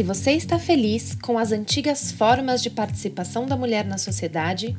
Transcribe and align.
Se 0.00 0.04
você 0.04 0.30
está 0.30 0.58
feliz 0.58 1.14
com 1.14 1.36
as 1.36 1.52
antigas 1.52 2.10
formas 2.10 2.62
de 2.62 2.70
participação 2.70 3.44
da 3.44 3.54
mulher 3.54 3.84
na 3.84 3.98
sociedade, 3.98 4.74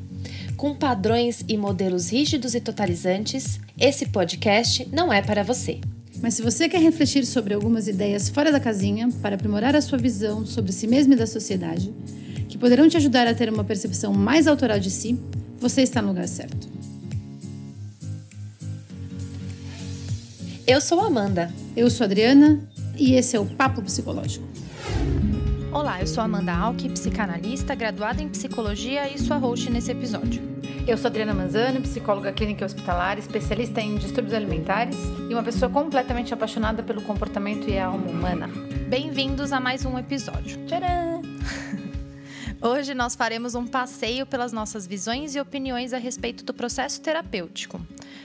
com 0.56 0.74
padrões 0.74 1.44
e 1.46 1.56
modelos 1.56 2.10
rígidos 2.10 2.56
e 2.56 2.60
totalizantes, 2.60 3.60
esse 3.78 4.06
podcast 4.06 4.84
não 4.90 5.12
é 5.12 5.22
para 5.22 5.44
você. 5.44 5.78
Mas 6.20 6.34
se 6.34 6.42
você 6.42 6.68
quer 6.68 6.80
refletir 6.80 7.24
sobre 7.24 7.54
algumas 7.54 7.86
ideias 7.86 8.28
fora 8.28 8.50
da 8.50 8.58
casinha 8.58 9.10
para 9.22 9.36
aprimorar 9.36 9.76
a 9.76 9.80
sua 9.80 9.96
visão 9.96 10.44
sobre 10.44 10.72
si 10.72 10.88
mesmo 10.88 11.12
e 11.12 11.16
da 11.16 11.24
sociedade, 11.28 11.94
que 12.48 12.58
poderão 12.58 12.88
te 12.88 12.96
ajudar 12.96 13.28
a 13.28 13.32
ter 13.32 13.48
uma 13.48 13.62
percepção 13.62 14.12
mais 14.12 14.48
autoral 14.48 14.80
de 14.80 14.90
si, 14.90 15.16
você 15.56 15.82
está 15.82 16.02
no 16.02 16.08
lugar 16.08 16.26
certo. 16.26 16.68
Eu 20.66 20.80
sou 20.80 20.98
Amanda. 20.98 21.54
Eu 21.76 21.88
sou 21.88 22.06
Adriana 22.06 22.60
e 22.98 23.14
esse 23.14 23.36
é 23.36 23.38
o 23.38 23.46
Papo 23.46 23.80
Psicológico. 23.82 24.50
Olá, 25.72 26.02
eu 26.02 26.06
sou 26.06 26.22
Amanda 26.22 26.52
Alck, 26.52 26.86
psicanalista, 26.90 27.74
graduada 27.74 28.22
em 28.22 28.28
psicologia 28.28 29.08
e 29.10 29.18
sua 29.18 29.38
host 29.38 29.70
nesse 29.70 29.90
episódio. 29.90 30.42
Eu 30.86 30.98
sou 30.98 31.08
Adriana 31.08 31.32
Manzano, 31.32 31.80
psicóloga 31.80 32.30
clínica 32.30 32.66
hospitalar, 32.66 33.18
especialista 33.18 33.80
em 33.80 33.96
distúrbios 33.96 34.34
alimentares 34.34 34.98
e 35.30 35.32
uma 35.32 35.42
pessoa 35.42 35.70
completamente 35.70 36.34
apaixonada 36.34 36.82
pelo 36.82 37.00
comportamento 37.00 37.70
e 37.70 37.78
a 37.78 37.86
alma 37.86 38.06
humana. 38.06 38.50
Bem-vindos 38.86 39.50
a 39.50 39.58
mais 39.58 39.86
um 39.86 39.98
episódio. 39.98 40.62
Tcharam! 40.66 41.22
Hoje 42.60 42.92
nós 42.92 43.14
faremos 43.14 43.54
um 43.54 43.66
passeio 43.66 44.26
pelas 44.26 44.52
nossas 44.52 44.86
visões 44.86 45.34
e 45.34 45.40
opiniões 45.40 45.94
a 45.94 45.98
respeito 45.98 46.44
do 46.44 46.52
processo 46.52 47.00
terapêutico, 47.00 47.80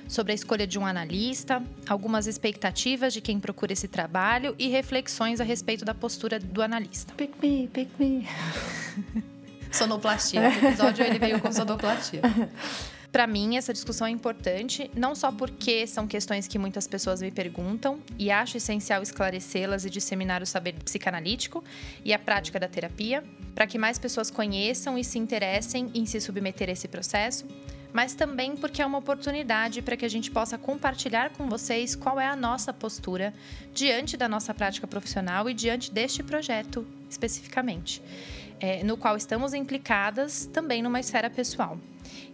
sobre 0.08 0.32
a 0.32 0.36
escolha 0.36 0.66
de 0.66 0.80
um 0.80 0.86
analista, 0.86 1.62
algumas 1.88 2.28
expectativas 2.28 3.14
de 3.14 3.22
quem 3.22 3.40
procura 3.40 3.74
esse 3.74 3.88
trabalho 3.88 4.56
e 4.58 4.68
reflexões 4.68 5.40
a 5.42 5.44
respeito 5.44 5.84
da 5.84 5.94
postura 5.94 6.40
do 6.40 6.62
analista. 6.62 7.14
Pick 7.16 7.34
me, 7.42 7.68
pick 7.68 7.90
me. 8.00 8.28
sonoplastia. 9.72 10.42
O 10.42 10.46
episódio 10.46 11.06
ele 11.06 11.20
veio 11.20 11.40
com 11.40 11.52
sonoplastia. 11.52 12.22
Para 13.12 13.26
mim, 13.26 13.56
essa 13.56 13.74
discussão 13.74 14.06
é 14.06 14.10
importante, 14.10 14.92
não 14.94 15.16
só 15.16 15.32
porque 15.32 15.88
são 15.88 16.06
questões 16.06 16.48
que 16.48 16.60
muitas 16.60 16.88
pessoas 16.88 17.22
me 17.22 17.32
perguntam 17.32 18.00
e 18.20 18.30
acho 18.30 18.58
essencial 18.58 19.02
esclarecê-las 19.02 19.86
e 19.86 19.90
disseminar 19.90 20.42
o 20.42 20.46
saber 20.46 20.74
psicanalítico 20.84 21.64
e 22.04 22.14
a 22.14 22.20
prática 22.20 22.60
da 22.60 22.68
terapia, 22.68 23.24
para 23.56 23.66
que 23.66 23.78
mais 23.78 23.98
pessoas 23.98 24.30
conheçam 24.30 24.98
e 24.98 25.04
se 25.04 25.18
interessem 25.18 25.90
em 25.96 26.06
se 26.06 26.20
submeter 26.20 26.70
a 26.70 26.74
esse 26.74 26.88
processo, 26.88 27.46
mas 27.94 28.14
também 28.14 28.56
porque 28.56 28.82
é 28.82 28.86
uma 28.86 28.98
oportunidade 28.98 29.82
para 29.82 29.98
que 29.98 30.06
a 30.06 30.10
gente 30.10 30.30
possa 30.32 30.58
compartilhar 30.58 31.32
com 31.32 31.48
vocês 31.48 31.96
qual 31.96 32.20
é 32.20 32.28
a 32.28 32.36
nossa 32.36 32.74
postura 32.74 33.34
diante 33.74 34.18
da 34.18 34.28
nossa 34.28 34.54
prática 34.54 34.88
profissional 34.88 35.50
e 35.50 35.54
diante 35.54 35.92
deste 35.92 36.24
projeto 36.24 36.86
especificamente, 37.10 38.02
é, 38.60 38.84
no 38.84 38.98
qual 38.98 39.16
estamos 39.16 39.54
implicadas 39.54 40.46
também 40.46 40.82
numa 40.82 41.00
esfera 41.00 41.30
pessoal. 41.30 41.78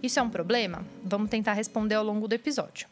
Isso 0.01 0.19
é 0.19 0.21
um 0.21 0.29
problema? 0.29 0.85
Vamos 1.03 1.29
tentar 1.29 1.53
responder 1.53 1.95
ao 1.95 2.03
longo 2.03 2.27
do 2.27 2.33
episódio. 2.33 2.87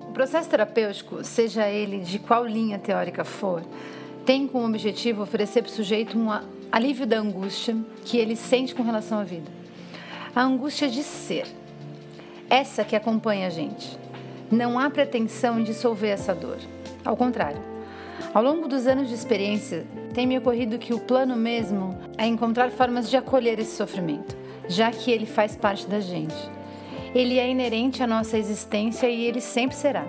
O 0.00 0.12
processo 0.12 0.50
terapêutico, 0.50 1.24
seja 1.24 1.68
ele 1.68 2.00
de 2.00 2.18
qual 2.18 2.44
linha 2.44 2.78
teórica 2.78 3.24
for, 3.24 3.62
tem 4.26 4.46
como 4.46 4.66
objetivo 4.66 5.22
oferecer 5.22 5.62
para 5.62 5.70
o 5.70 5.72
sujeito 5.72 6.18
um 6.18 6.28
alívio 6.72 7.06
da 7.06 7.18
angústia 7.18 7.76
que 8.02 8.16
ele 8.16 8.34
sente 8.34 8.74
com 8.74 8.82
relação 8.82 9.18
à 9.18 9.24
vida. 9.24 9.50
A 10.34 10.42
angústia 10.42 10.88
de 10.88 11.02
ser. 11.02 11.46
Essa 12.48 12.82
que 12.82 12.96
acompanha 12.96 13.46
a 13.46 13.50
gente. 13.50 13.98
Não 14.50 14.78
há 14.78 14.88
pretensão 14.88 15.60
em 15.60 15.64
dissolver 15.64 16.10
essa 16.10 16.34
dor. 16.34 16.56
Ao 17.04 17.14
contrário. 17.14 17.62
Ao 18.32 18.42
longo 18.42 18.66
dos 18.66 18.86
anos 18.86 19.08
de 19.08 19.14
experiência, 19.14 19.86
tem 20.14 20.26
me 20.26 20.38
ocorrido 20.38 20.78
que 20.78 20.94
o 20.94 21.00
plano 21.00 21.36
mesmo 21.36 21.98
é 22.16 22.26
encontrar 22.26 22.70
formas 22.70 23.10
de 23.10 23.16
acolher 23.18 23.58
esse 23.58 23.76
sofrimento, 23.76 24.34
já 24.66 24.90
que 24.90 25.10
ele 25.10 25.26
faz 25.26 25.54
parte 25.54 25.86
da 25.86 26.00
gente. 26.00 26.34
Ele 27.14 27.38
é 27.38 27.50
inerente 27.50 28.02
à 28.02 28.06
nossa 28.06 28.38
existência 28.38 29.06
e 29.08 29.26
ele 29.26 29.42
sempre 29.42 29.76
será. 29.76 30.06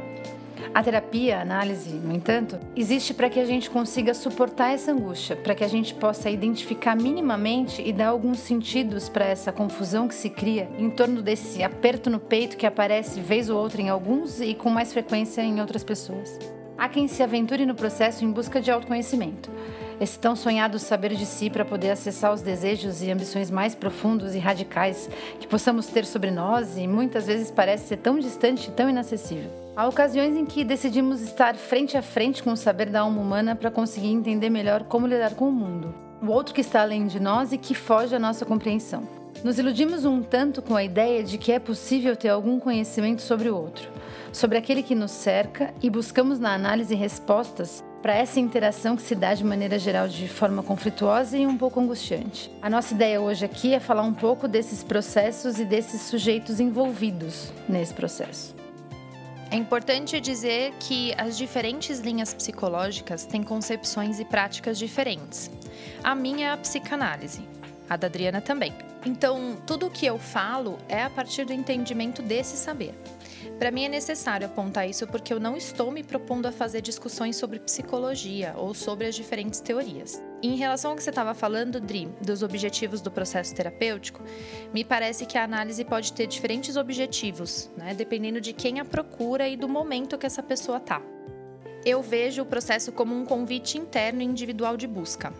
A 0.74 0.82
terapia, 0.82 1.38
a 1.38 1.42
análise, 1.42 1.92
no 1.92 2.16
entanto, 2.16 2.60
existe 2.76 3.14
para 3.14 3.30
que 3.30 3.40
a 3.40 3.46
gente 3.46 3.70
consiga 3.70 4.12
suportar 4.16 4.74
essa 4.74 4.92
angústia, 4.92 5.36
para 5.36 5.54
que 5.54 5.64
a 5.64 5.68
gente 5.68 5.94
possa 5.94 6.32
identificar 6.32 6.96
minimamente 6.96 7.80
e 7.86 7.94
dar 7.94 8.08
alguns 8.08 8.40
sentidos 8.40 9.08
para 9.08 9.26
essa 9.26 9.52
confusão 9.52 10.08
que 10.08 10.16
se 10.16 10.32
cria 10.32 10.68
em 10.80 10.90
torno 10.90 11.22
desse 11.22 11.62
aperto 11.62 12.10
no 12.10 12.20
peito 12.20 12.58
que 12.58 12.66
aparece 12.66 13.22
vez 13.22 13.52
ou 13.52 13.60
outra 13.60 13.84
em 13.84 13.90
alguns 13.90 14.42
e 14.42 14.56
com 14.56 14.72
mais 14.72 14.92
frequência 14.92 15.44
em 15.44 15.62
outras 15.62 15.84
pessoas. 15.84 16.40
Há 16.76 16.90
quem 16.90 17.08
se 17.08 17.22
aventure 17.22 17.68
no 17.68 17.76
processo 17.76 18.26
em 18.26 18.32
busca 18.32 18.60
de 18.60 18.72
autoconhecimento. 18.72 19.52
Esse 20.00 20.18
tão 20.18 20.36
sonhado 20.36 20.80
saber 20.80 21.16
de 21.16 21.26
si 21.26 21.50
para 21.50 21.64
poder 21.64 21.92
acessar 21.92 22.34
os 22.34 22.42
desejos 22.42 23.02
e 23.02 23.12
ambições 23.12 23.52
mais 23.52 23.76
profundos 23.76 24.34
e 24.34 24.40
radicais 24.40 25.10
que 25.40 25.48
possamos 25.48 25.88
ter 25.88 26.06
sobre 26.06 26.32
nós 26.32 26.78
e 26.78 26.88
muitas 26.88 27.28
vezes 27.28 27.52
parece 27.52 27.88
ser 27.88 27.98
tão 27.98 28.18
distante 28.18 28.70
e 28.70 28.72
tão 28.72 28.90
inacessível. 28.90 29.50
Há 29.76 29.88
ocasiões 29.88 30.36
em 30.36 30.46
que 30.46 30.64
decidimos 30.64 31.22
estar 31.22 31.56
frente 31.56 31.98
a 31.98 32.02
frente 32.02 32.44
com 32.44 32.52
o 32.52 32.58
saber 32.58 32.90
da 32.90 33.02
alma 33.02 33.22
humana 33.22 33.56
para 33.56 33.72
conseguir 33.72 34.12
entender 34.12 34.50
melhor 34.50 34.84
como 34.84 35.08
lidar 35.08 35.36
com 35.36 35.50
o 35.50 35.52
mundo, 35.52 35.94
o 36.22 36.28
outro 36.28 36.54
que 36.54 36.62
está 36.62 36.82
além 36.82 37.08
de 37.08 37.20
nós 37.20 37.52
e 37.52 37.58
que 37.58 37.74
foge 37.74 38.16
à 38.16 38.20
nossa 38.20 38.46
compreensão. 38.46 39.08
Nos 39.44 39.58
iludimos 39.58 40.06
um 40.06 40.22
tanto 40.22 40.62
com 40.62 40.76
a 40.76 40.84
ideia 40.84 41.24
de 41.24 41.38
que 41.38 41.52
é 41.52 41.60
possível 41.60 42.16
ter 42.16 42.30
algum 42.30 42.60
conhecimento 42.60 43.22
sobre 43.22 43.50
o 43.50 43.58
outro 43.58 43.90
sobre 44.34 44.58
aquele 44.58 44.82
que 44.82 44.96
nos 44.96 45.12
cerca 45.12 45.74
e 45.82 45.90
buscamos 45.90 46.40
na 46.40 46.54
análise 46.54 46.96
respostas 46.96 47.84
para 48.04 48.16
essa 48.16 48.38
interação 48.38 48.98
que 48.98 49.02
se 49.02 49.16
dá 49.16 49.34
de 49.34 49.46
maneira 49.46 49.80
geral 49.80 50.10
de 50.10 50.28
forma 50.28 50.62
conflituosa 50.62 51.38
e 51.38 51.48
um 51.48 51.58
pouco 51.58 51.80
angustiante. 51.80 52.52
A 52.62 52.70
nossa 52.70 52.94
ideia 52.94 53.22
hoje 53.22 53.46
aqui 53.46 53.74
é 53.74 53.80
falar 53.80 54.02
um 54.02 54.14
pouco 54.14 54.46
desses 54.46 54.84
processos 54.84 55.58
e 55.58 55.64
desses 55.64 56.02
sujeitos 56.02 56.60
envolvidos 56.60 57.54
nesse 57.68 57.94
processo. 57.94 58.54
É 59.50 59.56
importante 59.56 60.20
dizer 60.20 60.74
que 60.82 61.14
as 61.18 61.38
diferentes 61.38 62.02
linhas 62.02 62.34
psicológicas 62.34 63.26
têm 63.26 63.42
concepções 63.42 64.20
e 64.20 64.26
práticas 64.26 64.78
diferentes. 64.78 65.50
A 66.04 66.14
minha 66.14 66.48
é 66.48 66.52
a 66.52 66.58
psicanálise, 66.58 67.48
a 67.90 67.96
da 67.96 68.08
Adriana 68.08 68.42
também. 68.42 68.74
Então, 69.06 69.56
tudo 69.66 69.88
o 69.88 69.90
que 69.90 70.06
eu 70.06 70.20
falo 70.20 70.78
é 70.90 71.04
a 71.04 71.10
partir 71.10 71.46
do 71.46 71.54
entendimento 71.54 72.22
desse 72.22 72.58
saber. 72.58 72.94
Para 73.58 73.72
mim 73.72 73.86
é 73.86 73.90
necessário 73.90 74.48
apontar 74.48 74.90
isso 74.90 75.08
porque 75.08 75.34
eu 75.34 75.40
não 75.40 75.56
estou 75.56 75.92
me 75.92 76.04
propondo 76.04 76.46
a 76.46 76.52
fazer 76.52 76.82
discussões 76.82 77.36
sobre 77.36 77.60
psicologia 77.60 78.54
ou 78.58 78.74
sobre 78.74 79.08
as 79.08 79.16
diferentes 79.16 79.60
teorias. 79.60 80.22
Em 80.42 80.56
relação 80.56 80.92
ao 80.92 80.98
que 80.98 81.04
você 81.04 81.10
estava 81.10 81.34
falando, 81.34 81.80
Dri, 81.80 82.10
dos 82.22 82.44
objetivos 82.44 83.02
do 83.02 83.10
processo 83.10 83.56
terapêutico, 83.56 84.22
me 84.74 84.84
parece 84.84 85.26
que 85.26 85.38
a 85.38 85.44
análise 85.44 85.86
pode 85.86 86.12
ter 86.12 86.28
diferentes 86.28 86.76
objetivos, 86.76 87.70
né, 87.78 87.94
dependendo 87.94 88.42
de 88.42 88.52
quem 88.52 88.80
a 88.80 88.86
procura 88.86 89.48
e 89.48 89.56
do 89.56 89.70
momento 89.70 90.18
que 90.18 90.26
essa 90.26 90.44
pessoa 90.44 90.78
está. 90.78 91.02
Eu 91.86 92.02
vejo 92.02 92.42
o 92.42 92.46
processo 92.46 92.92
como 92.92 93.16
um 93.16 93.26
convite 93.26 93.78
interno 93.78 94.22
e 94.22 94.26
individual 94.26 94.76
de 94.76 94.88
busca. 94.88 95.34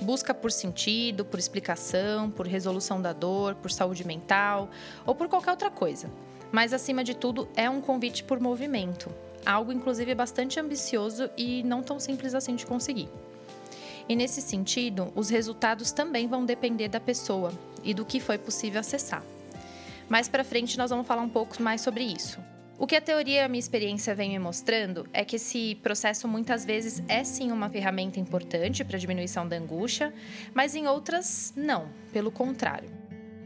Busca 0.00 0.34
por 0.34 0.50
sentido, 0.50 1.24
por 1.24 1.38
explicação, 1.38 2.30
por 2.30 2.46
resolução 2.46 3.00
da 3.00 3.12
dor, 3.12 3.54
por 3.54 3.70
saúde 3.70 4.04
mental 4.04 4.68
ou 5.06 5.14
por 5.14 5.28
qualquer 5.28 5.52
outra 5.52 5.70
coisa 5.70 6.10
mas 6.54 6.72
acima 6.72 7.02
de 7.02 7.16
tudo 7.16 7.48
é 7.56 7.68
um 7.68 7.80
convite 7.80 8.22
por 8.22 8.38
movimento, 8.38 9.10
algo 9.44 9.72
inclusive 9.72 10.14
bastante 10.14 10.60
ambicioso 10.60 11.28
e 11.36 11.64
não 11.64 11.82
tão 11.82 11.98
simples 11.98 12.32
assim 12.32 12.54
de 12.54 12.64
conseguir. 12.64 13.08
E 14.08 14.14
nesse 14.14 14.40
sentido, 14.40 15.12
os 15.16 15.28
resultados 15.30 15.90
também 15.90 16.28
vão 16.28 16.44
depender 16.44 16.86
da 16.86 17.00
pessoa 17.00 17.52
e 17.82 17.92
do 17.92 18.04
que 18.04 18.20
foi 18.20 18.38
possível 18.38 18.78
acessar. 18.78 19.24
Mais 20.08 20.28
para 20.28 20.44
frente 20.44 20.78
nós 20.78 20.90
vamos 20.90 21.08
falar 21.08 21.22
um 21.22 21.28
pouco 21.28 21.60
mais 21.60 21.80
sobre 21.80 22.04
isso. 22.04 22.38
O 22.78 22.86
que 22.86 22.94
a 22.94 23.00
teoria 23.00 23.40
e 23.40 23.44
a 23.44 23.48
minha 23.48 23.58
experiência 23.58 24.14
vem 24.14 24.30
me 24.30 24.38
mostrando 24.38 25.08
é 25.12 25.24
que 25.24 25.34
esse 25.34 25.74
processo 25.82 26.28
muitas 26.28 26.64
vezes 26.64 27.02
é 27.08 27.24
sim 27.24 27.50
uma 27.50 27.68
ferramenta 27.68 28.20
importante 28.20 28.84
para 28.84 28.96
a 28.96 29.00
diminuição 29.00 29.48
da 29.48 29.56
angústia, 29.56 30.14
mas 30.54 30.76
em 30.76 30.86
outras 30.86 31.52
não, 31.56 31.88
pelo 32.12 32.30
contrário 32.30 33.03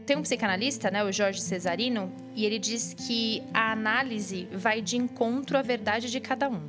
tem 0.09 0.17
um 0.17 0.23
psicanalista, 0.23 0.89
né, 0.89 1.03
o 1.03 1.11
Jorge 1.11 1.39
Cesarino, 1.39 2.11
e 2.35 2.43
ele 2.43 2.57
diz 2.57 2.95
que 2.95 3.43
a 3.53 3.71
análise 3.71 4.47
vai 4.51 4.81
de 4.81 4.97
encontro 4.97 5.55
à 5.55 5.61
verdade 5.61 6.09
de 6.09 6.19
cada 6.19 6.49
um, 6.49 6.61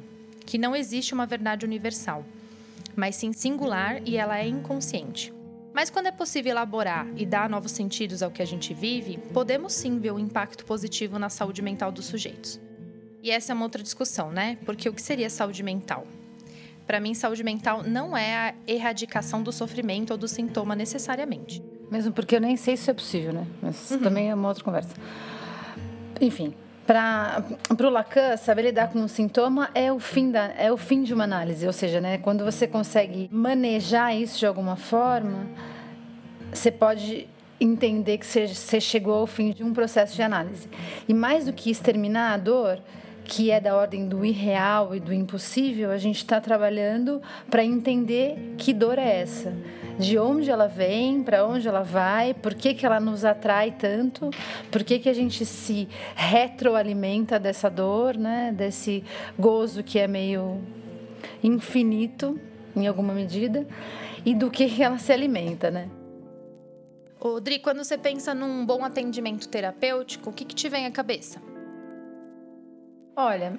que 0.45 0.59
não 0.59 0.77
existe 0.77 1.15
uma 1.15 1.25
verdade 1.25 1.65
universal, 1.65 2.23
mas 2.95 3.17
sim 3.17 3.33
singular 3.33 4.03
e 4.05 4.19
ela 4.19 4.39
é 4.39 4.47
inconsciente. 4.47 5.33
Mas 5.73 5.89
quando 5.89 6.09
é 6.09 6.11
possível 6.11 6.51
elaborar 6.51 7.07
e 7.17 7.25
dar 7.25 7.49
novos 7.49 7.73
sentidos 7.73 8.23
ao 8.23 8.31
que 8.31 8.43
a 8.43 8.45
gente 8.45 8.75
vive, 8.75 9.17
podemos 9.33 9.73
sim 9.73 9.99
ver 9.99 10.11
o 10.11 10.19
impacto 10.19 10.67
positivo 10.67 11.19
na 11.19 11.31
saúde 11.31 11.63
mental 11.63 11.91
dos 11.91 12.05
sujeitos. 12.05 12.61
E 13.23 13.31
essa 13.31 13.53
é 13.53 13.55
uma 13.55 13.65
outra 13.65 13.83
discussão, 13.83 14.31
né? 14.31 14.59
Porque 14.67 14.87
o 14.87 14.93
que 14.93 15.01
seria 15.01 15.31
saúde 15.31 15.63
mental? 15.63 16.07
Para 16.87 17.01
mim, 17.01 17.15
saúde 17.15 17.43
mental 17.43 17.85
não 17.85 18.15
é 18.15 18.37
a 18.37 18.55
erradicação 18.67 19.43
do 19.43 19.51
sofrimento 19.51 20.11
ou 20.11 20.19
do 20.19 20.29
sintoma 20.29 20.77
necessariamente. 20.77 21.63
Mesmo 21.91 22.13
porque 22.13 22.37
eu 22.37 22.41
nem 22.41 22.57
sei 22.57 22.77
se 22.77 22.91
é 22.91 22.95
possível, 22.95 23.33
né? 23.33 23.47
Mas 23.61 23.91
uhum. 23.91 23.99
também 23.99 24.31
é 24.31 24.35
uma 24.35 24.49
outra 24.49 24.63
conversa. 24.63 24.95
Enfim, 26.21 26.55
para 26.87 27.45
o 27.81 27.89
Lacan, 27.89 28.37
saber 28.37 28.63
lidar 28.63 28.89
com 28.89 28.99
um 28.99 29.09
sintoma 29.09 29.71
é 29.75 29.93
o 29.93 29.99
fim 29.99 30.31
da 30.31 30.53
é 30.59 30.73
o 30.73 30.77
fim 30.77 31.03
de 31.03 31.15
uma 31.15 31.25
análise, 31.25 31.67
ou 31.67 31.73
seja, 31.73 32.01
né, 32.01 32.19
quando 32.19 32.45
você 32.45 32.67
consegue 32.67 33.29
manejar 33.33 34.15
isso 34.15 34.39
de 34.39 34.47
alguma 34.47 34.75
forma, 34.77 35.47
você 36.53 36.71
pode 36.71 37.29
entender 37.61 38.19
que 38.19 38.27
você 38.27 38.81
chegou 38.81 39.15
ao 39.15 39.27
fim 39.27 39.53
de 39.53 39.63
um 39.63 39.73
processo 39.73 40.17
de 40.17 40.23
análise. 40.23 40.69
E 41.07 41.15
mais 41.15 41.45
do 41.45 41.53
que 41.53 41.71
exterminar 41.71 42.33
a 42.33 42.37
dor, 42.37 42.81
que 43.25 43.51
é 43.51 43.61
da 43.61 43.77
ordem 43.77 44.09
do 44.09 44.25
irreal 44.25 44.95
e 44.95 44.99
do 44.99 45.13
impossível, 45.13 45.91
a 45.91 45.99
gente 45.99 46.17
está 46.17 46.41
trabalhando 46.41 47.23
para 47.49 47.65
entender 47.65 48.55
que 48.59 48.73
dor 48.73 48.99
é 48.99 49.21
essa, 49.21 49.55
de 50.01 50.19
onde 50.19 50.51
ela 50.51 50.67
vem, 50.67 51.23
para 51.23 51.47
onde 51.47 51.69
ela 51.69 51.83
vai, 51.83 52.33
por 52.35 52.55
que, 52.55 52.75
que 52.75 52.87
ela 52.87 52.99
nos 52.99 53.25
atrai 53.25 53.71
tanto, 53.71 54.31
por 54.71 54.83
que, 54.83 54.99
que 54.99 55.09
a 55.09 55.13
gente 55.13 55.45
se 55.45 55.89
retroalimenta 56.17 57.39
dessa 57.39 57.69
dor, 57.69 58.17
né? 58.17 58.53
desse 58.53 59.05
gozo 59.39 59.85
que 59.85 59.99
é 59.99 60.09
meio 60.09 60.61
infinito 61.43 62.41
em 62.75 62.87
alguma 62.87 63.13
medida, 63.13 63.67
e 64.25 64.35
do 64.35 64.51
que 64.51 64.83
ela 64.83 64.99
se 64.99 65.13
alimenta, 65.13 65.71
né? 65.71 65.89
Odri, 67.19 67.59
quando 67.59 67.85
você 67.85 67.99
pensa 67.99 68.35
num 68.35 68.65
bom 68.65 68.83
atendimento 68.85 69.49
terapêutico, 69.49 70.31
o 70.31 70.33
que, 70.33 70.45
que 70.45 70.55
te 70.55 70.69
vem 70.69 70.87
à 70.87 70.91
cabeça? 70.91 71.41
Olha, 73.15 73.59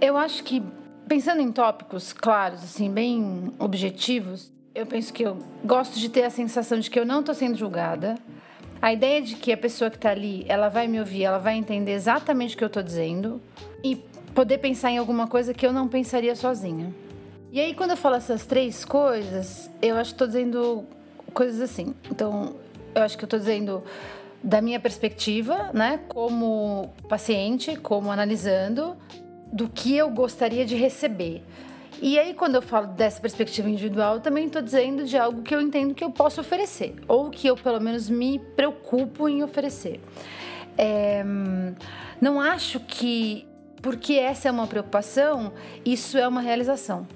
eu 0.00 0.16
acho 0.16 0.42
que 0.42 0.62
pensando 1.06 1.40
em 1.40 1.52
tópicos 1.52 2.12
claros, 2.12 2.62
assim, 2.64 2.90
bem 2.90 3.52
objetivos, 3.58 4.52
eu 4.74 4.86
penso 4.86 5.12
que 5.12 5.22
eu 5.22 5.38
gosto 5.64 5.98
de 5.98 6.08
ter 6.08 6.24
a 6.24 6.30
sensação 6.30 6.78
de 6.78 6.90
que 6.90 6.98
eu 6.98 7.06
não 7.06 7.20
estou 7.20 7.34
sendo 7.34 7.56
julgada. 7.56 8.16
A 8.80 8.92
ideia 8.92 9.20
de 9.20 9.34
que 9.34 9.52
a 9.52 9.56
pessoa 9.56 9.90
que 9.90 9.96
está 9.96 10.10
ali, 10.10 10.44
ela 10.48 10.68
vai 10.68 10.86
me 10.86 11.00
ouvir, 11.00 11.24
ela 11.24 11.38
vai 11.38 11.56
entender 11.56 11.92
exatamente 11.92 12.54
o 12.54 12.58
que 12.58 12.64
eu 12.64 12.68
estou 12.68 12.82
dizendo 12.82 13.40
e 13.82 13.96
poder 14.34 14.58
pensar 14.58 14.90
em 14.90 14.98
alguma 14.98 15.26
coisa 15.26 15.52
que 15.52 15.66
eu 15.66 15.72
não 15.72 15.88
pensaria 15.88 16.36
sozinha. 16.36 16.94
E 17.50 17.60
aí, 17.60 17.74
quando 17.74 17.90
eu 17.92 17.96
falo 17.96 18.14
essas 18.14 18.46
três 18.46 18.84
coisas, 18.84 19.70
eu 19.82 19.96
acho 19.96 20.10
que 20.10 20.14
estou 20.14 20.26
dizendo 20.26 20.84
coisas 21.32 21.60
assim. 21.60 21.94
Então, 22.10 22.54
eu 22.94 23.02
acho 23.02 23.16
que 23.16 23.24
eu 23.24 23.26
estou 23.26 23.38
dizendo 23.38 23.82
da 24.42 24.60
minha 24.60 24.78
perspectiva, 24.78 25.70
né, 25.72 26.00
como 26.08 26.92
paciente, 27.08 27.74
como 27.76 28.10
analisando, 28.12 28.96
do 29.52 29.68
que 29.68 29.96
eu 29.96 30.10
gostaria 30.10 30.64
de 30.64 30.76
receber. 30.76 31.42
E 32.00 32.18
aí, 32.18 32.32
quando 32.32 32.54
eu 32.54 32.62
falo 32.62 32.86
dessa 32.88 33.20
perspectiva 33.20 33.68
individual, 33.68 34.16
eu 34.16 34.20
também 34.20 34.46
estou 34.46 34.62
dizendo 34.62 35.04
de 35.04 35.16
algo 35.16 35.42
que 35.42 35.54
eu 35.54 35.60
entendo 35.60 35.94
que 35.94 36.04
eu 36.04 36.10
posso 36.10 36.40
oferecer, 36.40 36.94
ou 37.08 37.28
que 37.28 37.46
eu, 37.46 37.56
pelo 37.56 37.80
menos, 37.80 38.08
me 38.08 38.38
preocupo 38.38 39.28
em 39.28 39.42
oferecer. 39.42 40.00
É, 40.76 41.24
não 42.20 42.40
acho 42.40 42.78
que, 42.80 43.46
porque 43.82 44.14
essa 44.14 44.48
é 44.48 44.50
uma 44.50 44.66
preocupação, 44.66 45.52
isso 45.84 46.16
é 46.16 46.26
uma 46.26 46.40
realização 46.40 47.06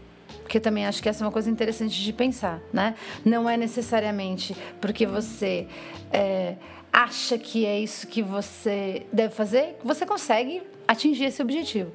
porque 0.53 0.59
eu 0.59 0.61
também 0.61 0.85
acho 0.85 1.03
que 1.03 1.09
essa 1.09 1.25
é 1.25 1.27
uma 1.27 1.33
coisa 1.33 1.49
interessante 1.49 1.99
de 2.03 2.13
pensar, 2.13 2.61
né? 2.73 2.95
Não 3.25 3.49
é 3.49 3.57
necessariamente 3.57 4.55
porque 4.83 5.07
você 5.07 5.67
é, 6.13 6.57
acha 6.93 7.39
que 7.39 7.65
é 7.65 7.81
isso 7.81 8.07
que 8.07 8.23
você 8.23 9.07
deve 9.11 9.35
fazer, 9.35 9.79
você 9.83 10.05
consegue 10.05 10.63
atingir 10.87 11.25
esse 11.25 11.41
objetivo. 11.41 11.91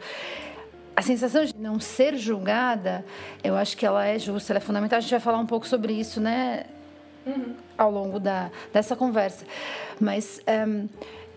A 0.97 1.01
sensação 1.03 1.45
de 1.45 1.55
não 1.55 1.79
ser 1.79 2.15
julgada, 2.15 3.05
eu 3.43 3.55
acho 3.55 3.77
que 3.77 3.85
ela 3.85 4.03
é 4.03 4.17
justa, 4.17 4.51
ela 4.51 4.57
é 4.57 4.61
fundamental. 4.61 4.97
A 4.97 4.99
gente 4.99 5.11
vai 5.11 5.19
falar 5.19 5.37
um 5.37 5.45
pouco 5.45 5.67
sobre 5.67 5.93
isso, 5.93 6.19
né? 6.19 6.65
Uhum. 7.23 7.53
Ao 7.77 7.91
longo 7.91 8.19
da, 8.19 8.49
dessa 8.73 8.95
conversa. 8.95 9.45
Mas 9.99 10.41
um, 10.67 10.89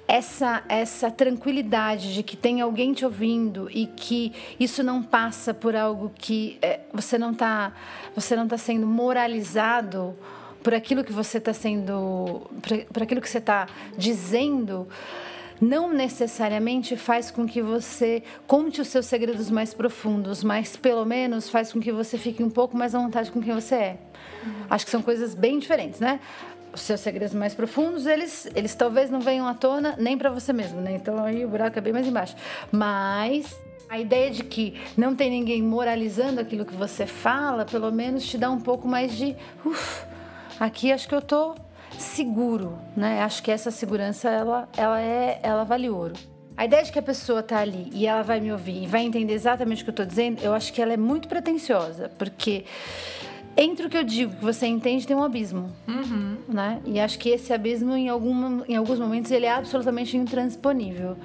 essa, 0.08 0.64
essa 0.66 1.10
tranquilidade 1.10 2.14
de 2.14 2.22
que 2.22 2.38
tem 2.38 2.62
alguém 2.62 2.94
te 2.94 3.04
ouvindo 3.04 3.70
e 3.70 3.86
que 3.86 4.32
isso 4.58 4.82
não 4.82 5.02
passa 5.02 5.52
por 5.52 5.76
algo 5.76 6.10
que 6.16 6.56
é, 6.62 6.80
você 6.90 7.18
não 7.18 7.32
está 7.32 7.74
você 8.14 8.34
não 8.34 8.48
tá 8.48 8.56
sendo 8.56 8.86
moralizado 8.86 10.16
por 10.62 10.72
aquilo 10.72 11.04
que 11.04 11.12
você 11.12 11.36
está 11.36 11.52
sendo, 11.52 12.50
por, 12.62 12.78
por 12.86 13.02
aquilo 13.02 13.20
que 13.20 13.28
você 13.28 13.38
está 13.38 13.68
dizendo, 13.96 14.88
não 15.60 15.92
necessariamente 15.92 16.96
faz 16.96 17.30
com 17.30 17.46
que 17.46 17.60
você 17.60 18.22
conte 18.46 18.80
os 18.80 18.88
seus 18.88 19.06
segredos 19.06 19.50
mais 19.50 19.74
profundos, 19.74 20.42
mas 20.42 20.76
pelo 20.76 21.04
menos 21.04 21.48
faz 21.48 21.72
com 21.72 21.80
que 21.80 21.92
você 21.92 22.16
fique 22.16 22.42
um 22.42 22.50
pouco 22.50 22.76
mais 22.76 22.94
à 22.94 22.98
vontade 22.98 23.30
com 23.30 23.42
quem 23.42 23.54
você 23.54 23.74
é. 23.74 23.98
Uhum. 24.44 24.52
Acho 24.70 24.84
que 24.84 24.90
são 24.90 25.02
coisas 25.02 25.34
bem 25.34 25.58
diferentes, 25.58 26.00
né? 26.00 26.20
Os 26.72 26.82
seus 26.82 27.00
segredos 27.00 27.34
mais 27.34 27.54
profundos, 27.54 28.06
eles, 28.06 28.48
eles 28.54 28.74
talvez 28.74 29.10
não 29.10 29.20
venham 29.20 29.46
à 29.46 29.54
tona 29.54 29.96
nem 29.98 30.16
para 30.16 30.30
você 30.30 30.52
mesmo, 30.52 30.80
né? 30.80 30.94
Então 30.94 31.22
aí 31.24 31.44
o 31.44 31.48
buraco 31.48 31.78
é 31.78 31.82
bem 31.82 31.92
mais 31.92 32.06
embaixo. 32.06 32.36
Mas 32.70 33.54
a 33.88 33.98
ideia 33.98 34.30
de 34.30 34.44
que 34.44 34.80
não 34.96 35.16
tem 35.16 35.30
ninguém 35.30 35.60
moralizando 35.62 36.40
aquilo 36.40 36.64
que 36.64 36.74
você 36.74 37.06
fala, 37.06 37.64
pelo 37.64 37.90
menos 37.90 38.24
te 38.24 38.38
dá 38.38 38.50
um 38.50 38.60
pouco 38.60 38.86
mais 38.86 39.12
de. 39.16 39.36
Uf, 39.64 40.04
Aqui 40.60 40.92
acho 40.92 41.08
que 41.08 41.14
eu 41.14 41.22
tô 41.22 41.54
seguro, 42.02 42.78
né? 42.96 43.22
Acho 43.22 43.42
que 43.42 43.50
essa 43.50 43.70
segurança 43.70 44.28
ela, 44.28 44.68
ela 44.76 45.00
é, 45.00 45.38
ela 45.42 45.64
vale 45.64 45.88
ouro. 45.88 46.14
A 46.56 46.64
ideia 46.64 46.82
de 46.82 46.92
que 46.92 46.98
a 46.98 47.02
pessoa 47.02 47.42
tá 47.42 47.58
ali 47.58 47.88
e 47.92 48.06
ela 48.06 48.22
vai 48.22 48.40
me 48.40 48.52
ouvir 48.52 48.82
e 48.82 48.86
vai 48.86 49.02
entender 49.02 49.32
exatamente 49.32 49.82
o 49.82 49.84
que 49.84 49.90
eu 49.90 49.94
tô 49.94 50.04
dizendo, 50.04 50.42
eu 50.42 50.52
acho 50.52 50.72
que 50.72 50.82
ela 50.82 50.92
é 50.92 50.96
muito 50.96 51.28
pretensiosa, 51.28 52.10
porque 52.18 52.64
entre 53.56 53.86
o 53.86 53.90
que 53.90 53.96
eu 53.96 54.04
digo 54.04 54.34
que 54.34 54.44
você 54.44 54.66
entende 54.66 55.06
tem 55.06 55.16
um 55.16 55.22
abismo, 55.22 55.72
uhum. 55.88 56.36
né? 56.48 56.80
E 56.84 57.00
acho 57.00 57.18
que 57.18 57.30
esse 57.30 57.52
abismo 57.52 57.94
em, 57.96 58.08
algum, 58.08 58.62
em 58.68 58.76
alguns 58.76 58.98
momentos 58.98 59.30
ele 59.30 59.46
é 59.46 59.52
absolutamente 59.52 60.16
intransponível, 60.16 61.16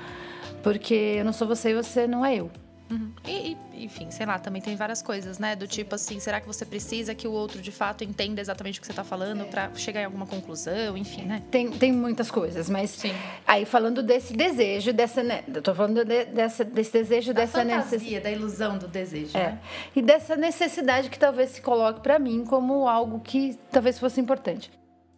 porque 0.64 1.16
eu 1.18 1.26
não 1.26 1.34
sou 1.34 1.48
você 1.48 1.72
e 1.72 1.74
você 1.74 2.08
não 2.08 2.26
é 2.26 2.36
eu. 2.36 2.50
Uhum. 2.90 3.12
E, 3.28 3.58
e, 3.74 3.86
enfim, 3.86 4.12
sei 4.12 4.26
lá, 4.26 4.38
também 4.38 4.62
tem 4.62 4.76
várias 4.76 5.02
coisas, 5.02 5.40
né? 5.40 5.56
Do 5.56 5.68
tipo 5.68 5.96
assim, 5.96 6.20
será 6.20 6.40
que 6.40 6.46
você 6.46 6.66
precisa 6.66 7.16
que 7.16 7.28
o 7.28 7.32
outro 7.32 7.62
de 7.62 7.72
fato 7.72 8.04
entenda 8.04 8.40
exatamente 8.40 8.80
o 8.80 8.82
que 8.82 8.86
você 8.86 8.92
está 8.92 9.04
falando 9.04 9.42
é. 9.42 9.46
para 9.46 9.74
chegar 9.76 10.02
em 10.02 10.06
alguma 10.06 10.28
conclusão, 10.28 10.96
enfim, 10.96 11.24
né? 11.24 11.42
Tem, 11.50 11.72
tem 11.72 11.92
muitas 11.92 12.30
coisas, 12.30 12.70
mas 12.70 12.92
Sim. 12.92 13.14
aí 13.46 13.66
falando 13.66 14.04
desse 14.04 14.34
desejo, 14.34 14.94
dessa, 14.94 15.24
né? 15.24 15.44
Eu 15.52 15.62
tô 15.62 15.74
falando 15.74 16.06
de, 16.06 16.26
dessa, 16.26 16.64
desse 16.64 16.92
desejo, 16.92 17.34
da 17.34 17.42
dessa 17.42 17.64
necessidade. 17.64 18.24
da 18.24 18.32
ilusão 18.32 18.78
do 18.78 18.88
desejo, 18.88 19.36
é. 19.36 19.52
né? 19.52 19.60
E 19.96 20.02
dessa 20.02 20.36
necessidade 20.36 21.10
que 21.10 21.18
talvez 21.18 21.52
se 21.52 21.62
coloque 21.62 22.02
para 22.02 22.20
mim 22.20 22.46
como 22.46 22.88
algo 22.88 23.20
que 23.20 23.58
talvez 23.72 23.98
fosse 23.98 24.22
importante. 24.22 24.72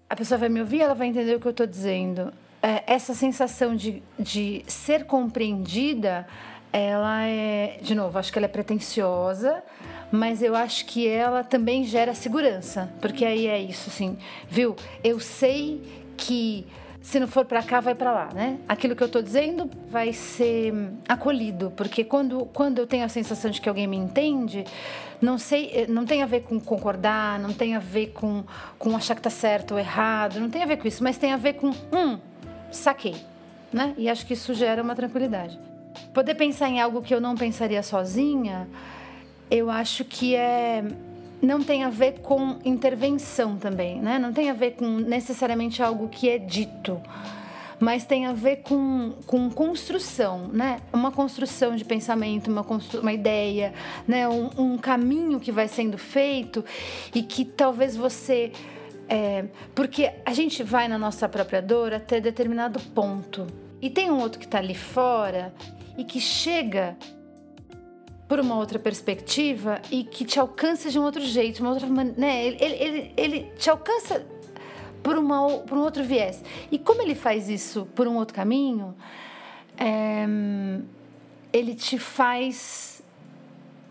A 0.10 0.16
pessoa 0.16 0.38
vai 0.38 0.48
me 0.48 0.62
ouvir, 0.62 0.82
ela 0.82 0.94
vai 0.94 1.08
entender 1.08 1.36
o 1.36 1.40
que 1.40 1.48
eu 1.48 1.52
estou 1.52 1.68
dizendo. 1.68 2.32
É, 2.62 2.82
essa 2.88 3.14
sensação 3.14 3.76
de, 3.76 4.02
de 4.18 4.64
ser 4.68 5.06
compreendida 5.06 6.26
ela 6.78 7.24
é, 7.24 7.80
de 7.82 7.96
novo, 7.96 8.18
acho 8.18 8.32
que 8.32 8.40
ela 8.40 8.46
é 8.46 8.50
pretensiosa, 8.50 9.64
mas 10.12 10.42
eu 10.42 10.56
acho 10.56 10.86
que 10.86 11.08
ela 11.08 11.44
também 11.44 11.84
gera 11.84 12.14
segurança, 12.14 12.90
porque 13.02 13.26
aí 13.26 13.48
é 13.48 13.60
isso, 13.60 13.90
assim, 13.90 14.18
viu? 14.50 14.76
Eu 15.04 15.20
sei 15.20 15.82
que 16.16 16.66
se 17.08 17.22
não 17.22 17.28
for 17.28 17.46
para 17.46 17.64
cá, 17.64 17.80
vai 17.80 17.96
para 17.96 18.12
lá, 18.12 18.30
né? 18.34 18.60
Aquilo 18.68 18.94
que 18.94 19.02
eu 19.02 19.08
tô 19.08 19.22
dizendo 19.22 19.70
vai 19.90 20.12
ser 20.12 20.74
acolhido, 21.08 21.72
porque 21.78 22.04
quando, 22.04 22.46
quando 22.48 22.80
eu 22.80 22.86
tenho 22.86 23.06
a 23.06 23.08
sensação 23.08 23.50
de 23.50 23.62
que 23.62 23.70
alguém 23.70 23.88
me 23.88 23.96
entende, 23.96 24.66
não 25.22 25.38
sei, 25.38 25.72
eh, 25.74 25.88
não 25.88 26.06
tem 26.06 26.22
a 26.22 26.26
ver 26.26 26.42
com 26.42 26.60
concordar, 26.60 27.40
não 27.40 27.54
tem 27.54 27.76
a 27.76 27.80
ver 27.80 28.08
com, 28.08 28.44
com 28.78 28.94
achar 28.94 29.16
que 29.16 29.22
tá 29.22 29.30
certo 29.30 29.72
ou 29.72 29.80
errado, 29.80 30.38
não 30.42 30.50
tem 30.50 30.62
a 30.62 30.66
ver 30.66 30.76
com 30.76 30.86
isso, 30.86 31.02
mas 31.02 31.18
tem 31.18 31.32
a 31.32 31.38
ver 31.38 31.54
com, 31.54 31.70
hum, 31.70 32.20
saquei, 32.70 33.16
né? 33.72 33.94
E 33.98 34.10
acho 34.10 34.26
que 34.26 34.34
isso 34.34 34.54
gera 34.54 34.84
uma 34.84 34.94
tranquilidade. 34.94 35.58
Poder 36.18 36.34
pensar 36.34 36.68
em 36.68 36.82
algo 36.82 37.04
que 37.04 37.14
eu 37.14 37.22
não 37.22 37.36
pensaria 37.36 37.84
sozinha, 37.84 38.68
eu 39.52 39.70
acho 39.70 40.04
que 40.04 40.36
é 40.36 40.84
não 41.40 41.62
tem 41.62 41.84
a 41.84 41.92
ver 41.92 42.22
com 42.22 42.58
intervenção 42.66 43.56
também, 43.56 44.02
né? 44.02 44.18
Não 44.18 44.34
tem 44.34 44.50
a 44.50 44.54
ver 44.56 44.72
com 44.72 44.84
necessariamente 44.98 45.84
algo 45.84 46.10
que 46.10 46.28
é 46.28 46.40
dito, 46.40 47.00
mas 47.80 48.04
tem 48.04 48.26
a 48.26 48.34
ver 48.34 48.64
com, 48.64 49.14
com 49.28 49.48
construção, 49.52 50.48
né? 50.48 50.80
Uma 50.92 51.12
construção 51.12 51.76
de 51.76 51.86
pensamento, 51.86 52.50
uma, 52.50 52.66
uma 53.00 53.14
ideia, 53.14 53.72
né? 54.08 54.28
Um, 54.28 54.50
um, 54.58 54.76
caminho 54.80 55.40
que 55.40 55.52
vai 55.52 55.68
sendo 55.68 56.00
feito 56.00 56.66
e 57.14 57.22
que 57.22 57.46
talvez 57.46 57.96
você 57.96 58.52
é, 59.08 59.46
porque 59.76 60.12
a 60.26 60.34
gente 60.34 60.64
vai 60.64 60.88
na 60.88 60.98
nossa 60.98 61.30
própria 61.30 61.62
dor 61.62 61.94
até 61.94 62.20
determinado 62.20 62.80
ponto. 62.96 63.46
E 63.80 63.92
tem 63.92 64.10
um 64.10 64.20
outro 64.20 64.40
que 64.40 64.46
está 64.46 64.58
ali 64.58 64.74
fora 64.74 65.54
e 65.98 66.04
que 66.04 66.20
chega 66.20 66.98
por 68.28 68.40
uma 68.40 68.58
outra 68.58 68.78
perspectiva 68.78 69.82
e 69.90 70.04
que 70.04 70.26
te 70.26 70.40
alcança 70.40 70.90
de 70.90 71.00
um 71.00 71.04
outro 71.04 71.22
jeito, 71.22 71.62
uma 71.62 71.72
outra 71.72 71.88
né? 71.88 72.46
Ele, 72.46 72.58
ele, 72.64 73.14
ele 73.16 73.44
te 73.58 73.70
alcança 73.70 74.26
por, 75.02 75.18
uma, 75.18 75.60
por 75.60 75.78
um 75.78 75.82
outro 75.82 76.04
viés. 76.04 76.44
E 76.72 76.78
como 76.78 77.02
ele 77.02 77.16
faz 77.16 77.50
isso 77.50 77.88
por 77.96 78.08
um 78.08 78.18
outro 78.18 78.36
caminho, 78.36 78.96
é, 79.78 80.26
ele 81.54 81.74
te 81.74 81.98
faz 81.98 82.97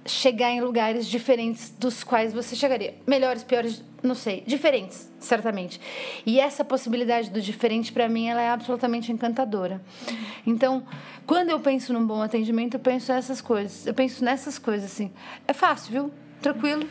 chegar 0.06 0.50
em 0.50 0.60
lugares 0.60 1.06
diferentes 1.06 1.70
dos 1.70 2.04
quais 2.04 2.32
você 2.32 2.54
chegaria. 2.54 2.94
Melhores, 3.06 3.42
piores, 3.42 3.82
não 4.02 4.14
sei, 4.14 4.42
diferentes, 4.46 5.10
certamente. 5.18 5.80
E 6.25 6.38
essa 6.38 6.64
possibilidade 6.64 7.30
do 7.30 7.40
diferente 7.40 7.92
para 7.92 8.08
mim 8.08 8.28
ela 8.28 8.40
é 8.40 8.48
absolutamente 8.48 9.10
encantadora. 9.12 9.80
Então, 10.46 10.86
quando 11.26 11.50
eu 11.50 11.60
penso 11.60 11.92
num 11.92 12.06
bom 12.06 12.22
atendimento, 12.22 12.75
eu 12.75 12.80
penso 12.80 13.12
essas 13.12 13.40
coisas. 13.40 13.86
Eu 13.86 13.94
penso 13.94 14.25
nessas 14.25 14.58
coisas 14.58 14.90
assim. 14.92 15.10
É 15.46 15.52
fácil, 15.52 15.92
viu? 15.92 16.10
Tranquilo. 16.40 16.88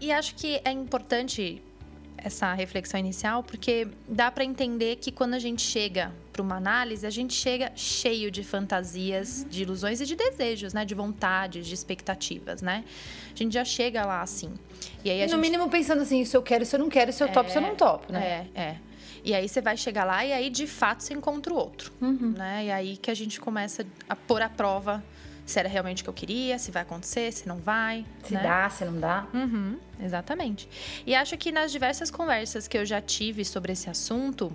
E 0.00 0.10
acho 0.10 0.34
que 0.34 0.60
é 0.64 0.72
importante 0.72 1.62
essa 2.16 2.52
reflexão 2.54 2.98
inicial, 2.98 3.42
porque 3.42 3.86
dá 4.08 4.30
para 4.30 4.44
entender 4.44 4.96
que 4.96 5.12
quando 5.12 5.34
a 5.34 5.38
gente 5.38 5.62
chega 5.62 6.12
para 6.32 6.42
uma 6.42 6.56
análise, 6.56 7.06
a 7.06 7.10
gente 7.10 7.34
chega 7.34 7.70
cheio 7.76 8.30
de 8.30 8.42
fantasias, 8.42 9.46
de 9.48 9.62
ilusões 9.62 10.00
e 10.00 10.06
de 10.06 10.16
desejos, 10.16 10.72
né? 10.72 10.84
De 10.84 10.94
vontades, 10.94 11.66
de 11.66 11.74
expectativas, 11.74 12.62
né? 12.62 12.84
A 13.32 13.36
gente 13.36 13.52
já 13.52 13.64
chega 13.64 14.04
lá 14.04 14.22
assim. 14.22 14.52
E 15.04 15.10
aí 15.10 15.22
no 15.22 15.28
gente... 15.28 15.40
mínimo 15.40 15.68
pensando 15.68 16.02
assim, 16.02 16.20
isso 16.20 16.36
eu 16.36 16.42
quero, 16.42 16.62
isso 16.62 16.74
eu 16.76 16.80
não 16.80 16.88
quero, 16.88 17.10
isso 17.10 17.22
eu 17.22 17.28
é, 17.28 17.32
topo, 17.32 17.48
isso 17.48 17.58
eu 17.58 17.62
não 17.62 17.76
topo, 17.76 18.12
né? 18.12 18.48
É, 18.54 18.60
é. 18.60 18.76
E 19.24 19.34
aí 19.34 19.48
você 19.48 19.60
vai 19.60 19.76
chegar 19.76 20.04
lá 20.04 20.24
e 20.24 20.32
aí 20.32 20.50
de 20.50 20.66
fato 20.66 21.02
você 21.02 21.14
encontra 21.14 21.52
o 21.52 21.56
outro, 21.56 21.92
uhum. 22.00 22.34
né? 22.36 22.64
E 22.64 22.70
aí 22.70 22.96
que 22.96 23.10
a 23.10 23.14
gente 23.14 23.38
começa 23.38 23.86
a 24.08 24.16
pôr 24.16 24.42
à 24.42 24.48
prova 24.48 25.04
se 25.44 25.58
era 25.58 25.68
realmente 25.68 26.02
o 26.02 26.04
que 26.04 26.10
eu 26.10 26.14
queria, 26.14 26.58
se 26.58 26.70
vai 26.70 26.82
acontecer, 26.82 27.32
se 27.32 27.46
não 27.46 27.58
vai. 27.58 28.06
Se 28.24 28.34
né? 28.34 28.42
dá, 28.42 28.70
se 28.70 28.84
não 28.84 28.98
dá. 28.98 29.26
Uhum, 29.34 29.78
exatamente. 30.00 30.68
E 31.06 31.14
acho 31.14 31.36
que 31.36 31.52
nas 31.52 31.70
diversas 31.70 32.10
conversas 32.10 32.66
que 32.66 32.78
eu 32.78 32.86
já 32.86 33.00
tive 33.00 33.44
sobre 33.44 33.72
esse 33.72 33.90
assunto 33.90 34.52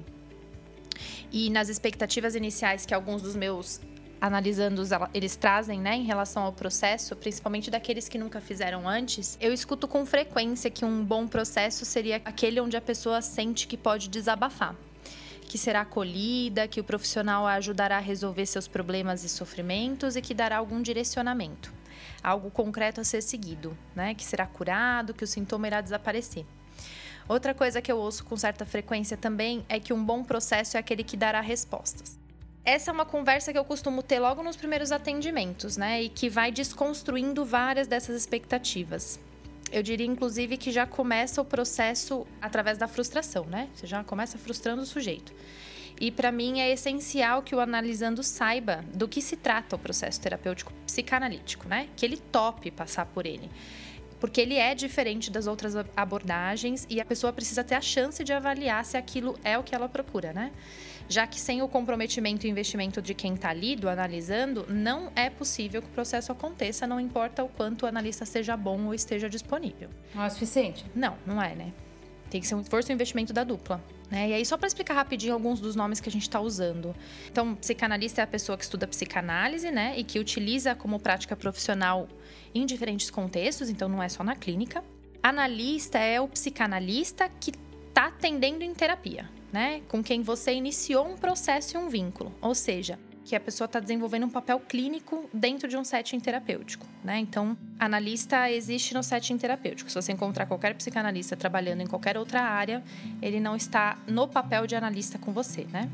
e 1.32 1.50
nas 1.50 1.70
expectativas 1.70 2.36
iniciais 2.36 2.86
que 2.86 2.94
alguns 2.94 3.22
dos 3.22 3.36
meus 3.36 3.80
analisandos 4.20 4.90
eles 5.14 5.36
trazem, 5.36 5.80
né, 5.80 5.96
em 5.96 6.04
relação 6.04 6.44
ao 6.44 6.52
processo, 6.52 7.16
principalmente 7.16 7.70
daqueles 7.70 8.10
que 8.10 8.18
nunca 8.18 8.42
fizeram 8.42 8.88
antes, 8.88 9.38
eu 9.40 9.54
escuto 9.54 9.88
com 9.88 10.06
frequência 10.06 10.72
que 10.72 10.84
um 10.84 11.04
bom 11.04 11.28
processo 11.28 11.86
seria 11.86 12.22
aquele 12.26 12.60
onde 12.60 12.76
a 12.76 12.82
pessoa 12.82 13.22
sente 13.22 13.68
que 13.68 13.78
pode 13.78 14.10
desabafar 14.10 14.76
que 15.48 15.58
será 15.58 15.82
acolhida, 15.82 16.68
que 16.68 16.80
o 16.80 16.84
profissional 16.84 17.48
a 17.48 17.54
ajudará 17.54 17.98
a 17.98 18.02
resolver 18.02 18.46
seus 18.46 18.68
problemas 18.68 19.24
e 19.24 19.30
sofrimentos 19.30 20.16
e 20.16 20.22
que 20.22 20.34
dará 20.34 20.58
algum 20.58 20.82
direcionamento, 20.82 21.74
algo 22.22 22.52
concreto 22.52 23.00
a 23.00 23.04
ser 23.04 23.22
seguido, 23.22 23.76
né? 23.96 24.14
Que 24.14 24.26
será 24.26 24.46
curado, 24.46 25.14
que 25.14 25.24
o 25.24 25.28
sintoma 25.28 25.68
irá 25.68 25.80
desaparecer. 25.80 26.46
Outra 27.28 27.54
coisa 27.54 27.82
que 27.82 27.92
eu 27.92 27.98
ouço 27.98 28.24
com 28.24 28.38
certa 28.38 28.66
frequência 28.66 29.18
também 29.18 29.66
é 29.68 29.80
que 29.80 29.94
um 29.94 30.04
bom 30.04 30.24
processo 30.24 30.78
é 30.78 30.80
aquele 30.80 31.04
que 31.04 31.18
dará 31.18 31.42
respostas. 31.42 32.18
Essa 32.64 32.92
é 32.92 32.94
uma 32.94 33.06
conversa 33.06 33.52
que 33.52 33.58
eu 33.58 33.66
costumo 33.66 34.04
ter 34.04 34.20
logo 34.20 34.44
nos 34.44 34.56
primeiros 34.56 34.92
atendimentos, 34.92 35.78
né? 35.78 36.02
E 36.04 36.10
que 36.10 36.30
vai 36.30 36.52
desconstruindo 36.52 37.46
várias 37.46 37.88
dessas 37.88 38.16
expectativas 38.16 39.20
eu 39.72 39.84
diria, 39.84 40.06
inclusive, 40.06 40.58
que 40.58 40.72
já 40.72 40.86
começa 40.86 41.42
o 41.42 41.46
processo 41.46 42.26
através 42.42 42.78
da 42.78 42.88
frustração, 42.88 43.46
né? 43.46 43.70
Você 43.74 43.86
já 43.86 44.04
começa 44.04 44.38
frustrando 44.38 44.82
o 44.82 44.86
sujeito. 44.86 45.34
E 46.00 46.12
para 46.12 46.32
mim 46.32 46.60
é 46.60 46.72
essencial 46.72 47.42
que 47.42 47.56
o 47.56 47.60
analisando 47.60 48.22
saiba 48.22 48.86
do 48.94 49.08
que 49.08 49.22
se 49.22 49.36
trata 49.36 49.76
o 49.76 49.80
processo 49.80 50.22
terapêutico 50.22 50.72
psicanalítico, 50.86 51.68
né? 51.68 51.90
Que 51.96 52.06
ele 52.06 52.18
tope 52.18 52.70
passar 52.72 53.06
por 53.08 53.26
ele. 53.26 53.50
Porque 54.20 54.42
ele 54.42 54.56
é 54.56 54.74
diferente 54.74 55.30
das 55.30 55.48
outras 55.48 55.76
abordagens 55.96 56.88
e 56.90 57.00
a 57.00 57.06
pessoa 57.06 57.32
precisa 57.32 57.64
ter 57.64 57.76
a 57.76 57.82
chance 57.82 58.24
de 58.24 58.34
avaliar 58.34 58.84
se 58.84 58.98
aquilo 58.98 59.38
é 59.44 59.58
o 59.58 59.64
que 59.64 59.76
ela 59.76 59.88
procura, 59.88 60.34
né? 60.34 60.52
já 61.10 61.26
que 61.26 61.40
sem 61.40 61.62
o 61.62 61.68
comprometimento 61.68 62.46
e 62.46 62.50
investimento 62.50 63.02
de 63.02 63.14
quem 63.14 63.34
está 63.34 63.54
lido, 63.54 63.88
analisando, 63.90 64.66
não 64.70 65.12
é 65.16 65.30
possível 65.30 65.82
que 65.82 65.88
o 65.88 65.92
processo 65.92 66.32
aconteça, 66.32 66.86
não 66.86 67.00
importa 67.00 67.44
o 67.44 67.50
quanto 67.50 67.84
o 67.84 67.86
analista 67.86 68.26
seja 68.26 68.58
bom 68.58 68.86
ou 68.86 68.94
esteja 68.94 69.30
disponível. 69.30 69.90
Não 70.14 70.24
é 70.24 70.30
suficiente? 70.30 70.86
Não, 70.94 71.16
não 71.26 71.42
é, 71.42 71.56
né? 71.56 71.72
Tem 72.30 72.42
que 72.42 72.48
ser 72.48 72.56
um 72.56 72.62
esforço 72.62 72.90
e 72.90 72.94
um 72.94 72.96
investimento 72.96 73.34
da 73.34 73.44
dupla. 73.44 73.84
Né? 74.10 74.30
E 74.30 74.34
aí, 74.34 74.46
só 74.46 74.58
para 74.58 74.68
explicar 74.68 74.94
rapidinho 74.94 75.34
alguns 75.34 75.60
dos 75.60 75.76
nomes 75.76 76.00
que 76.00 76.08
a 76.08 76.12
gente 76.12 76.24
está 76.24 76.40
usando. 76.40 76.96
Então, 77.30 77.56
psicanalista 77.56 78.22
é 78.22 78.24
a 78.24 78.28
pessoa 78.28 78.58
que 78.58 78.64
estuda 78.64 78.88
psicanálise, 78.88 79.70
né? 79.70 79.98
E 79.98 80.04
que 80.04 80.20
utiliza 80.20 80.74
como 80.76 81.00
prática 81.00 81.36
profissional 81.36 82.08
em 82.56 82.66
diferentes 82.66 83.10
contextos, 83.10 83.70
então 83.70 83.90
não 83.90 84.02
é 84.02 84.08
só 84.08 84.24
na 84.24 84.36
clínica. 84.36 84.84
Analista 85.22 86.00
é 86.00 86.22
o 86.22 86.28
psicanalista 86.28 87.28
que 87.28 87.52
está 87.90 88.08
atendendo 88.08 88.64
em 88.64 88.74
terapia 88.74 89.30
né? 89.52 89.82
Com 89.88 90.04
quem 90.04 90.22
você 90.22 90.54
iniciou 90.54 91.08
um 91.08 91.18
processo 91.18 91.78
e 91.78 91.80
um 91.80 91.90
vínculo. 91.90 92.34
Ou 92.42 92.54
seja, 92.54 93.00
que 93.28 93.36
a 93.36 93.42
pessoa 93.42 93.66
está 93.66 93.82
desenvolvendo 93.82 94.26
um 94.26 94.30
papel 94.30 94.58
clínico 94.58 95.30
dentro 95.34 95.68
de 95.68 95.76
um 95.76 95.84
setting 95.84 96.18
terapêutico, 96.18 96.86
né? 97.04 97.20
Então, 97.20 97.58
analista 97.78 98.50
existe 98.50 98.94
no 98.94 99.04
setting 99.04 99.38
terapêutico. 99.38 99.90
Se 99.90 99.96
você 100.02 100.14
encontrar 100.14 100.46
qualquer 100.46 100.74
psicanalista 100.76 101.36
trabalhando 101.36 101.82
em 101.82 101.88
qualquer 101.88 102.18
outra 102.18 102.42
área, 102.42 102.82
ele 103.22 103.42
não 103.42 103.54
está 103.54 103.98
no 104.08 104.30
papel 104.30 104.66
de 104.66 104.78
analista 104.78 105.20
com 105.20 105.34
você, 105.34 105.68
né? 105.74 105.90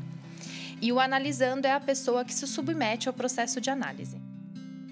E 0.80 0.92
o 0.92 1.00
analisando 1.00 1.66
é 1.66 1.72
a 1.72 1.80
pessoa 1.80 2.24
que 2.24 2.32
se 2.32 2.46
submete 2.46 3.08
ao 3.08 3.12
processo 3.12 3.60
de 3.60 3.68
análise. 3.68 4.16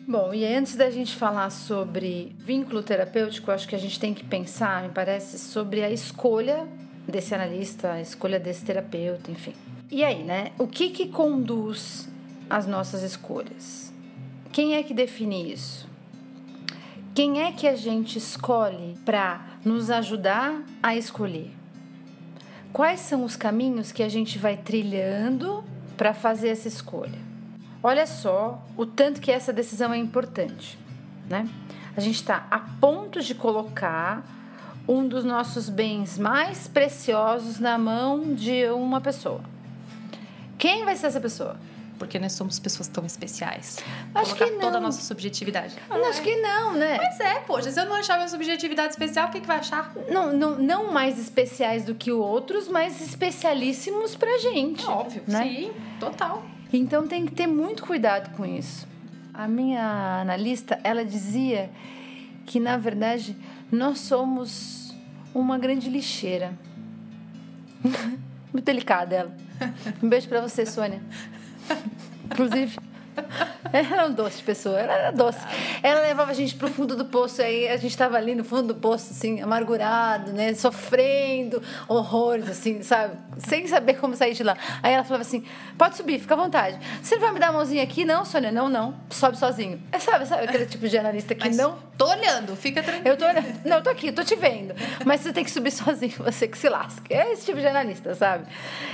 Bom, 0.08 0.34
e 0.34 0.44
antes 0.44 0.74
da 0.74 0.90
gente 0.90 1.14
falar 1.14 1.48
sobre 1.50 2.34
vínculo 2.40 2.82
terapêutico, 2.82 3.52
acho 3.52 3.68
que 3.68 3.76
a 3.76 3.78
gente 3.78 4.00
tem 4.00 4.12
que 4.12 4.24
pensar, 4.24 4.82
me 4.82 4.88
parece, 4.88 5.38
sobre 5.38 5.84
a 5.84 5.90
escolha 5.90 6.66
desse 7.06 7.36
analista, 7.36 7.92
a 7.92 8.00
escolha 8.00 8.40
desse 8.40 8.64
terapeuta, 8.64 9.30
enfim. 9.30 9.54
E 9.88 10.02
aí, 10.02 10.24
né? 10.24 10.50
O 10.58 10.66
que 10.66 10.90
que 10.90 11.06
conduz 11.06 12.10
as 12.52 12.66
nossas 12.66 13.02
escolhas? 13.02 13.90
Quem 14.52 14.74
é 14.74 14.82
que 14.82 14.92
define 14.92 15.50
isso? 15.50 15.88
Quem 17.14 17.40
é 17.40 17.50
que 17.50 17.66
a 17.66 17.74
gente 17.74 18.18
escolhe 18.18 18.94
para 19.06 19.40
nos 19.64 19.90
ajudar 19.90 20.62
a 20.82 20.94
escolher? 20.94 21.50
Quais 22.70 23.00
são 23.00 23.24
os 23.24 23.36
caminhos 23.36 23.90
que 23.90 24.02
a 24.02 24.08
gente 24.08 24.38
vai 24.38 24.58
trilhando 24.58 25.64
para 25.96 26.12
fazer 26.12 26.50
essa 26.50 26.68
escolha? 26.68 27.18
Olha 27.82 28.06
só 28.06 28.62
o 28.76 28.84
tanto 28.84 29.22
que 29.22 29.32
essa 29.32 29.50
decisão 29.50 29.90
é 29.90 29.96
importante, 29.96 30.78
né? 31.30 31.48
A 31.96 32.00
gente 32.00 32.16
está 32.16 32.46
a 32.50 32.58
ponto 32.58 33.22
de 33.22 33.34
colocar 33.34 34.26
um 34.86 35.08
dos 35.08 35.24
nossos 35.24 35.70
bens 35.70 36.18
mais 36.18 36.68
preciosos 36.68 37.58
na 37.58 37.78
mão 37.78 38.34
de 38.34 38.66
uma 38.70 39.00
pessoa. 39.00 39.40
Quem 40.58 40.84
vai 40.84 40.96
ser 40.96 41.06
essa 41.06 41.20
pessoa? 41.20 41.56
Porque 42.02 42.18
nós 42.18 42.32
somos 42.32 42.58
pessoas 42.58 42.88
tão 42.88 43.06
especiais. 43.06 43.78
Acho 44.12 44.30
Colocar 44.30 44.46
que 44.46 44.50
não. 44.50 44.60
toda 44.60 44.78
a 44.78 44.80
nossa 44.80 45.00
subjetividade. 45.02 45.76
Não, 45.88 46.04
acho 46.06 46.20
que 46.20 46.34
não, 46.34 46.72
né? 46.72 46.98
Mas 46.98 47.20
é, 47.20 47.34
poxa, 47.46 47.70
se 47.70 47.78
eu 47.80 47.86
não 47.86 47.94
achar 47.94 48.16
minha 48.16 48.28
subjetividade 48.28 48.94
especial, 48.94 49.28
o 49.28 49.30
que, 49.30 49.40
que 49.40 49.46
vai 49.46 49.58
achar? 49.58 49.94
Não, 50.10 50.32
não, 50.32 50.58
não 50.58 50.92
mais 50.92 51.16
especiais 51.16 51.84
do 51.84 51.94
que 51.94 52.10
outros, 52.10 52.66
mas 52.66 53.00
especialíssimos 53.00 54.16
pra 54.16 54.36
gente. 54.38 54.84
Óbvio, 54.84 55.22
né? 55.28 55.44
sim, 55.44 55.72
total. 56.00 56.42
Então 56.72 57.06
tem 57.06 57.24
que 57.24 57.32
ter 57.32 57.46
muito 57.46 57.86
cuidado 57.86 58.36
com 58.36 58.44
isso. 58.44 58.84
A 59.32 59.46
minha 59.46 60.22
analista, 60.22 60.80
ela 60.82 61.04
dizia 61.04 61.70
que, 62.44 62.58
na 62.58 62.76
verdade, 62.76 63.36
nós 63.70 64.00
somos 64.00 64.92
uma 65.32 65.56
grande 65.56 65.88
lixeira. 65.88 66.52
Muito 68.52 68.64
delicada 68.64 69.14
ela. 69.14 69.36
Um 70.02 70.08
beijo 70.08 70.28
para 70.28 70.40
você, 70.40 70.66
Sônia. 70.66 71.00
Inclusive. 72.30 72.78
Ela 73.72 73.86
era 73.92 74.06
um 74.06 74.12
doce 74.12 74.42
pessoa, 74.42 74.78
ela 74.78 74.92
era 74.92 75.10
doce. 75.12 75.38
Ela 75.82 76.00
levava 76.00 76.30
a 76.30 76.34
gente 76.34 76.54
pro 76.54 76.68
fundo 76.68 76.96
do 76.96 77.04
poço, 77.04 77.42
aí 77.42 77.68
a 77.68 77.76
gente 77.76 77.96
tava 77.96 78.16
ali 78.16 78.34
no 78.34 78.44
fundo 78.44 78.68
do 78.68 78.74
poço, 78.74 79.10
assim, 79.10 79.40
amargurado, 79.40 80.32
né? 80.32 80.54
Sofrendo 80.54 81.62
horrores, 81.88 82.48
assim, 82.48 82.82
sabe? 82.82 83.16
Sem 83.38 83.66
saber 83.66 83.94
como 83.94 84.16
sair 84.16 84.34
de 84.34 84.42
lá. 84.42 84.56
Aí 84.82 84.92
ela 84.92 85.04
falava 85.04 85.22
assim: 85.22 85.44
pode 85.78 85.96
subir, 85.96 86.18
fica 86.18 86.34
à 86.34 86.36
vontade. 86.36 86.78
Você 87.02 87.14
não 87.16 87.22
vai 87.22 87.32
me 87.32 87.40
dar 87.40 87.48
a 87.48 87.52
mãozinha 87.52 87.82
aqui? 87.82 88.04
Não, 88.04 88.24
Sônia, 88.24 88.50
não, 88.50 88.68
não. 88.68 88.94
Sobe 89.10 89.38
sozinho. 89.38 89.80
É, 89.92 89.98
sabe, 89.98 90.26
sabe 90.26 90.44
aquele 90.44 90.66
tipo 90.66 90.88
de 90.88 90.98
analista 90.98 91.34
que 91.34 91.48
Mas 91.48 91.56
não. 91.56 91.78
Tô 91.96 92.08
olhando, 92.08 92.56
fica 92.56 92.82
tranquilo. 92.82 93.08
Eu 93.08 93.16
tô 93.16 93.24
olhando. 93.24 93.60
Não, 93.64 93.76
eu 93.76 93.82
tô 93.82 93.90
aqui, 93.90 94.10
tô 94.10 94.24
te 94.24 94.34
vendo. 94.34 94.74
Mas 95.04 95.20
você 95.20 95.32
tem 95.32 95.44
que 95.44 95.50
subir 95.50 95.70
sozinho, 95.72 96.14
você 96.18 96.48
que 96.48 96.58
se 96.58 96.68
lasca. 96.68 97.02
É 97.08 97.32
esse 97.32 97.46
tipo 97.46 97.60
de 97.60 97.66
analista, 97.66 98.14
sabe? 98.14 98.46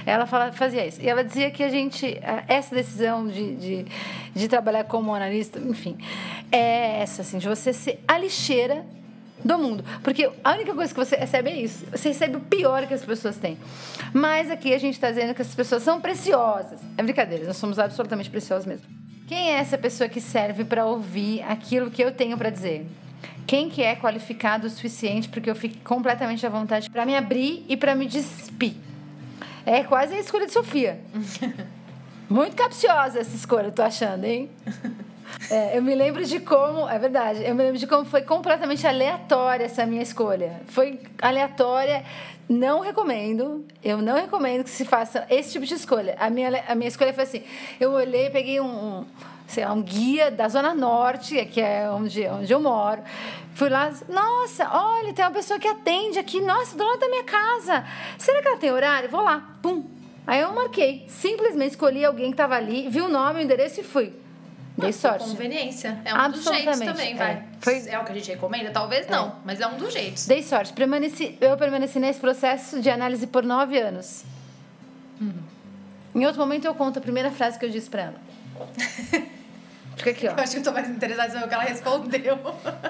Ela 0.04 0.26
fala, 0.26 0.52
fazia 0.52 0.86
isso. 0.86 1.00
E 1.00 1.08
ela 1.08 1.24
dizia 1.24 1.50
que 1.50 1.62
a 1.62 1.68
gente, 1.68 2.18
essa 2.46 2.74
decisão 2.74 3.26
de, 3.26 3.54
de, 3.56 3.86
de 4.34 4.48
trabalhar 4.58 4.84
como 4.84 5.14
analista, 5.14 5.58
enfim, 5.58 5.96
é 6.50 7.00
essa, 7.00 7.22
assim, 7.22 7.38
de 7.38 7.48
você 7.48 7.72
ser 7.72 8.02
a 8.06 8.18
lixeira 8.18 8.84
do 9.44 9.56
mundo. 9.56 9.84
Porque 10.02 10.28
a 10.42 10.52
única 10.52 10.74
coisa 10.74 10.92
que 10.92 10.98
você 10.98 11.14
recebe 11.14 11.50
é 11.50 11.60
isso. 11.60 11.86
Você 11.92 12.08
recebe 12.08 12.36
o 12.36 12.40
pior 12.40 12.86
que 12.86 12.94
as 12.94 13.04
pessoas 13.04 13.36
têm. 13.36 13.56
Mas 14.12 14.50
aqui 14.50 14.74
a 14.74 14.78
gente 14.78 14.94
está 14.94 15.10
dizendo 15.10 15.32
que 15.32 15.42
as 15.42 15.54
pessoas 15.54 15.82
são 15.82 16.00
preciosas. 16.00 16.80
É 16.96 17.02
brincadeira, 17.02 17.46
nós 17.46 17.56
somos 17.56 17.78
absolutamente 17.78 18.28
preciosos 18.28 18.66
mesmo. 18.66 18.86
Quem 19.28 19.50
é 19.50 19.58
essa 19.58 19.78
pessoa 19.78 20.08
que 20.08 20.20
serve 20.20 20.64
para 20.64 20.84
ouvir 20.86 21.42
aquilo 21.42 21.90
que 21.90 22.02
eu 22.02 22.10
tenho 22.10 22.36
para 22.36 22.50
dizer? 22.50 22.84
Quem 23.46 23.70
que 23.70 23.82
é 23.82 23.94
qualificado 23.94 24.66
o 24.66 24.70
suficiente 24.70 25.28
para 25.28 25.40
que 25.40 25.48
eu 25.48 25.54
fique 25.54 25.78
completamente 25.80 26.44
à 26.44 26.50
vontade 26.50 26.90
para 26.90 27.06
me 27.06 27.16
abrir 27.16 27.64
e 27.68 27.76
para 27.76 27.94
me 27.94 28.06
despir? 28.06 28.74
É 29.64 29.84
quase 29.84 30.14
a 30.14 30.18
escolha 30.18 30.46
de 30.46 30.52
Sofia. 30.52 30.98
Muito 32.28 32.54
capciosa 32.54 33.20
essa 33.20 33.34
escolha, 33.34 33.72
tô 33.72 33.82
achando, 33.82 34.24
hein? 34.24 34.50
É, 35.50 35.76
eu 35.76 35.82
me 35.82 35.94
lembro 35.94 36.24
de 36.24 36.40
como, 36.40 36.88
é 36.88 36.98
verdade, 36.98 37.44
eu 37.44 37.54
me 37.54 37.62
lembro 37.62 37.78
de 37.78 37.86
como 37.86 38.04
foi 38.04 38.22
completamente 38.22 38.86
aleatória 38.86 39.64
essa 39.64 39.84
minha 39.84 40.02
escolha. 40.02 40.62
Foi 40.68 41.00
aleatória, 41.20 42.02
não 42.48 42.80
recomendo, 42.80 43.64
eu 43.84 43.98
não 43.98 44.14
recomendo 44.16 44.64
que 44.64 44.70
se 44.70 44.86
faça 44.86 45.26
esse 45.28 45.52
tipo 45.52 45.66
de 45.66 45.74
escolha. 45.74 46.16
A 46.18 46.30
minha, 46.30 46.64
a 46.66 46.74
minha 46.74 46.88
escolha 46.88 47.12
foi 47.12 47.24
assim: 47.24 47.42
eu 47.78 47.92
olhei, 47.92 48.30
peguei 48.30 48.58
um, 48.58 48.66
um 48.66 49.06
sei 49.46 49.64
lá, 49.64 49.72
um 49.72 49.82
guia 49.82 50.30
da 50.30 50.48
Zona 50.48 50.74
Norte, 50.74 51.44
que 51.46 51.60
é 51.60 51.88
onde, 51.90 52.26
onde 52.26 52.52
eu 52.52 52.60
moro. 52.60 53.02
Fui 53.54 53.68
lá, 53.68 53.92
nossa, 54.08 54.68
olha, 54.72 55.12
tem 55.12 55.24
uma 55.24 55.30
pessoa 55.30 55.58
que 55.58 55.68
atende 55.68 56.18
aqui, 56.18 56.40
nossa, 56.40 56.76
do 56.76 56.84
lado 56.84 57.00
da 57.00 57.08
minha 57.08 57.24
casa. 57.24 57.84
Será 58.18 58.40
que 58.40 58.48
ela 58.48 58.56
tem 58.56 58.70
horário? 58.70 59.10
Vou 59.10 59.22
lá, 59.22 59.42
pum. 59.62 59.97
Aí 60.28 60.42
eu 60.42 60.52
marquei, 60.52 61.06
simplesmente 61.08 61.70
escolhi 61.70 62.04
alguém 62.04 62.26
que 62.26 62.34
estava 62.34 62.54
ali, 62.54 62.86
vi 62.90 63.00
o 63.00 63.08
nome, 63.08 63.40
o 63.40 63.42
endereço 63.42 63.80
e 63.80 63.82
fui. 63.82 64.12
Dei 64.76 64.92
sorte. 64.92 65.24
Conveniência. 65.24 65.98
É 66.04 66.14
um 66.14 66.30
dos 66.30 66.44
jeitos 66.44 66.78
também, 66.80 67.16
vai. 67.16 67.30
É. 67.30 67.44
Foi... 67.62 67.88
é 67.88 67.98
o 67.98 68.04
que 68.04 68.12
a 68.12 68.14
gente 68.14 68.30
recomenda? 68.32 68.70
Talvez 68.70 69.06
é. 69.06 69.10
não, 69.10 69.36
mas 69.42 69.58
é 69.58 69.66
um 69.66 69.78
dos 69.78 69.90
jeitos. 69.90 70.26
Dei 70.26 70.42
sorte. 70.42 70.74
Permaneci, 70.74 71.38
eu 71.40 71.56
permaneci 71.56 71.98
nesse 71.98 72.20
processo 72.20 72.78
de 72.78 72.90
análise 72.90 73.26
por 73.26 73.42
nove 73.42 73.80
anos. 73.80 74.22
Uhum. 75.18 75.32
Em 76.14 76.26
outro 76.26 76.38
momento 76.42 76.66
eu 76.66 76.74
conto 76.74 76.98
a 76.98 77.00
primeira 77.00 77.30
frase 77.30 77.58
que 77.58 77.64
eu 77.64 77.70
disse 77.70 77.88
para 77.88 78.02
ela. 78.02 78.20
Fica 79.96 80.10
aqui, 80.10 80.28
ó. 80.28 80.32
Eu 80.32 80.42
acho 80.42 80.52
que 80.52 80.58
eu 80.58 80.62
tô 80.62 80.72
mais 80.72 80.90
interessada 80.90 81.28
em 81.28 81.32
saber 81.32 81.46
o 81.46 81.48
que 81.48 81.54
ela 81.54 81.64
respondeu. 81.64 82.38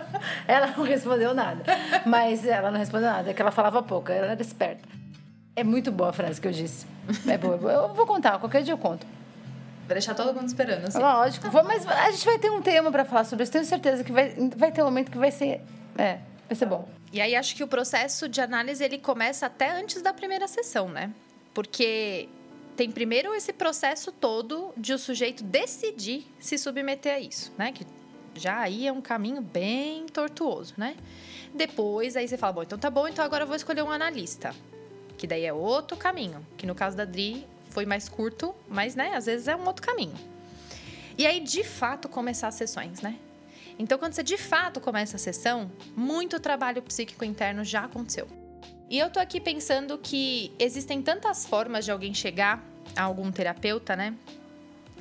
ela 0.48 0.66
não 0.76 0.82
respondeu 0.82 1.32
nada. 1.32 1.62
Mas 2.04 2.44
ela 2.44 2.72
não 2.72 2.80
respondeu 2.80 3.08
nada, 3.08 3.30
é 3.30 3.32
que 3.32 3.40
ela 3.40 3.52
falava 3.52 3.80
pouco, 3.80 4.10
ela 4.10 4.32
era 4.32 4.42
esperta. 4.42 4.88
É 5.54 5.62
muito 5.62 5.92
boa 5.92 6.10
a 6.10 6.12
frase 6.12 6.40
que 6.40 6.48
eu 6.48 6.52
disse. 6.52 6.97
É 7.26 7.38
boa, 7.38 7.72
é. 7.72 7.76
Eu 7.76 7.94
vou 7.94 8.06
contar, 8.06 8.38
qualquer 8.38 8.62
dia 8.62 8.74
eu 8.74 8.78
conto. 8.78 9.06
Vai 9.86 9.94
deixar 9.94 10.14
todo 10.14 10.34
mundo 10.34 10.46
esperando, 10.46 10.86
assim. 10.86 10.98
Lógico. 10.98 11.50
Vou, 11.50 11.64
mas 11.64 11.86
a 11.86 12.10
gente 12.10 12.24
vai 12.26 12.38
ter 12.38 12.50
um 12.50 12.60
tema 12.60 12.90
para 12.92 13.04
falar 13.06 13.24
sobre 13.24 13.44
isso. 13.44 13.52
Tenho 13.52 13.64
certeza 13.64 14.04
que 14.04 14.12
vai, 14.12 14.34
vai 14.54 14.70
ter 14.70 14.82
um 14.82 14.86
momento 14.86 15.10
que 15.10 15.16
vai 15.16 15.30
ser. 15.30 15.62
É, 15.96 16.18
vai 16.46 16.54
ser 16.54 16.66
bom. 16.66 16.86
E 17.10 17.20
aí 17.20 17.34
acho 17.34 17.56
que 17.56 17.64
o 17.64 17.66
processo 17.66 18.28
de 18.28 18.40
análise 18.40 18.84
ele 18.84 18.98
começa 18.98 19.46
até 19.46 19.70
antes 19.70 20.02
da 20.02 20.12
primeira 20.12 20.46
sessão, 20.46 20.90
né? 20.90 21.10
Porque 21.54 22.28
tem 22.76 22.90
primeiro 22.90 23.34
esse 23.34 23.52
processo 23.52 24.12
todo 24.12 24.72
de 24.76 24.92
o 24.92 24.98
sujeito 24.98 25.42
decidir 25.42 26.26
se 26.38 26.58
submeter 26.58 27.14
a 27.14 27.18
isso, 27.18 27.50
né? 27.56 27.72
Que 27.72 27.86
já 28.34 28.58
aí 28.58 28.86
é 28.86 28.92
um 28.92 29.00
caminho 29.00 29.40
bem 29.40 30.04
tortuoso, 30.06 30.74
né? 30.76 30.96
Depois 31.54 32.14
aí 32.14 32.28
você 32.28 32.36
fala, 32.36 32.52
bom, 32.52 32.62
então 32.62 32.78
tá 32.78 32.90
bom, 32.90 33.08
então 33.08 33.24
agora 33.24 33.44
eu 33.44 33.46
vou 33.46 33.56
escolher 33.56 33.82
um 33.82 33.90
analista. 33.90 34.54
Que 35.18 35.26
daí 35.26 35.44
é 35.44 35.52
outro 35.52 35.96
caminho, 35.96 36.46
que 36.56 36.66
no 36.66 36.74
caso 36.74 36.96
da 36.96 37.04
Dri 37.04 37.46
foi 37.70 37.84
mais 37.84 38.08
curto, 38.08 38.54
mas, 38.68 38.94
né, 38.94 39.14
às 39.14 39.26
vezes 39.26 39.48
é 39.48 39.54
um 39.54 39.66
outro 39.66 39.86
caminho. 39.86 40.14
E 41.18 41.26
aí, 41.26 41.40
de 41.40 41.64
fato, 41.64 42.08
começar 42.08 42.48
as 42.48 42.54
sessões, 42.54 43.02
né? 43.02 43.18
Então, 43.78 43.98
quando 43.98 44.12
você 44.12 44.22
de 44.22 44.38
fato 44.38 44.80
começa 44.80 45.16
a 45.16 45.18
sessão, 45.18 45.70
muito 45.96 46.40
trabalho 46.40 46.80
psíquico 46.80 47.24
interno 47.24 47.62
já 47.64 47.84
aconteceu. 47.84 48.26
E 48.88 48.98
eu 48.98 49.10
tô 49.10 49.20
aqui 49.20 49.40
pensando 49.40 49.98
que 49.98 50.52
existem 50.58 51.02
tantas 51.02 51.44
formas 51.44 51.84
de 51.84 51.90
alguém 51.90 52.14
chegar 52.14 52.64
a 52.96 53.02
algum 53.02 53.30
terapeuta, 53.30 53.94
né? 53.94 54.14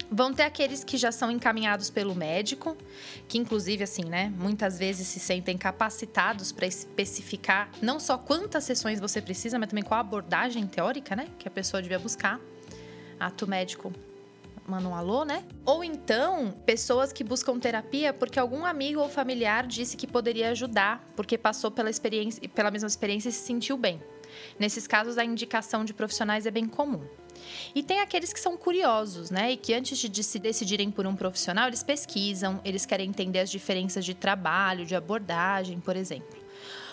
Vão 0.09 0.33
ter 0.33 0.43
aqueles 0.43 0.83
que 0.83 0.97
já 0.97 1.11
são 1.11 1.29
encaminhados 1.29 1.89
pelo 1.89 2.15
médico, 2.15 2.77
que 3.27 3.37
inclusive 3.37 3.83
assim, 3.83 4.05
né, 4.05 4.31
muitas 4.37 4.77
vezes 4.77 5.07
se 5.07 5.19
sentem 5.19 5.57
capacitados 5.57 6.51
para 6.51 6.65
especificar 6.65 7.69
não 7.81 7.99
só 7.99 8.17
quantas 8.17 8.63
sessões 8.63 8.99
você 8.99 9.21
precisa, 9.21 9.59
mas 9.59 9.69
também 9.69 9.83
qual 9.83 9.97
a 9.97 10.01
abordagem 10.01 10.65
teórica, 10.65 11.15
né, 11.15 11.27
que 11.37 11.47
a 11.47 11.51
pessoa 11.51 11.81
devia 11.81 11.99
buscar 11.99 12.39
ato 13.19 13.47
médico 13.47 13.91
manda 14.67 14.87
um 14.89 14.93
alô, 14.93 15.23
né? 15.23 15.45
Ou 15.65 15.81
então, 15.81 16.51
pessoas 16.65 17.13
que 17.13 17.23
buscam 17.23 17.57
terapia 17.57 18.11
porque 18.11 18.37
algum 18.37 18.65
amigo 18.65 18.99
ou 18.99 19.07
familiar 19.07 19.65
disse 19.65 19.95
que 19.95 20.05
poderia 20.05 20.49
ajudar, 20.49 21.09
porque 21.15 21.37
passou 21.37 21.71
pela 21.71 21.89
experiência, 21.89 22.47
pela 22.49 22.69
mesma 22.69 22.87
experiência 22.87 23.29
e 23.29 23.31
se 23.31 23.45
sentiu 23.45 23.77
bem. 23.77 24.01
Nesses 24.59 24.85
casos, 24.85 25.17
a 25.17 25.23
indicação 25.23 25.85
de 25.85 25.93
profissionais 25.93 26.45
é 26.45 26.51
bem 26.51 26.67
comum. 26.67 27.01
E 27.73 27.83
tem 27.83 27.99
aqueles 27.99 28.33
que 28.33 28.39
são 28.39 28.57
curiosos, 28.57 29.29
né? 29.29 29.51
E 29.51 29.57
que 29.57 29.73
antes 29.73 29.97
de 29.97 30.23
se 30.23 30.39
decidirem 30.39 30.91
por 30.91 31.05
um 31.05 31.15
profissional, 31.15 31.67
eles 31.67 31.83
pesquisam, 31.83 32.59
eles 32.63 32.85
querem 32.85 33.09
entender 33.09 33.39
as 33.39 33.49
diferenças 33.49 34.05
de 34.05 34.13
trabalho, 34.13 34.85
de 34.85 34.95
abordagem, 34.95 35.79
por 35.79 35.95
exemplo. 35.95 36.37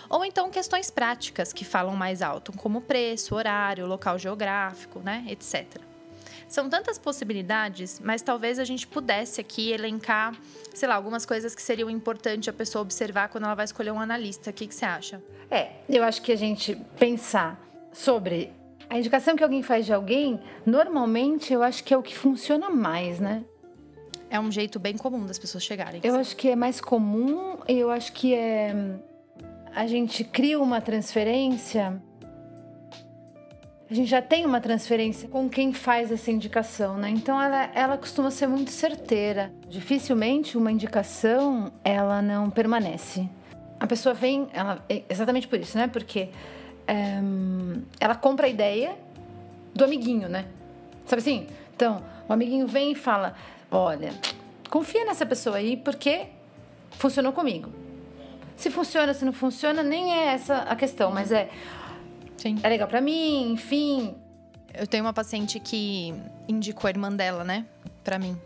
Ou 0.08 0.24
então 0.24 0.50
questões 0.50 0.90
práticas 0.90 1.52
que 1.52 1.64
falam 1.64 1.96
mais 1.96 2.22
alto, 2.22 2.52
como 2.52 2.80
preço, 2.80 3.34
horário, 3.34 3.86
local 3.86 4.18
geográfico, 4.18 5.00
né, 5.00 5.24
etc. 5.28 5.80
São 6.48 6.68
tantas 6.68 6.98
possibilidades, 6.98 7.98
mas 8.00 8.22
talvez 8.22 8.58
a 8.58 8.64
gente 8.64 8.86
pudesse 8.86 9.40
aqui 9.40 9.72
elencar, 9.72 10.36
sei 10.74 10.88
lá, 10.88 10.94
algumas 10.94 11.26
coisas 11.26 11.54
que 11.54 11.62
seriam 11.62 11.90
importantes 11.90 12.48
a 12.48 12.52
pessoa 12.52 12.82
observar 12.82 13.28
quando 13.28 13.44
ela 13.44 13.54
vai 13.54 13.64
escolher 13.64 13.90
um 13.90 14.00
analista. 14.00 14.50
O 14.50 14.52
que, 14.52 14.66
que 14.66 14.74
você 14.74 14.84
acha? 14.84 15.22
É, 15.50 15.72
eu 15.88 16.04
acho 16.04 16.22
que 16.22 16.30
a 16.30 16.36
gente 16.36 16.76
pensar 16.98 17.60
sobre 17.92 18.52
a 18.88 18.98
indicação 18.98 19.36
que 19.36 19.42
alguém 19.42 19.62
faz 19.62 19.86
de 19.86 19.92
alguém, 19.92 20.40
normalmente 20.64 21.52
eu 21.52 21.62
acho 21.62 21.82
que 21.84 21.92
é 21.92 21.96
o 21.96 22.02
que 22.02 22.16
funciona 22.16 22.70
mais, 22.70 23.20
né? 23.20 23.44
É 24.30 24.40
um 24.40 24.50
jeito 24.50 24.78
bem 24.78 24.96
comum 24.96 25.26
das 25.26 25.38
pessoas 25.38 25.62
chegarem. 25.62 26.00
Eu 26.02 26.16
acho 26.16 26.36
que 26.36 26.48
é 26.48 26.56
mais 26.56 26.80
comum, 26.80 27.58
eu 27.68 27.90
acho 27.90 28.12
que 28.12 28.34
é. 28.34 28.74
A 29.74 29.86
gente 29.86 30.24
cria 30.24 30.60
uma 30.60 30.80
transferência 30.80 32.00
a 33.90 33.92
gente 33.92 34.08
já 34.08 34.22
tem 34.22 34.46
uma 34.46 34.60
transferência 34.60 35.28
com 35.28 35.48
quem 35.48 35.72
faz 35.72 36.10
essa 36.10 36.30
indicação, 36.30 36.96
né? 36.96 37.10
Então 37.10 37.40
ela, 37.40 37.70
ela 37.74 37.98
costuma 37.98 38.30
ser 38.30 38.46
muito 38.46 38.70
certeira. 38.70 39.52
Dificilmente 39.68 40.56
uma 40.56 40.72
indicação 40.72 41.70
ela 41.84 42.22
não 42.22 42.48
permanece. 42.48 43.28
A 43.78 43.86
pessoa 43.86 44.14
vem, 44.14 44.48
ela, 44.54 44.82
é 44.88 45.02
exatamente 45.08 45.46
por 45.46 45.60
isso, 45.60 45.76
né? 45.76 45.86
Porque 45.86 46.30
ela 48.00 48.14
compra 48.14 48.46
a 48.46 48.48
ideia 48.48 48.96
do 49.74 49.84
amiguinho, 49.84 50.28
né? 50.28 50.46
Sabe 51.06 51.20
assim? 51.20 51.46
Então, 51.74 52.02
o 52.28 52.32
amiguinho 52.32 52.66
vem 52.66 52.92
e 52.92 52.94
fala: 52.94 53.34
Olha, 53.70 54.12
confia 54.70 55.04
nessa 55.04 55.26
pessoa 55.26 55.56
aí 55.56 55.76
porque 55.76 56.26
funcionou 56.92 57.32
comigo. 57.32 57.72
Se 58.56 58.70
funciona, 58.70 59.12
se 59.14 59.24
não 59.24 59.32
funciona, 59.32 59.82
nem 59.82 60.14
é 60.14 60.26
essa 60.26 60.58
a 60.58 60.76
questão, 60.76 61.10
mas 61.10 61.32
é 61.32 61.48
Sim. 62.44 62.58
É 62.62 62.68
legal 62.68 62.86
para 62.86 63.00
mim, 63.00 63.52
enfim. 63.52 64.14
Eu 64.74 64.86
tenho 64.86 65.02
uma 65.02 65.14
paciente 65.14 65.58
que 65.58 66.14
indicou 66.46 66.88
a 66.88 66.90
irmã 66.90 67.10
dela, 67.10 67.42
né, 67.42 67.64
para 68.02 68.18
mim. 68.18 68.38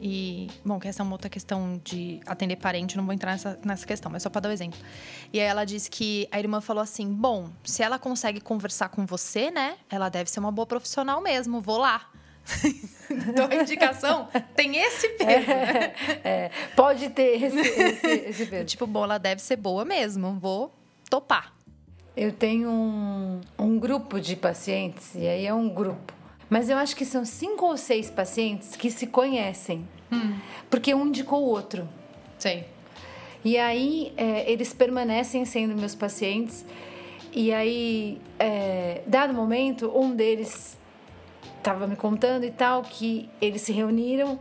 E, 0.00 0.48
bom, 0.64 0.80
que 0.80 0.88
essa 0.88 1.02
é 1.02 1.04
uma 1.04 1.12
outra 1.12 1.28
questão 1.28 1.78
de 1.84 2.20
atender 2.24 2.56
parente, 2.56 2.96
não 2.96 3.04
vou 3.04 3.12
entrar 3.12 3.32
nessa, 3.32 3.58
nessa 3.62 3.86
questão, 3.86 4.10
mas 4.10 4.22
só 4.22 4.30
para 4.30 4.40
dar 4.40 4.48
o 4.48 4.50
um 4.50 4.54
exemplo. 4.54 4.80
E 5.30 5.38
aí 5.38 5.46
ela 5.46 5.64
disse 5.66 5.90
que 5.90 6.26
a 6.32 6.38
irmã 6.38 6.60
falou 6.62 6.82
assim: 6.82 7.06
bom, 7.12 7.50
se 7.62 7.82
ela 7.82 7.98
consegue 7.98 8.40
conversar 8.40 8.88
com 8.88 9.04
você, 9.04 9.50
né? 9.50 9.76
Ela 9.90 10.08
deve 10.08 10.30
ser 10.30 10.40
uma 10.40 10.50
boa 10.50 10.66
profissional 10.66 11.20
mesmo, 11.20 11.60
vou 11.60 11.76
lá. 11.76 12.08
então 13.10 13.46
a 13.50 13.54
indicação 13.54 14.28
tem 14.56 14.78
esse 14.78 15.08
peso. 15.10 15.50
É, 15.50 15.94
é, 16.24 16.50
pode 16.74 17.10
ter 17.10 17.42
esse, 17.42 17.60
esse, 17.60 18.06
esse 18.06 18.46
peso. 18.46 18.64
tipo, 18.66 18.86
bom, 18.86 19.04
ela 19.04 19.18
deve 19.18 19.42
ser 19.42 19.56
boa 19.56 19.84
mesmo, 19.84 20.38
vou 20.40 20.74
topar. 21.10 21.54
Eu 22.16 22.32
tenho 22.32 22.70
um, 22.70 23.40
um 23.58 23.78
grupo 23.78 24.18
de 24.18 24.34
pacientes, 24.34 25.14
e 25.14 25.26
aí 25.28 25.46
é 25.46 25.54
um 25.54 25.68
grupo. 25.68 26.19
Mas 26.50 26.68
eu 26.68 26.76
acho 26.76 26.96
que 26.96 27.04
são 27.04 27.24
cinco 27.24 27.64
ou 27.64 27.76
seis 27.76 28.10
pacientes 28.10 28.74
que 28.74 28.90
se 28.90 29.06
conhecem. 29.06 29.86
Hum. 30.10 30.34
Porque 30.68 30.92
um 30.92 31.06
indicou 31.06 31.44
o 31.44 31.46
outro. 31.46 31.88
Sim. 32.36 32.64
E 33.44 33.56
aí 33.56 34.12
é, 34.16 34.50
eles 34.50 34.74
permanecem 34.74 35.44
sendo 35.44 35.78
meus 35.78 35.94
pacientes. 35.94 36.66
E 37.32 37.52
aí, 37.52 38.20
é, 38.38 39.02
dado 39.06 39.32
momento, 39.32 39.96
um 39.96 40.14
deles 40.14 40.76
estava 41.56 41.86
me 41.86 41.94
contando 41.94 42.44
e 42.44 42.50
tal 42.50 42.82
que 42.82 43.28
eles 43.40 43.62
se 43.62 43.72
reuniram 43.72 44.38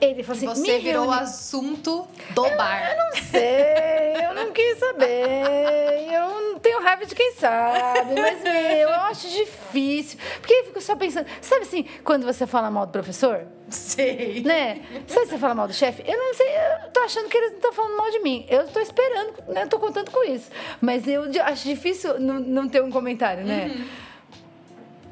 ele 0.00 0.22
falou 0.22 0.36
assim: 0.36 0.62
Você 0.62 0.78
virou 0.78 1.06
o 1.06 1.10
assunto 1.10 2.06
do 2.30 2.46
eu, 2.46 2.56
bar. 2.56 2.90
Eu 2.90 2.96
não 2.96 3.22
sei, 3.30 4.26
eu 4.28 4.34
não 4.34 4.52
quis 4.52 4.78
saber. 4.78 6.12
Eu 6.12 6.28
não 6.52 6.58
tenho 6.58 6.82
raiva 6.82 7.06
de 7.06 7.14
quem 7.14 7.32
sabe, 7.34 8.20
mas 8.20 8.42
meu, 8.42 8.52
eu 8.88 8.90
acho 8.90 9.28
difícil. 9.28 10.18
Porque 10.40 10.52
eu 10.52 10.64
fico 10.66 10.80
só 10.80 10.96
pensando, 10.96 11.26
sabe 11.40 11.62
assim, 11.62 11.86
quando 12.04 12.24
você 12.24 12.46
fala 12.46 12.70
mal 12.70 12.86
do 12.86 12.92
professor? 12.92 13.46
Sei. 13.68 14.42
Né? 14.44 14.80
Sabe 15.06 15.26
você 15.26 15.38
fala 15.38 15.54
mal 15.54 15.66
do 15.66 15.74
chefe? 15.74 16.02
Eu 16.06 16.16
não 16.16 16.34
sei, 16.34 16.46
eu 16.46 16.90
tô 16.92 17.00
achando 17.00 17.28
que 17.28 17.36
eles 17.36 17.50
não 17.50 17.56
estão 17.58 17.72
falando 17.72 17.96
mal 17.96 18.10
de 18.10 18.20
mim. 18.20 18.46
Eu 18.48 18.66
tô 18.68 18.80
esperando, 18.80 19.34
né? 19.48 19.64
Eu 19.64 19.68
tô 19.68 19.78
contando 19.78 20.10
com 20.10 20.22
isso. 20.24 20.50
Mas 20.80 21.06
eu 21.08 21.24
acho 21.44 21.68
difícil 21.68 22.20
não, 22.20 22.38
não 22.38 22.68
ter 22.68 22.82
um 22.82 22.90
comentário, 22.90 23.44
né? 23.44 23.66
Uhum. 23.66 24.05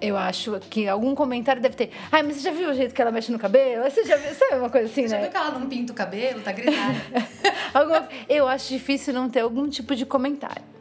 Eu 0.04 0.18
acho 0.18 0.60
que 0.68 0.86
algum 0.86 1.14
comentário 1.14 1.62
deve 1.62 1.74
ter. 1.74 1.90
Ai, 2.12 2.22
mas 2.22 2.36
você 2.36 2.42
já 2.42 2.50
viu 2.50 2.70
o 2.70 2.74
jeito 2.74 2.94
que 2.94 3.00
ela 3.00 3.10
mexe 3.10 3.32
no 3.32 3.38
cabelo? 3.38 3.84
Você 3.84 4.04
já 4.04 4.16
viu? 4.16 4.34
Sabe 4.34 4.56
uma 4.56 4.68
coisa 4.68 4.86
assim, 4.86 5.02
né? 5.02 5.08
Já 5.08 5.20
viu 5.20 5.30
que 5.30 5.36
ela 5.36 5.58
não 5.58 5.66
pinta 5.66 5.92
o 5.92 5.96
cabelo? 5.96 6.40
Tá 6.40 6.52
gritada. 6.52 6.94
alguma... 7.72 8.08
Eu 8.28 8.46
acho 8.46 8.68
difícil 8.68 9.14
não 9.14 9.30
ter 9.30 9.40
algum 9.40 9.68
tipo 9.68 9.96
de 9.96 10.04
comentário. 10.04 10.73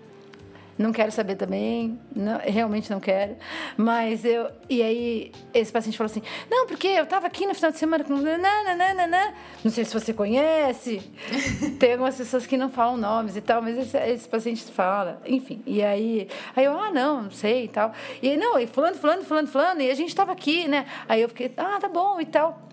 Não 0.77 0.91
quero 0.91 1.11
saber 1.11 1.35
também, 1.35 1.99
não, 2.15 2.39
realmente 2.39 2.89
não 2.89 2.99
quero. 2.99 3.35
Mas 3.77 4.25
eu. 4.25 4.49
E 4.67 4.81
aí, 4.81 5.31
esse 5.53 5.71
paciente 5.71 5.97
falou 5.97 6.09
assim: 6.09 6.23
não, 6.49 6.65
porque 6.65 6.87
eu 6.87 7.05
tava 7.05 7.27
aqui 7.27 7.45
no 7.45 7.53
final 7.53 7.71
de 7.71 7.77
semana 7.77 8.03
com. 8.03 8.15
Nananana. 8.15 9.33
Não 9.63 9.71
sei 9.71 9.85
se 9.85 9.93
você 9.93 10.13
conhece. 10.13 11.01
Tem 11.79 11.93
algumas 11.93 12.15
pessoas 12.15 12.47
que 12.47 12.57
não 12.57 12.69
falam 12.69 12.97
nomes 12.97 13.35
e 13.35 13.41
tal, 13.41 13.61
mas 13.61 13.77
esse, 13.77 13.97
esse 13.97 14.27
paciente 14.27 14.63
fala. 14.71 15.21
Enfim, 15.25 15.61
e 15.65 15.83
aí. 15.83 16.27
Aí 16.55 16.65
eu, 16.65 16.77
ah, 16.77 16.91
não, 16.91 17.23
não 17.23 17.31
sei 17.31 17.65
e 17.65 17.67
tal. 17.67 17.93
E 18.21 18.29
aí, 18.29 18.37
não, 18.37 18.57
e 18.57 18.65
fulano, 18.65 18.95
fulano, 18.95 19.23
fulano, 19.23 19.47
fulano, 19.47 19.81
e 19.81 19.91
a 19.91 19.95
gente 19.95 20.15
tava 20.15 20.31
aqui, 20.31 20.67
né? 20.67 20.85
Aí 21.07 21.21
eu 21.21 21.29
fiquei, 21.29 21.51
ah, 21.57 21.77
tá 21.79 21.87
bom 21.87 22.19
e 22.19 22.25
tal. 22.25 22.67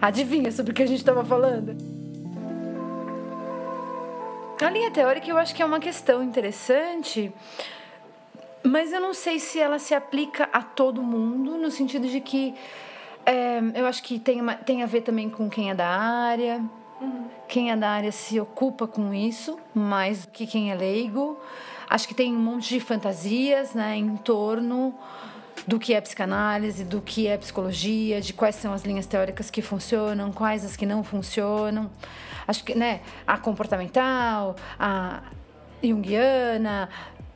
Adivinha 0.00 0.50
sobre 0.52 0.72
o 0.72 0.74
que 0.74 0.82
a 0.82 0.86
gente 0.86 1.04
tava 1.04 1.24
falando? 1.24 2.01
A 4.64 4.70
linha 4.70 4.90
teórica 4.92 5.28
eu 5.28 5.36
acho 5.36 5.54
que 5.54 5.60
é 5.60 5.66
uma 5.66 5.80
questão 5.80 6.22
interessante, 6.22 7.32
mas 8.62 8.92
eu 8.92 9.00
não 9.00 9.12
sei 9.12 9.40
se 9.40 9.58
ela 9.58 9.78
se 9.78 9.92
aplica 9.92 10.48
a 10.52 10.62
todo 10.62 11.02
mundo, 11.02 11.58
no 11.58 11.68
sentido 11.68 12.06
de 12.06 12.20
que 12.20 12.54
é, 13.26 13.60
eu 13.74 13.86
acho 13.86 14.02
que 14.04 14.20
tem, 14.20 14.40
uma, 14.40 14.54
tem 14.54 14.82
a 14.84 14.86
ver 14.86 15.00
também 15.00 15.28
com 15.28 15.50
quem 15.50 15.70
é 15.70 15.74
da 15.74 15.88
área. 15.88 16.64
Uhum. 17.00 17.26
Quem 17.48 17.72
é 17.72 17.76
da 17.76 17.90
área 17.90 18.12
se 18.12 18.38
ocupa 18.38 18.86
com 18.86 19.12
isso 19.12 19.58
mais 19.74 20.26
do 20.26 20.30
que 20.30 20.46
quem 20.46 20.70
é 20.70 20.74
leigo. 20.76 21.38
Acho 21.90 22.06
que 22.06 22.14
tem 22.14 22.32
um 22.32 22.38
monte 22.38 22.68
de 22.68 22.80
fantasias 22.80 23.74
né, 23.74 23.96
em 23.96 24.16
torno 24.16 24.94
do 25.66 25.78
que 25.78 25.94
é 25.94 26.00
psicanálise, 26.00 26.84
do 26.84 27.00
que 27.00 27.26
é 27.26 27.36
psicologia, 27.36 28.20
de 28.20 28.32
quais 28.32 28.56
são 28.56 28.72
as 28.72 28.82
linhas 28.82 29.06
teóricas 29.06 29.50
que 29.50 29.62
funcionam, 29.62 30.32
quais 30.32 30.64
as 30.64 30.76
que 30.76 30.86
não 30.86 31.04
funcionam 31.04 31.90
acho 32.46 32.64
que, 32.64 32.74
né, 32.74 33.00
a 33.26 33.38
comportamental, 33.38 34.56
a 34.78 35.22
junguiana, 35.82 36.88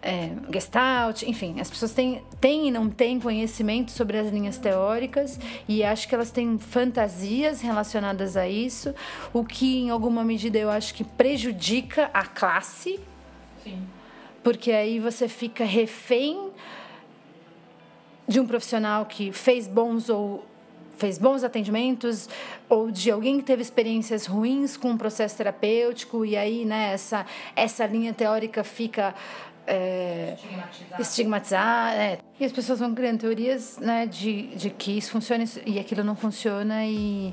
é, 0.02 0.30
Gestalt, 0.52 1.22
enfim, 1.22 1.60
as 1.60 1.68
pessoas 1.68 1.92
têm, 1.92 2.22
têm 2.40 2.68
e 2.68 2.70
não 2.70 2.88
têm 2.88 3.18
conhecimento 3.18 3.90
sobre 3.90 4.18
as 4.18 4.28
linhas 4.30 4.56
teóricas 4.56 5.38
e 5.68 5.82
acho 5.82 6.06
que 6.06 6.14
elas 6.14 6.30
têm 6.30 6.58
fantasias 6.58 7.60
relacionadas 7.60 8.36
a 8.36 8.48
isso, 8.48 8.94
o 9.32 9.44
que 9.44 9.78
em 9.78 9.90
alguma 9.90 10.22
medida 10.22 10.58
eu 10.58 10.70
acho 10.70 10.94
que 10.94 11.02
prejudica 11.02 12.08
a 12.14 12.24
classe. 12.24 13.00
Sim. 13.64 13.82
Porque 14.44 14.70
aí 14.70 15.00
você 15.00 15.26
fica 15.26 15.64
refém 15.64 16.52
de 18.28 18.40
um 18.40 18.46
profissional 18.46 19.06
que 19.06 19.32
fez 19.32 19.66
bons 19.66 20.08
ou 20.08 20.44
fez 20.96 21.18
bons 21.18 21.44
atendimentos 21.44 22.28
ou 22.68 22.90
de 22.90 23.10
alguém 23.10 23.38
que 23.38 23.44
teve 23.44 23.62
experiências 23.62 24.26
ruins 24.26 24.76
com 24.76 24.88
o 24.88 24.92
um 24.92 24.96
processo 24.96 25.36
terapêutico 25.36 26.24
e 26.24 26.36
aí 26.36 26.64
né, 26.64 26.92
essa, 26.92 27.26
essa 27.54 27.86
linha 27.86 28.14
teórica 28.14 28.64
fica 28.64 29.14
é, 29.66 30.36
estigmatizada. 30.98 31.96
É. 31.96 32.18
E 32.38 32.44
as 32.44 32.52
pessoas 32.52 32.78
vão 32.78 32.94
criando 32.94 33.20
teorias 33.20 33.78
né, 33.78 34.06
de, 34.06 34.48
de 34.56 34.70
que 34.70 34.96
isso 34.96 35.10
funciona 35.10 35.44
e 35.66 35.78
aquilo 35.78 36.02
não 36.02 36.16
funciona 36.16 36.86
e, 36.86 37.32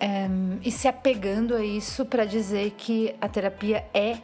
é, 0.00 0.28
e 0.64 0.70
se 0.70 0.88
apegando 0.88 1.54
a 1.54 1.64
isso 1.64 2.06
para 2.06 2.24
dizer 2.24 2.72
que 2.76 3.14
a 3.20 3.28
terapia 3.28 3.84
é 3.92 4.18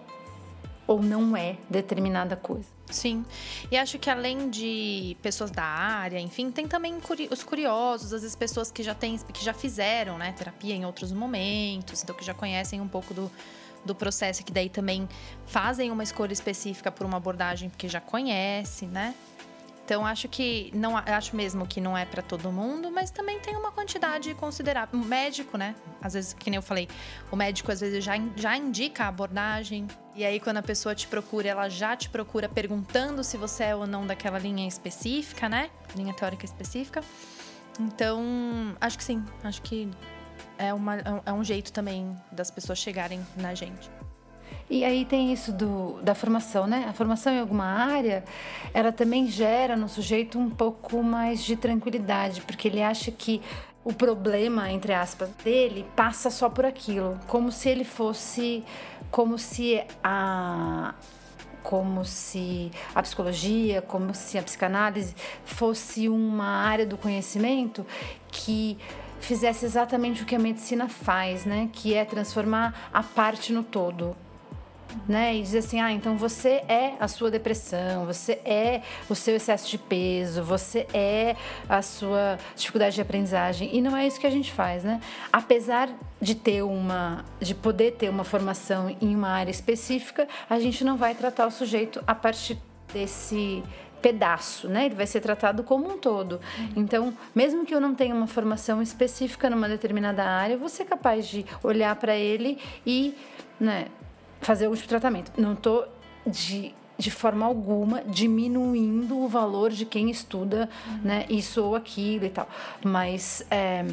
ou 0.87 1.02
não 1.02 1.37
é 1.37 1.57
determinada 1.68 2.37
coisa. 2.37 2.73
Sim. 2.94 3.24
E 3.70 3.76
acho 3.76 3.98
que 3.98 4.09
além 4.09 4.48
de 4.48 5.16
pessoas 5.20 5.50
da 5.50 5.64
área, 5.64 6.20
enfim, 6.20 6.50
tem 6.50 6.68
também 6.68 6.96
os 7.30 7.42
curiosos, 7.42 8.12
às 8.12 8.22
vezes 8.22 8.37
pessoas 8.37 8.70
que 8.70 8.85
já 8.85 8.94
têm, 8.94 9.18
que 9.18 9.44
já 9.44 9.52
fizeram, 9.52 10.16
né, 10.16 10.33
terapia 10.33 10.74
em 10.74 10.87
outros 10.87 11.11
momentos, 11.11 12.02
então 12.02 12.14
que 12.14 12.24
já 12.24 12.33
conhecem 12.33 12.80
um 12.80 12.87
pouco 12.87 13.12
do, 13.12 13.30
do 13.85 13.94
processo, 13.96 14.44
que 14.44 14.52
daí 14.52 14.68
também 14.68 15.09
fazem 15.44 15.90
uma 15.90 16.04
escolha 16.04 16.33
específica 16.33 16.92
por 16.92 17.04
uma 17.04 17.16
abordagem 17.16 17.68
porque 17.68 17.88
já 17.88 18.00
conhece, 18.00 18.87
né? 18.87 19.12
Então 19.85 20.05
acho 20.05 20.29
que 20.29 20.70
não 20.75 20.97
acho 20.97 21.37
mesmo 21.37 21.66
que 21.66 21.79
não 21.79 21.97
é 21.97 22.07
para 22.07 22.23
todo 22.23 22.51
mundo, 22.51 22.90
mas 22.90 23.11
também 23.11 23.38
tem 23.38 23.55
uma 23.55 23.70
quantidade 23.70 24.33
considerável. 24.35 24.99
O 24.99 25.05
médico, 25.05 25.59
né? 25.59 25.75
Às 26.01 26.14
vezes, 26.14 26.33
que 26.33 26.49
nem 26.49 26.57
eu 26.57 26.62
falei, 26.62 26.88
o 27.31 27.37
médico 27.37 27.70
às 27.70 27.81
vezes 27.81 28.03
já, 28.03 28.14
já 28.35 28.57
indica 28.57 29.05
a 29.05 29.09
abordagem. 29.09 29.87
E 30.14 30.25
aí, 30.25 30.40
quando 30.40 30.57
a 30.57 30.62
pessoa 30.62 30.94
te 30.94 31.07
procura, 31.07 31.49
ela 31.49 31.68
já 31.68 31.94
te 31.94 32.09
procura 32.09 32.49
perguntando 32.49 33.23
se 33.23 33.37
você 33.37 33.64
é 33.64 33.77
ou 33.77 33.87
não 33.87 34.07
daquela 34.07 34.38
linha 34.38 34.66
específica, 34.66 35.49
né? 35.49 35.70
Linha 35.94 36.14
teórica 36.14 36.47
específica. 36.47 37.03
Então, 37.79 38.25
acho 38.81 38.97
que 38.97 39.05
sim. 39.05 39.23
Acho 39.42 39.61
que 39.61 39.90
é, 40.57 40.73
uma, 40.73 40.97
é 41.27 41.33
um 41.33 41.44
jeito 41.44 41.73
também 41.73 42.16
das 42.33 42.51
pessoas 42.51 42.79
chegarem 42.79 43.20
na 43.37 43.55
gente. 43.55 43.90
E 44.69 44.85
aí 44.85 45.05
tem 45.05 45.33
isso 45.33 45.53
do, 45.53 46.01
da 46.03 46.14
formação, 46.14 46.67
né? 46.67 46.87
A 46.88 46.93
formação 46.93 47.33
em 47.33 47.38
alguma 47.38 47.64
área, 47.64 48.25
ela 48.73 48.90
também 48.90 49.27
gera 49.27 49.77
no 49.77 49.88
sujeito 49.88 50.38
um 50.38 50.49
pouco 50.49 51.03
mais 51.03 51.45
de 51.45 51.55
tranquilidade, 51.55 52.40
porque 52.40 52.69
ele 52.69 52.83
acha 52.83 53.12
que 53.12 53.43
o 53.85 53.93
problema, 53.93 54.71
entre 54.73 54.95
aspas, 54.95 55.29
dele 55.45 55.85
passa 55.95 56.31
só 56.31 56.49
por 56.49 56.64
aquilo, 56.64 57.21
como 57.27 57.53
se 57.53 57.69
ele 57.69 57.85
fosse, 57.85 58.64
como 59.11 59.38
se 59.38 59.83
a 60.03 60.95
como 61.62 62.05
se 62.05 62.71
a 62.95 63.03
psicologia, 63.03 63.81
como 63.81 64.14
se 64.14 64.37
a 64.37 64.43
psicanálise 64.43 65.14
fosse 65.47 66.11
uma 66.11 66.45
área 66.45 66.85
do 66.85 66.99
conhecimento 66.99 67.87
que 68.31 68.77
fizesse 69.19 69.64
exatamente 69.64 70.23
o 70.23 70.27
que 70.27 70.35
a 70.35 70.38
medicina 70.38 70.90
faz, 70.90 71.47
né? 71.47 71.71
Que 71.73 71.95
é 71.95 72.05
transformar 72.05 72.90
a 72.93 73.03
parte 73.03 73.51
no 73.51 73.62
todo 73.62 74.14
né? 75.09 75.35
E 75.35 75.42
dizer 75.42 75.59
assim, 75.59 75.80
ah, 75.80 75.92
então 75.92 76.16
você 76.16 76.62
é 76.68 76.94
a 76.98 77.09
sua 77.09 77.30
depressão, 77.30 78.07
você 78.07 78.40
é 78.44 78.83
o 79.09 79.14
seu 79.14 79.37
excesso 79.37 79.70
de 79.70 79.78
peso, 79.78 80.42
você 80.42 80.87
é 80.92 81.37
a 81.68 81.83
sua 81.83 82.38
dificuldade 82.57 82.94
de 82.94 83.00
aprendizagem. 83.00 83.70
E 83.74 83.80
não 83.80 83.96
é 83.96 84.07
isso 84.07 84.18
que 84.20 84.26
a 84.26 84.30
gente 84.30 84.52
faz, 84.52 84.85
né? 84.85 85.00
Apesar 85.33 85.88
de 86.20 86.35
ter 86.35 86.62
uma, 86.62 87.24
de 87.40 87.54
poder 87.54 87.92
ter 87.92 88.09
uma 88.09 88.24
formação 88.24 88.94
em 89.00 89.14
uma 89.14 89.28
área 89.28 89.50
específica, 89.50 90.26
a 90.48 90.59
gente 90.59 90.85
não 90.85 90.96
vai 90.96 91.14
tratar 91.14 91.46
o 91.46 91.50
sujeito 91.50 92.02
a 92.07 92.14
partir 92.14 92.59
desse 92.92 93.62
pedaço, 94.04 94.68
né? 94.68 94.85
Ele 94.85 94.94
vai 94.94 95.07
ser 95.07 95.20
tratado 95.20 95.62
como 95.64 95.90
um 95.90 95.96
todo. 95.96 96.38
Então, 96.76 97.14
mesmo 97.35 97.64
que 97.64 97.74
eu 97.74 97.80
não 97.80 97.94
tenha 97.94 98.14
uma 98.14 98.26
formação 98.26 98.83
específica 98.83 99.48
numa 99.48 99.66
determinada 99.66 100.22
área, 100.22 100.59
vou 100.59 100.68
ser 100.68 100.85
capaz 100.85 101.26
de 101.26 101.46
olhar 101.62 101.96
para 101.96 102.14
ele 102.14 102.59
e, 102.87 103.14
né, 103.59 103.87
fazer 104.44 104.66
algum 104.66 104.76
tipo 104.76 104.87
de 104.87 104.90
tratamento. 104.90 105.33
Não 105.37 105.54
estou 105.54 105.87
de 106.26 106.74
de 106.96 107.11
forma 107.11 107.44
alguma 107.44 108.02
diminuindo 108.04 109.18
o 109.18 109.28
valor 109.28 109.70
de 109.70 109.85
quem 109.85 110.11
estuda 110.11 110.68
uhum. 110.87 110.98
né, 111.02 111.26
isso 111.28 111.62
ou 111.62 111.74
aquilo 111.74 112.24
e 112.24 112.30
tal. 112.30 112.48
Mas 112.85 113.44
é, 113.50 113.85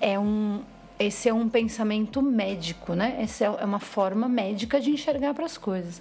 é 0.00 0.18
um, 0.18 0.62
esse 0.98 1.28
é 1.28 1.34
um 1.34 1.48
pensamento 1.48 2.22
médico, 2.22 2.94
né? 2.94 3.16
Essa 3.18 3.46
é 3.46 3.64
uma 3.64 3.80
forma 3.80 4.28
médica 4.28 4.80
de 4.80 4.90
enxergar 4.90 5.34
para 5.34 5.44
as 5.44 5.58
coisas. 5.58 6.00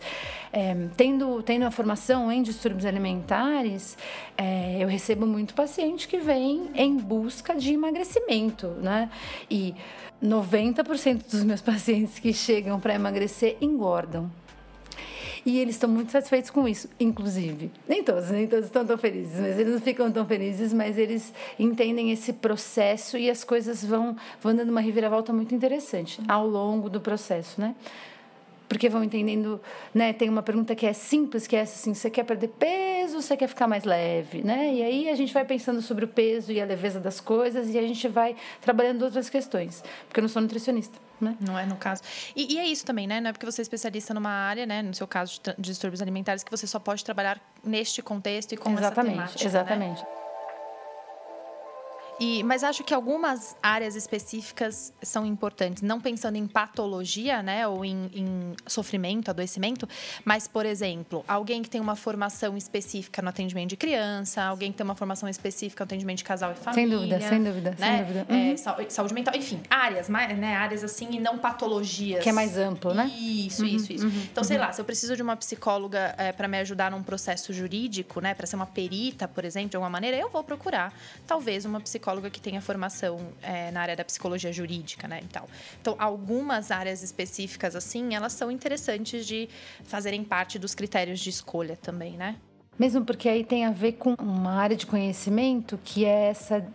É, 0.52 0.76
tendo, 0.96 1.42
tendo 1.42 1.66
a 1.66 1.72
formação 1.72 2.32
em 2.32 2.44
distúrbios 2.44 2.86
alimentares, 2.86 3.98
é, 4.38 4.78
eu 4.80 4.88
recebo 4.88 5.26
muito 5.26 5.56
paciente 5.56 6.08
que 6.08 6.20
vem 6.20 6.70
em 6.76 6.96
busca 6.98 7.56
de 7.56 7.74
emagrecimento, 7.74 8.68
né? 8.68 9.10
E 9.50 9.74
90% 10.24 11.30
dos 11.30 11.44
meus 11.44 11.62
pacientes 11.62 12.20
que 12.20 12.34
chegam 12.34 12.80
para 12.80 12.96
emagrecer 12.96 13.58
engordam. 13.62 14.32
E 15.46 15.60
eles 15.60 15.76
estão 15.76 15.90
muito 15.90 16.10
satisfeitos 16.10 16.50
com 16.50 16.66
isso, 16.66 16.88
inclusive. 16.98 17.70
Nem 17.88 18.02
todos, 18.02 18.30
nem 18.30 18.48
todos 18.48 18.66
estão 18.66 18.86
tão 18.86 18.98
felizes, 18.98 19.38
mas 19.42 19.60
eles 19.60 19.74
não 19.74 19.82
ficam 19.82 20.10
tão 20.10 20.26
felizes, 20.26 20.72
mas 20.72 20.98
eles 20.98 21.34
entendem 21.60 22.12
esse 22.12 22.32
processo 22.32 23.18
e 23.18 23.30
as 23.30 23.44
coisas 23.44 23.84
vão, 23.84 24.16
vão 24.42 24.56
dando 24.56 24.70
uma 24.70 24.80
reviravolta 24.80 25.34
muito 25.34 25.54
interessante 25.54 26.22
ao 26.30 26.48
longo 26.48 26.90
do 26.90 27.02
processo, 27.02 27.60
né? 27.60 27.76
Porque 28.74 28.90
vão 28.90 29.04
entendendo, 29.04 29.62
né? 29.94 30.14
Tem 30.14 30.28
uma 30.28 30.42
pergunta 30.42 30.74
que 30.74 30.88
é 30.88 30.94
simples, 30.94 31.46
que 31.46 31.56
é 31.56 31.62
assim, 31.62 31.94
você 31.94 32.10
quer 32.10 32.24
perder 32.24 32.48
peso, 32.48 33.22
você 33.22 33.38
quer 33.38 33.48
ficar 33.48 33.68
mais 33.68 33.84
leve, 33.84 34.42
né? 34.44 34.74
E 34.74 34.82
aí 34.82 35.10
a 35.10 35.16
gente 35.16 35.32
vai 35.32 35.46
pensando 35.46 35.80
sobre 35.80 36.06
o 36.06 36.08
peso 36.08 36.52
e 36.52 36.60
a 36.60 36.66
leveza 36.66 37.00
das 37.00 37.22
coisas 37.22 37.70
e 37.70 37.78
a 37.78 37.82
gente 37.84 38.08
vai 38.08 38.36
trabalhando 38.62 39.04
outras 39.04 39.30
questões, 39.30 39.84
porque 40.08 40.20
eu 40.20 40.24
não 40.24 40.30
sou 40.30 40.42
nutricionista. 40.42 40.98
Né? 41.22 41.38
Não 41.40 41.58
é 41.58 41.66
no 41.66 41.78
caso. 41.78 42.02
E, 42.36 42.56
e, 42.56 42.58
é 42.58 42.66
isso 42.66 42.84
também, 42.84 43.08
né? 43.08 43.22
Não 43.22 43.30
é 43.30 43.32
porque 43.32 43.46
você 43.46 43.62
é 43.62 43.64
especialista 43.64 44.14
numa 44.14 44.32
área, 44.32 44.66
né? 44.66 44.82
No 44.82 44.94
seu 44.94 45.08
caso 45.08 45.40
de, 45.42 45.54
de 45.54 45.62
distúrbios 45.62 46.02
alimentares, 46.02 46.44
que 46.44 46.52
você 46.52 46.68
só 46.68 46.80
pode 46.80 47.06
trabalhar 47.06 47.40
neste 47.64 48.02
contexto 48.02 48.54
e 48.54 48.58
com 48.58 48.74
exatamente, 48.74 49.20
essa 49.20 49.38
temática. 49.38 49.46
Exatamente. 49.46 50.02
Né? 50.02 50.23
E, 52.24 52.42
mas 52.42 52.64
acho 52.64 52.86
que 52.86 52.94
algumas 52.94 53.54
áreas 53.62 53.98
específicas 53.98 54.94
são 55.02 55.26
importantes, 55.26 55.84
não 55.84 56.00
pensando 56.00 56.38
em 56.38 56.48
patologia, 56.48 57.44
né, 57.44 57.68
ou 57.68 57.84
em, 57.84 58.10
em, 58.14 58.54
sofrimento, 58.66 59.30
adoecimento, 59.30 59.90
mas, 60.24 60.48
por 60.48 60.66
exemplo, 60.66 61.26
alguém 61.28 61.62
que 61.62 61.70
tem 61.70 61.82
uma 61.82 61.98
formação 61.98 62.56
específica 62.56 63.22
no 63.22 63.28
atendimento 63.28 63.72
de 63.72 63.78
criança, 63.78 64.42
alguém 64.42 64.72
que 64.72 64.78
tem 64.78 64.86
uma 64.86 64.96
formação 64.96 65.28
específica 65.28 65.84
no 65.84 65.86
atendimento 65.86 66.20
de 66.20 66.24
casal 66.24 66.54
e 66.54 66.56
família. 66.56 66.88
Sem 66.88 66.98
dúvida, 66.98 67.30
sem 67.30 67.44
dúvida, 67.44 67.76
né? 67.78 67.78
sem 67.78 68.06
dúvida. 68.06 68.26
É, 68.30 68.52
uhum. 68.52 68.88
saúde 68.90 69.14
mental, 69.14 69.36
enfim, 69.36 69.62
áreas, 69.70 70.08
né, 70.08 70.56
áreas 70.56 70.82
assim 70.82 71.10
e 71.12 71.20
não 71.20 71.38
patologias. 71.38 72.24
Que 72.24 72.30
é 72.30 72.34
mais 72.34 72.58
amplo, 72.58 72.94
né? 72.94 73.08
Isso, 73.08 73.64
uhum, 73.64 73.68
isso, 73.68 73.92
isso. 73.92 74.06
Uhum, 74.06 74.28
então, 74.32 74.46
sei 74.46 74.56
uhum. 74.56 74.64
lá, 74.64 74.72
se 74.72 74.80
eu 74.80 74.86
preciso 74.86 75.14
de 75.18 75.22
uma 75.22 75.36
psicóloga 75.36 76.16
é, 76.18 76.32
para 76.32 76.48
me 76.48 76.58
ajudar 76.60 76.90
num 76.90 77.04
processo 77.04 77.52
jurídico, 77.52 78.22
né, 78.22 78.34
para 78.34 78.48
ser 78.48 78.56
uma 78.56 78.66
perita, 78.66 79.28
por 79.28 79.44
exemplo, 79.44 79.72
de 79.72 79.76
alguma 79.76 79.90
maneira, 79.90 80.16
eu 80.16 80.30
vou 80.30 80.42
procurar 80.42 80.94
talvez 81.28 81.66
uma 81.66 81.82
psicóloga 81.82 82.13
psicóloga 82.14 82.30
que 82.30 82.40
tenha 82.40 82.62
formação 82.62 83.20
é, 83.42 83.72
na 83.72 83.82
área 83.82 83.96
da 83.96 84.06
psicologia 84.06 84.52
jurídica, 84.54 85.08
né, 85.08 85.20
e 85.24 85.28
tal. 85.28 85.50
Então, 85.82 85.96
algumas 85.98 86.70
áreas 86.70 87.02
específicas, 87.02 87.76
assim, 87.76 88.14
elas 88.14 88.34
são 88.34 88.52
interessantes 88.52 89.26
de 89.26 89.50
fazerem 89.84 90.24
parte 90.24 90.60
dos 90.60 90.76
critérios 90.76 91.20
de 91.20 91.30
escolha 91.30 91.78
também, 91.82 92.14
né? 92.14 92.36
Mesmo 92.78 93.04
porque 93.04 93.30
aí 93.30 93.44
tem 93.44 93.66
a 93.66 93.72
ver 93.72 93.94
com 93.94 94.16
uma 94.20 94.54
área 94.54 94.76
de 94.76 94.86
conhecimento 94.86 95.80
que 95.84 96.06
é 96.06 96.30
essa 96.30 96.66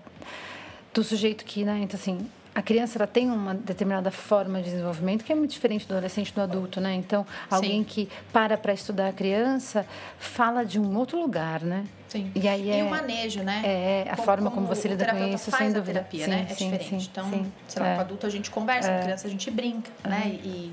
do 0.92 1.04
sujeito 1.04 1.44
que, 1.44 1.64
né, 1.64 1.80
então 1.82 1.98
assim, 1.98 2.28
a 2.54 2.62
criança 2.62 2.98
ela 2.98 3.06
tem 3.06 3.30
uma 3.30 3.54
determinada 3.54 4.10
forma 4.10 4.60
de 4.60 4.70
desenvolvimento 4.70 5.24
que 5.24 5.32
é 5.32 5.34
muito 5.34 5.52
diferente 5.52 5.86
do 5.86 5.94
adolescente 5.94 6.34
do 6.34 6.40
adulto, 6.40 6.80
né? 6.80 6.94
Então, 6.94 7.24
alguém 7.48 7.80
Sim. 7.80 7.84
que 7.84 8.08
para 8.32 8.56
para 8.56 8.72
estudar 8.72 9.08
a 9.08 9.12
criança 9.12 9.86
fala 10.18 10.64
de 10.64 10.80
um 10.80 10.96
outro 10.96 11.20
lugar, 11.20 11.62
né? 11.62 11.84
Sim. 12.08 12.32
E 12.34 12.48
aí 12.48 12.70
é, 12.70 12.78
e 12.78 12.82
o 12.82 12.90
manejo, 12.90 13.42
né? 13.42 13.62
É, 13.64 14.02
a 14.10 14.16
como, 14.16 14.26
forma 14.26 14.50
como, 14.50 14.66
como 14.66 14.74
você 14.74 14.88
lida 14.88 15.06
com 15.06 15.26
isso, 15.26 15.50
sem 15.50 15.72
dúvida. 15.72 16.00
terapia, 16.00 16.24
sim, 16.24 16.30
né? 16.30 16.46
É 16.48 16.54
sim, 16.54 16.70
diferente. 16.70 17.04
Sim, 17.04 17.08
então, 17.10 17.30
sim. 17.30 17.52
sei 17.68 17.82
lá, 17.82 17.88
é. 17.88 17.94
com 17.94 18.00
adulto 18.00 18.26
a 18.26 18.30
gente 18.30 18.50
conversa, 18.50 18.90
é. 18.90 18.96
com 18.96 19.02
criança 19.04 19.26
a 19.26 19.30
gente 19.30 19.50
brinca, 19.50 19.90
né? 20.02 20.38
E 20.42 20.72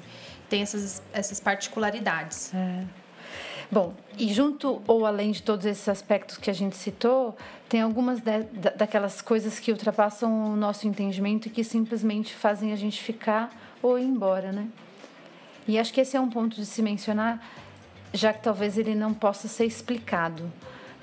tem 0.49 0.61
essas, 0.61 1.03
essas 1.11 1.39
particularidades. 1.39 2.53
É. 2.53 2.83
Bom, 3.69 3.93
e 4.17 4.31
junto 4.31 4.81
ou 4.87 5.05
além 5.05 5.31
de 5.31 5.41
todos 5.41 5.65
esses 5.65 5.89
aspectos 5.89 6.37
que 6.37 6.49
a 6.49 6.53
gente 6.53 6.75
citou, 6.77 7.35
tem 7.67 7.81
algumas 7.81 8.21
de, 8.21 8.43
daquelas 8.75 9.21
coisas 9.21 9.59
que 9.59 9.71
ultrapassam 9.71 10.53
o 10.53 10.55
nosso 10.55 10.87
entendimento 10.87 11.47
e 11.47 11.49
que 11.49 11.63
simplesmente 11.63 12.33
fazem 12.33 12.71
a 12.71 12.75
gente 12.75 13.01
ficar 13.01 13.49
ou 13.81 13.97
ir 13.97 14.05
embora, 14.05 14.51
né? 14.51 14.67
E 15.67 15.79
acho 15.79 15.91
que 15.91 15.99
esse 15.99 16.15
é 16.15 16.21
um 16.21 16.29
ponto 16.29 16.55
de 16.55 16.65
se 16.65 16.81
mencionar, 16.81 17.43
já 18.13 18.31
que 18.31 18.41
talvez 18.41 18.77
ele 18.77 18.93
não 18.93 19.13
possa 19.13 19.47
ser 19.47 19.65
explicado. 19.65 20.51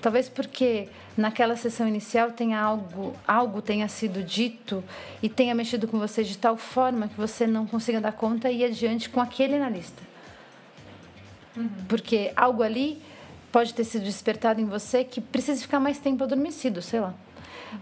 Talvez 0.02 0.28
porque 0.28 0.88
naquela 1.16 1.56
sessão 1.56 1.86
inicial 1.86 2.32
tenha 2.32 2.60
algo, 2.60 3.14
algo 3.26 3.62
tenha 3.62 3.86
sido 3.86 4.20
dito 4.20 4.82
e 5.22 5.28
tenha 5.28 5.54
mexido 5.54 5.86
com 5.86 5.96
você 5.96 6.24
de 6.24 6.36
tal 6.36 6.56
forma 6.56 7.06
que 7.06 7.14
você 7.14 7.46
não 7.46 7.66
consiga 7.68 8.00
dar 8.00 8.10
conta 8.10 8.50
e 8.50 8.62
ir 8.62 8.64
adiante 8.64 9.08
com 9.08 9.20
aquele 9.20 9.54
analista. 9.54 10.02
Uhum. 11.56 11.68
Porque 11.88 12.32
algo 12.34 12.64
ali 12.64 13.00
pode 13.52 13.72
ter 13.72 13.84
sido 13.84 14.04
despertado 14.04 14.60
em 14.60 14.64
você 14.64 15.04
que 15.04 15.20
precisa 15.20 15.60
ficar 15.62 15.78
mais 15.78 16.00
tempo 16.00 16.24
adormecido, 16.24 16.82
sei 16.82 16.98
lá. 16.98 17.14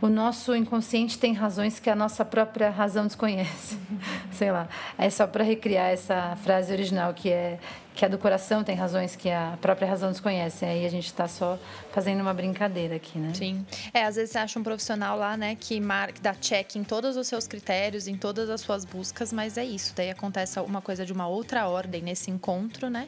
O 0.00 0.08
nosso 0.08 0.54
inconsciente 0.54 1.18
tem 1.18 1.32
razões 1.32 1.78
que 1.78 1.88
a 1.90 1.94
nossa 1.94 2.24
própria 2.24 2.70
razão 2.70 3.06
desconhece. 3.06 3.74
Uhum. 3.74 3.98
sei 4.32 4.50
lá. 4.50 4.68
É 4.98 5.08
só 5.10 5.26
para 5.26 5.44
recriar 5.44 5.90
essa 5.90 6.36
frase 6.42 6.72
original 6.72 7.14
que 7.14 7.30
é 7.30 7.58
que 7.92 8.04
a 8.04 8.08
do 8.08 8.16
coração 8.16 8.64
tem 8.64 8.74
razões 8.74 9.14
que 9.14 9.28
a 9.28 9.58
própria 9.60 9.86
razão 9.86 10.10
desconhece. 10.10 10.64
Aí 10.64 10.86
a 10.86 10.88
gente 10.88 11.06
está 11.06 11.28
só 11.28 11.58
fazendo 11.92 12.20
uma 12.20 12.32
brincadeira 12.32 12.96
aqui, 12.96 13.18
né? 13.18 13.32
Sim. 13.34 13.66
É, 13.92 14.04
às 14.04 14.14
vezes 14.16 14.30
você 14.30 14.38
acha 14.38 14.58
um 14.58 14.62
profissional 14.62 15.18
lá, 15.18 15.36
né, 15.36 15.54
que 15.58 15.78
marca, 15.80 16.18
dá 16.22 16.32
check 16.32 16.76
em 16.76 16.84
todos 16.84 17.16
os 17.16 17.26
seus 17.26 17.46
critérios, 17.46 18.06
em 18.06 18.16
todas 18.16 18.48
as 18.48 18.62
suas 18.62 18.86
buscas, 18.86 19.32
mas 19.32 19.58
é 19.58 19.64
isso. 19.64 19.92
Daí 19.94 20.08
acontece 20.08 20.58
uma 20.60 20.80
coisa 20.80 21.04
de 21.04 21.12
uma 21.12 21.26
outra 21.26 21.68
ordem 21.68 22.00
nesse 22.00 22.30
encontro, 22.30 22.88
né? 22.88 23.06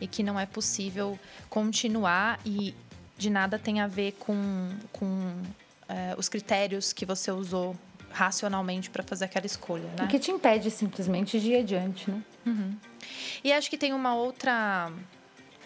e 0.00 0.06
que 0.06 0.22
não 0.22 0.40
é 0.40 0.46
possível 0.46 1.18
continuar 1.48 2.40
e 2.44 2.74
de 3.18 3.28
nada 3.28 3.58
tem 3.58 3.80
a 3.80 3.86
ver 3.86 4.12
com, 4.12 4.70
com 4.92 5.42
é, 5.90 6.14
os 6.16 6.28
critérios 6.28 6.92
que 6.92 7.04
você 7.04 7.30
usou 7.30 7.76
racionalmente 8.10 8.90
para 8.90 9.02
fazer 9.02 9.26
aquela 9.26 9.46
escolha, 9.46 9.88
né? 9.98 10.04
O 10.04 10.08
que 10.08 10.18
te 10.18 10.30
impede 10.30 10.70
simplesmente 10.70 11.38
de 11.40 11.50
ir 11.52 11.56
adiante, 11.58 12.10
né? 12.10 12.22
Uhum. 12.46 12.76
E 13.44 13.52
acho 13.52 13.68
que 13.68 13.78
tem 13.78 13.92
uma 13.92 14.14
outra, 14.14 14.90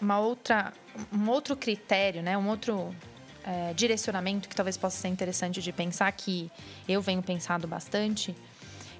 uma 0.01 0.19
outra, 0.19 0.73
um 1.11 1.29
outro 1.29 1.55
critério, 1.55 2.21
né? 2.21 2.37
Um 2.37 2.47
outro 2.47 2.93
é, 3.43 3.73
direcionamento 3.73 4.49
que 4.49 4.55
talvez 4.55 4.77
possa 4.77 4.97
ser 4.97 5.07
interessante 5.07 5.61
de 5.61 5.71
pensar 5.71 6.11
que 6.11 6.51
eu 6.87 7.01
venho 7.01 7.23
pensado 7.23 7.67
bastante 7.67 8.35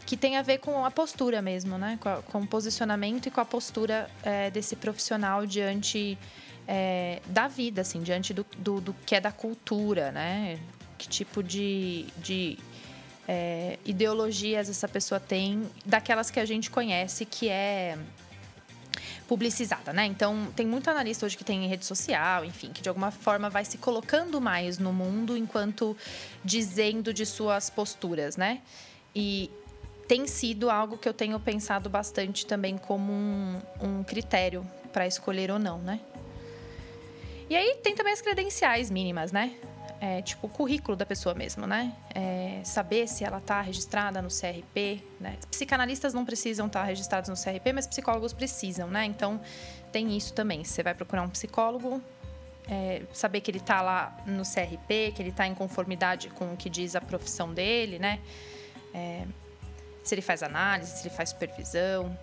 que 0.05 0.15
tem 0.15 0.37
a 0.37 0.41
ver 0.41 0.59
com 0.59 0.85
a 0.85 0.91
postura 0.91 1.41
mesmo, 1.41 1.77
né? 1.77 1.97
Com, 1.99 2.09
a, 2.09 2.21
com 2.21 2.39
o 2.41 2.47
posicionamento 2.47 3.25
e 3.25 3.31
com 3.31 3.41
a 3.41 3.45
postura 3.45 4.09
é, 4.23 4.51
desse 4.51 4.75
profissional 4.75 5.45
diante 5.47 6.17
é, 6.67 7.21
da 7.25 7.47
vida, 7.47 7.81
assim, 7.81 8.01
diante 8.01 8.33
do, 8.33 8.45
do, 8.57 8.79
do, 8.79 8.93
que 9.05 9.15
é 9.15 9.21
da 9.21 9.31
cultura, 9.31 10.11
né? 10.11 10.59
Que 10.97 11.07
tipo 11.07 11.43
de, 11.43 12.05
de 12.17 12.57
é, 13.27 13.77
ideologias 13.85 14.69
essa 14.69 14.87
pessoa 14.87 15.19
tem, 15.19 15.69
daquelas 15.85 16.29
que 16.29 16.39
a 16.39 16.45
gente 16.45 16.69
conhece, 16.69 17.25
que 17.25 17.49
é 17.49 17.97
publicizada, 19.27 19.91
né? 19.91 20.05
Então, 20.05 20.47
tem 20.55 20.67
muito 20.67 20.89
analista 20.89 21.25
hoje 21.25 21.35
que 21.35 21.43
tem 21.43 21.67
rede 21.67 21.85
social, 21.85 22.45
enfim, 22.45 22.71
que 22.71 22.81
de 22.81 22.89
alguma 22.89 23.09
forma 23.11 23.49
vai 23.49 23.65
se 23.65 23.77
colocando 23.77 24.39
mais 24.39 24.77
no 24.77 24.93
mundo 24.93 25.35
enquanto 25.35 25.97
dizendo 26.43 27.13
de 27.13 27.25
suas 27.25 27.69
posturas, 27.69 28.37
né? 28.37 28.61
E 29.15 29.49
tem 30.07 30.27
sido 30.27 30.69
algo 30.69 30.97
que 30.97 31.09
eu 31.09 31.13
tenho 31.13 31.39
pensado 31.39 31.89
bastante 31.89 32.45
também 32.45 32.77
como 32.77 33.11
um, 33.11 33.61
um 33.81 34.03
critério 34.03 34.65
para 34.93 35.07
escolher 35.07 35.49
ou 35.49 35.57
não, 35.57 35.79
né? 35.79 35.99
E 37.49 37.55
aí 37.55 37.77
tem 37.81 37.95
também 37.95 38.13
as 38.13 38.21
credenciais 38.21 38.89
mínimas, 38.89 39.31
né? 39.31 39.55
É, 39.99 40.21
tipo 40.21 40.47
o 40.47 40.49
currículo 40.49 40.95
da 40.95 41.05
pessoa 41.05 41.33
mesmo, 41.33 41.65
né? 41.65 41.93
É, 42.13 42.61
saber 42.63 43.07
se 43.07 43.23
ela 43.23 43.37
está 43.37 43.61
registrada 43.61 44.21
no 44.21 44.29
CRP, 44.29 45.03
né? 45.19 45.37
Psicanalistas 45.49 46.13
não 46.13 46.25
precisam 46.25 46.67
estar 46.67 46.81
tá 46.81 46.85
registrados 46.85 47.29
no 47.29 47.35
CRP, 47.35 47.73
mas 47.73 47.87
psicólogos 47.87 48.33
precisam, 48.33 48.87
né? 48.89 49.05
Então 49.05 49.39
tem 49.91 50.15
isso 50.15 50.33
também. 50.33 50.63
Você 50.63 50.83
vai 50.83 50.93
procurar 50.93 51.23
um 51.23 51.29
psicólogo, 51.29 52.01
é, 52.67 53.03
saber 53.13 53.41
que 53.41 53.51
ele 53.51 53.59
está 53.59 53.81
lá 53.81 54.15
no 54.25 54.43
CRP, 54.43 55.13
que 55.15 55.21
ele 55.21 55.29
está 55.29 55.47
em 55.47 55.55
conformidade 55.55 56.29
com 56.29 56.53
o 56.53 56.57
que 56.57 56.69
diz 56.69 56.95
a 56.95 57.01
profissão 57.01 57.53
dele, 57.53 57.99
né? 57.99 58.19
É, 58.93 59.25
se 60.03 60.13
ele 60.13 60.21
faz 60.21 60.43
análise, 60.43 60.97
se 60.97 61.07
ele 61.07 61.15
faz 61.15 61.29
supervisão, 61.29 62.15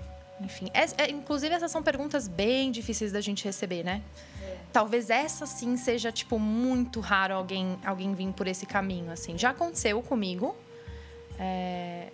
enfim. 0.45 0.67
É, 0.73 1.05
é, 1.05 1.11
inclusive, 1.11 1.55
essas 1.55 1.71
são 1.71 1.83
perguntas 1.83 2.29
bem 2.29 2.71
difíceis 2.71 3.13
da 3.13 3.21
gente 3.21 3.45
receber, 3.45 3.83
né? 3.85 4.03
É. 4.43 4.57
Talvez 4.73 5.11
essa 5.11 5.47
sim 5.47 5.77
seja, 5.77 6.11
tipo, 6.11 6.39
muito 6.39 7.01
raro 7.01 7.35
alguém, 7.35 7.79
alguém 7.85 8.15
vir 8.15 8.33
por 8.33 8.47
esse 8.47 8.67
caminho, 8.67 9.11
assim. 9.11 9.37
Já 9.39 9.51
aconteceu 9.51 10.01
comigo. 10.03 10.57
É... 11.39 12.09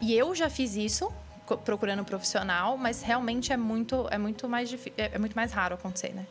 E 0.00 0.14
eu 0.14 0.34
já 0.34 0.48
fiz 0.48 0.76
isso 0.76 1.12
procurando 1.64 2.00
um 2.02 2.04
profissional, 2.04 2.76
mas 2.76 3.02
realmente 3.02 3.52
é 3.52 3.56
muito, 3.56 4.06
é 4.10 4.18
muito 4.18 4.48
mais 4.48 4.72
é, 4.96 5.10
é 5.14 5.18
muito 5.18 5.34
mais 5.34 5.52
raro 5.52 5.74
acontecer, 5.74 6.14
né? 6.14 6.26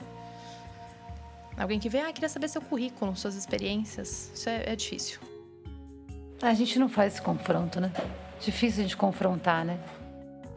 Alguém 1.57 1.77
que 1.77 1.89
vem, 1.89 2.01
ah, 2.01 2.13
queria 2.13 2.29
saber 2.29 2.47
seu 2.47 2.61
currículo, 2.61 3.15
suas 3.17 3.35
experiências. 3.35 4.31
Isso 4.33 4.47
é, 4.47 4.63
é 4.65 4.75
difícil. 4.75 5.19
A 6.41 6.53
gente 6.53 6.79
não 6.79 6.87
faz 6.87 7.13
esse 7.13 7.21
confronto, 7.21 7.81
né? 7.81 7.91
Difícil 8.39 8.85
de 8.85 8.95
confrontar, 8.95 9.65
né? 9.65 9.77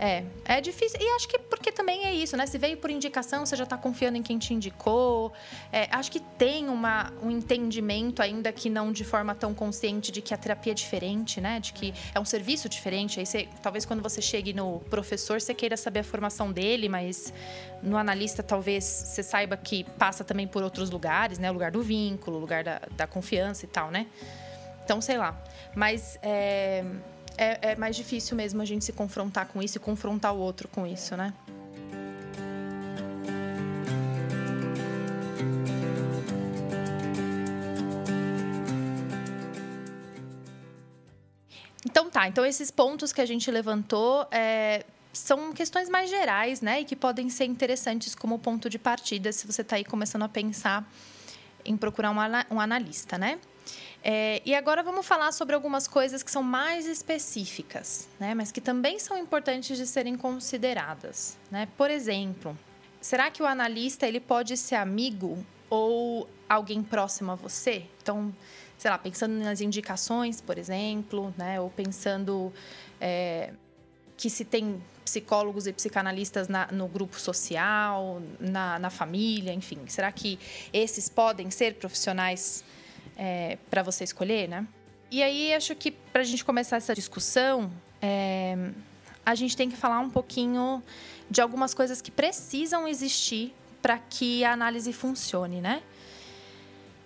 É, 0.05 0.25
é 0.45 0.61
difícil. 0.61 0.99
E 1.01 1.09
acho 1.15 1.29
que 1.29 1.39
porque 1.39 1.71
também 1.71 2.05
é 2.07 2.13
isso, 2.13 2.37
né? 2.37 2.45
Se 2.45 2.59
veio 2.59 2.77
por 2.77 2.91
indicação, 2.91 3.47
você 3.47 3.55
já 3.55 3.63
está 3.63 3.79
confiando 3.79 4.19
em 4.19 4.23
quem 4.23 4.37
te 4.37 4.53
indicou. 4.53 5.33
É, 5.73 5.87
acho 5.93 6.11
que 6.11 6.19
tem 6.19 6.69
uma, 6.69 7.13
um 7.23 7.31
entendimento, 7.31 8.21
ainda 8.21 8.51
que 8.51 8.69
não 8.69 8.91
de 8.91 9.05
forma 9.05 9.33
tão 9.33 9.55
consciente, 9.55 10.11
de 10.11 10.21
que 10.21 10.35
a 10.35 10.37
terapia 10.37 10.73
é 10.73 10.75
diferente, 10.75 11.41
né? 11.41 11.61
De 11.61 11.73
que 11.73 11.95
é 12.13 12.19
um 12.19 12.25
serviço 12.25 12.69
diferente. 12.69 13.21
Aí 13.21 13.27
você, 13.27 13.49
talvez 13.63 13.87
quando 13.87 14.03
você 14.03 14.21
chegue 14.21 14.53
no 14.53 14.81
professor, 14.91 15.41
você 15.41 15.55
queira 15.55 15.77
saber 15.77 16.01
a 16.01 16.05
formação 16.05 16.51
dele, 16.51 16.89
mas 16.89 17.33
no 17.81 17.97
analista 17.97 18.43
talvez 18.43 18.83
você 18.83 19.23
saiba 19.23 19.57
que 19.57 19.85
passa 19.85 20.25
também 20.25 20.49
por 20.49 20.65
outros 20.65 20.91
lugares, 20.91 21.39
né? 21.39 21.49
O 21.49 21.53
lugar 21.53 21.71
do 21.71 21.81
vínculo, 21.81 22.39
o 22.39 22.41
lugar 22.41 22.65
da, 22.65 22.81
da 22.97 23.07
confiança 23.07 23.67
e 23.67 23.69
tal, 23.69 23.93
né? 23.93 24.09
Então, 24.83 25.01
sei 25.01 25.17
lá. 25.17 25.41
Mas. 25.77 26.19
É 26.21 26.85
é, 27.37 27.73
é 27.73 27.77
mais 27.77 27.97
difícil 27.97 28.37
mesmo 28.37 28.61
a 28.63 28.65
gente 28.65 28.85
se 28.85 28.93
confrontar 28.93 29.47
com 29.47 29.63
isso 29.63 29.79
e 29.79 29.81
confrontar 29.81 30.35
o 30.35 30.39
outro 30.39 30.69
com 30.69 30.87
isso, 30.87 31.17
né? 31.17 31.33
Então 41.85 42.09
tá, 42.09 42.27
então 42.27 42.47
esses 42.47 42.71
pontos 42.71 43.13
que 43.13 43.21
a 43.21 43.27
gente 43.27 43.51
levantou 43.51 44.27
é, 44.31 44.85
são 45.13 45.53
questões 45.53 45.89
mais 45.91 46.09
gerais, 46.09 46.61
né? 46.61 46.81
E 46.81 46.85
que 46.85 46.97
podem 46.97 47.29
ser 47.29 47.45
interessantes 47.45 48.15
como 48.15 48.39
ponto 48.39 48.71
de 48.71 48.79
partida 48.79 49.31
se 49.33 49.47
você 49.47 49.63
está 49.63 49.77
aí 49.77 49.85
começando 49.85 50.23
a 50.23 50.29
pensar 50.29 50.91
em 51.65 51.77
procurar 51.77 52.11
um, 52.11 52.61
analista, 52.61 53.19
né? 53.19 53.39
É, 54.05 54.43
e 54.45 54.55
agora 54.55 54.83
vamos 54.83 55.07
falar 55.07 55.31
sobre 55.33 55.55
algumas 55.55 55.87
coisas 55.87 56.23
que 56.23 56.31
são 56.31 56.43
mais 56.43 56.87
específicas, 56.87 58.09
né? 58.19 58.35
mas 58.35 58.51
que 58.51 58.61
também 58.61 58.99
são 58.99 59.17
importantes 59.17 59.77
de 59.77 59.87
serem 59.87 60.17
consideradas. 60.17 61.39
Né? 61.51 61.69
Por 61.77 61.91
exemplo, 61.91 62.59
será 63.01 63.31
que 63.31 63.43
o 63.43 63.47
analista 63.47 64.07
ele 64.07 64.19
pode 64.19 64.57
ser 64.57 64.75
amigo 64.75 65.45
ou 65.71 66.29
alguém 66.49 66.83
próximo 66.83 67.31
a 67.31 67.35
você? 67.37 67.85
Então, 68.03 68.35
sei 68.77 68.91
lá, 68.91 68.99
pensando 68.99 69.35
nas 69.35 69.61
indicações, 69.61 70.41
por 70.41 70.59
exemplo, 70.59 71.33
né? 71.39 71.61
ou 71.61 71.71
pensando 71.71 72.53
é, 73.01 73.53
que 74.17 74.29
se 74.29 74.45
tem 74.45 74.83
psicólogos 75.05 75.67
e 75.69 75.73
psicanalistas 75.73 76.49
na, 76.49 76.67
no 76.73 76.89
grupo 76.89 77.21
social, 77.21 78.21
na, 78.41 78.79
na 78.81 78.91
família, 78.91 79.53
enfim. 79.53 79.79
Será 79.87 80.11
que 80.11 80.39
esses 80.73 81.09
podem 81.09 81.51
ser 81.51 81.75
profissionais 81.75 82.65
é, 83.17 83.59
para 83.71 83.83
você 83.83 84.05
escolher, 84.05 84.49
né? 84.49 84.67
E 85.11 85.23
aí 85.23 85.53
acho 85.53 85.75
que 85.75 85.91
para 85.91 86.23
a 86.23 86.25
gente 86.25 86.45
começar 86.45 86.77
essa 86.77 86.95
discussão, 86.95 87.71
é, 88.01 88.57
a 89.25 89.35
gente 89.35 89.57
tem 89.57 89.71
que 89.71 89.77
falar 89.77 90.01
um 90.01 90.11
pouquinho 90.11 90.83
de 91.31 91.41
algumas 91.41 91.75
coisas 91.75 92.01
que 92.01 92.11
precisam 92.11 92.89
existir 92.89 93.55
para 93.81 93.99
que 93.99 94.45
a 94.45 94.53
análise 94.53 94.93
funcione, 94.93 95.61
né? 95.61 95.83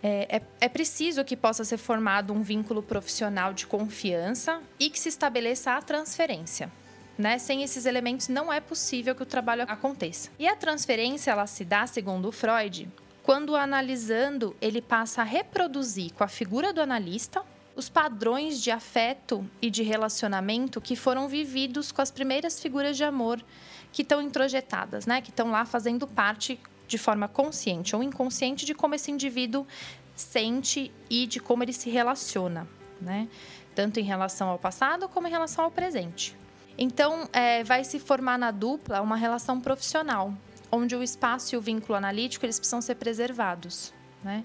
É, 0.03 0.37
é, 0.37 0.43
é, 0.61 0.69
preciso 0.69 1.25
que 1.25 1.37
possa 1.37 1.65
ser 1.65 1.79
formado 1.79 2.33
um 2.33 2.43
vínculo 2.43 2.83
profissional 2.83 3.53
de 3.53 3.67
confiança 3.67 4.63
e 4.79 4.89
que 4.89 5.01
se 5.01 5.09
estabeleça 5.09 5.73
a 5.73 5.83
transferência. 5.83 6.71
Né? 7.19 7.39
Sem 7.39 7.63
esses 7.63 7.87
elementos, 7.87 8.29
não 8.29 8.53
é 8.53 8.61
possível 8.61 9.15
que 9.15 9.23
o 9.23 9.27
trabalho 9.27 9.65
aconteça. 9.67 10.31
E 10.39 10.47
a 10.47 10.55
transferência, 10.55 11.31
ela 11.31 11.47
se 11.47 11.65
dá, 11.65 11.87
segundo 11.87 12.31
Freud, 12.31 12.89
quando 13.27 13.57
analisando, 13.57 14.55
ele 14.61 14.81
passa 14.81 15.23
a 15.23 15.25
reproduzir 15.25 16.13
com 16.13 16.23
a 16.23 16.29
figura 16.29 16.73
do 16.73 16.81
analista 16.81 17.43
os 17.75 17.89
padrões 17.89 18.63
de 18.63 18.71
afeto 18.71 19.45
e 19.61 19.69
de 19.69 19.83
relacionamento 19.83 20.81
que 20.81 20.95
foram 20.95 21.27
vividos 21.27 21.91
com 21.91 22.01
as 22.01 22.13
primeiras 22.13 22.61
figuras 22.61 22.97
de 22.97 23.03
amor 23.03 23.45
que 23.93 24.03
estão 24.03 24.23
introjetadas, 24.23 25.07
né? 25.07 25.21
Que 25.21 25.31
estão 25.31 25.51
lá 25.51 25.65
fazendo 25.65 26.07
parte 26.07 26.61
de 26.87 26.97
forma 26.97 27.27
consciente 27.27 27.97
ou 27.97 28.03
inconsciente 28.03 28.65
de 28.65 28.73
como 28.73 28.95
esse 28.95 29.11
indivíduo 29.11 29.67
sente 30.15 30.93
e 31.11 31.27
de 31.27 31.41
como 31.41 31.65
ele 31.65 31.73
se 31.73 31.91
relaciona, 31.91 32.65
né? 33.01 33.27
Tanto 33.75 33.99
em 33.99 34.05
relação 34.05 34.51
ao 34.51 34.59
passado 34.59 35.09
como 35.09 35.27
em 35.27 35.33
relação 35.33 35.65
ao 35.65 35.71
presente. 35.73 36.37
Então, 36.79 37.29
é, 37.33 37.65
vai 37.65 37.83
se 37.83 37.99
formar 37.99 38.39
na 38.39 38.53
dupla 38.53 39.01
uma 39.01 39.17
relação 39.17 39.61
profissional, 39.61 40.33
onde 40.71 40.95
o 40.97 41.03
espaço 41.03 41.55
e 41.55 41.59
o 41.59 41.61
vínculo 41.61 41.97
analítico 41.97 42.45
eles 42.45 42.59
precisam 42.59 42.81
ser 42.81 42.97
preservados. 42.97 43.93
Né? 44.27 44.45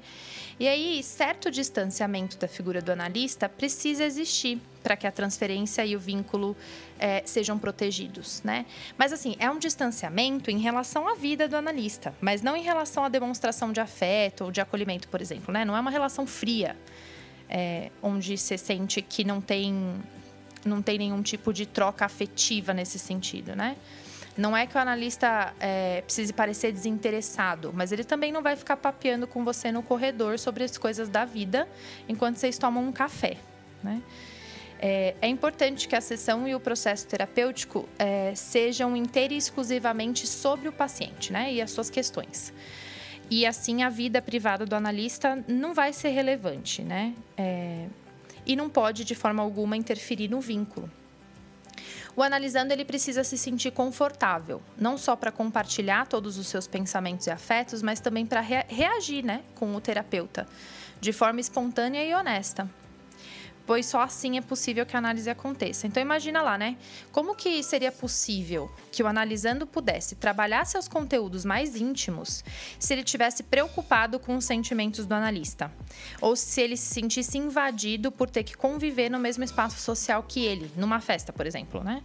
E 0.59 0.67
aí, 0.67 1.01
certo 1.01 1.49
distanciamento 1.49 2.37
da 2.37 2.47
figura 2.47 2.81
do 2.81 2.91
analista 2.91 3.49
precisa 3.49 4.03
existir 4.03 4.61
para 4.83 4.95
que 4.95 5.07
a 5.07 5.11
transferência 5.11 5.83
e 5.83 5.95
o 5.95 5.99
vínculo 5.99 6.55
é, 6.99 7.23
sejam 7.25 7.57
protegidos, 7.57 8.43
né? 8.43 8.65
Mas 8.95 9.11
assim, 9.11 9.35
é 9.39 9.49
um 9.49 9.57
distanciamento 9.57 10.51
em 10.51 10.59
relação 10.59 11.07
à 11.07 11.15
vida 11.15 11.47
do 11.47 11.55
analista, 11.55 12.13
mas 12.21 12.43
não 12.43 12.55
em 12.55 12.61
relação 12.61 13.03
à 13.03 13.09
demonstração 13.09 13.71
de 13.71 13.79
afeto 13.79 14.45
ou 14.45 14.51
de 14.51 14.61
acolhimento, 14.61 15.07
por 15.07 15.19
exemplo, 15.19 15.51
né? 15.51 15.65
Não 15.65 15.75
é 15.75 15.79
uma 15.79 15.91
relação 15.91 16.27
fria, 16.27 16.77
é, 17.49 17.89
onde 18.03 18.37
você 18.37 18.57
sente 18.57 19.01
que 19.01 19.23
não 19.23 19.41
tem, 19.41 19.95
não 20.63 20.81
tem 20.81 20.99
nenhum 20.99 21.23
tipo 21.23 21.51
de 21.51 21.65
troca 21.65 22.05
afetiva 22.05 22.71
nesse 22.71 22.99
sentido, 22.99 23.55
né? 23.55 23.75
Não 24.37 24.55
é 24.55 24.65
que 24.65 24.77
o 24.77 24.79
analista 24.79 25.53
é, 25.59 26.01
precise 26.01 26.31
parecer 26.31 26.71
desinteressado, 26.71 27.71
mas 27.75 27.91
ele 27.91 28.03
também 28.03 28.31
não 28.31 28.41
vai 28.41 28.55
ficar 28.55 28.77
papeando 28.77 29.27
com 29.27 29.43
você 29.43 29.71
no 29.71 29.83
corredor 29.83 30.39
sobre 30.39 30.63
as 30.63 30.77
coisas 30.77 31.09
da 31.09 31.25
vida 31.25 31.67
enquanto 32.07 32.37
vocês 32.37 32.57
tomam 32.57 32.87
um 32.87 32.91
café. 32.91 33.37
Né? 33.83 34.01
É, 34.79 35.15
é, 35.21 35.27
importante 35.27 35.87
que 35.87 35.95
a 35.95 36.01
sessão 36.01 36.47
e 36.47 36.55
o 36.55 36.59
processo 36.59 37.05
terapêutico 37.07 37.87
é, 37.99 38.33
sejam 38.33 38.95
inteira 38.95 39.33
e 39.33 39.37
exclusivamente 39.37 40.25
sobre 40.25 40.69
o 40.69 40.71
paciente 40.71 41.31
né? 41.31 41.53
e 41.53 41.61
as 41.61 41.71
suas 41.71 41.89
questões. 41.89 42.53
E 43.29 43.45
assim 43.45 43.83
a 43.83 43.89
vida 43.89 44.21
privada 44.21 44.65
do 44.65 44.75
analista 44.75 45.43
não 45.47 45.73
vai 45.73 45.93
ser 45.93 46.09
relevante, 46.09 46.81
né? 46.81 47.13
E 48.45 48.57
não 48.57 48.69
pode 48.69 49.05
de 49.05 49.15
forma 49.15 49.41
alguma 49.41 49.77
interferir 49.77 50.27
no 50.27 50.41
vínculo. 50.41 50.91
O 52.15 52.21
analisando 52.21 52.73
ele 52.73 52.83
precisa 52.83 53.23
se 53.23 53.37
sentir 53.37 53.71
confortável, 53.71 54.61
não 54.77 54.97
só 54.97 55.15
para 55.15 55.31
compartilhar 55.31 56.07
todos 56.07 56.37
os 56.37 56.47
seus 56.47 56.67
pensamentos 56.67 57.27
e 57.27 57.31
afetos, 57.31 57.81
mas 57.81 57.99
também 57.99 58.25
para 58.25 58.41
rea 58.41 58.65
reagir, 58.67 59.23
né, 59.23 59.43
com 59.55 59.73
o 59.75 59.81
terapeuta, 59.81 60.47
de 60.99 61.13
forma 61.13 61.39
espontânea 61.39 62.03
e 62.03 62.13
honesta 62.13 62.69
pois 63.71 63.85
só 63.85 64.01
assim 64.01 64.37
é 64.37 64.41
possível 64.41 64.85
que 64.85 64.97
a 64.97 64.99
análise 64.99 65.29
aconteça. 65.29 65.87
Então 65.87 66.03
imagina 66.03 66.41
lá, 66.41 66.57
né? 66.57 66.75
Como 67.09 67.33
que 67.33 67.63
seria 67.63 67.89
possível 67.89 68.69
que 68.91 69.01
o 69.01 69.07
analisando 69.07 69.65
pudesse 69.65 70.15
trabalhar 70.15 70.65
seus 70.65 70.89
conteúdos 70.89 71.45
mais 71.45 71.77
íntimos 71.77 72.43
se 72.77 72.93
ele 72.93 73.01
tivesse 73.01 73.43
preocupado 73.43 74.19
com 74.19 74.35
os 74.35 74.43
sentimentos 74.43 75.05
do 75.05 75.13
analista? 75.13 75.71
Ou 76.19 76.35
se 76.35 76.59
ele 76.59 76.75
se 76.75 76.93
sentisse 76.93 77.37
invadido 77.37 78.11
por 78.11 78.29
ter 78.29 78.43
que 78.43 78.57
conviver 78.57 79.09
no 79.09 79.17
mesmo 79.17 79.41
espaço 79.41 79.79
social 79.79 80.21
que 80.21 80.43
ele, 80.43 80.69
numa 80.75 80.99
festa, 80.99 81.31
por 81.31 81.47
exemplo, 81.47 81.81
né? 81.81 82.03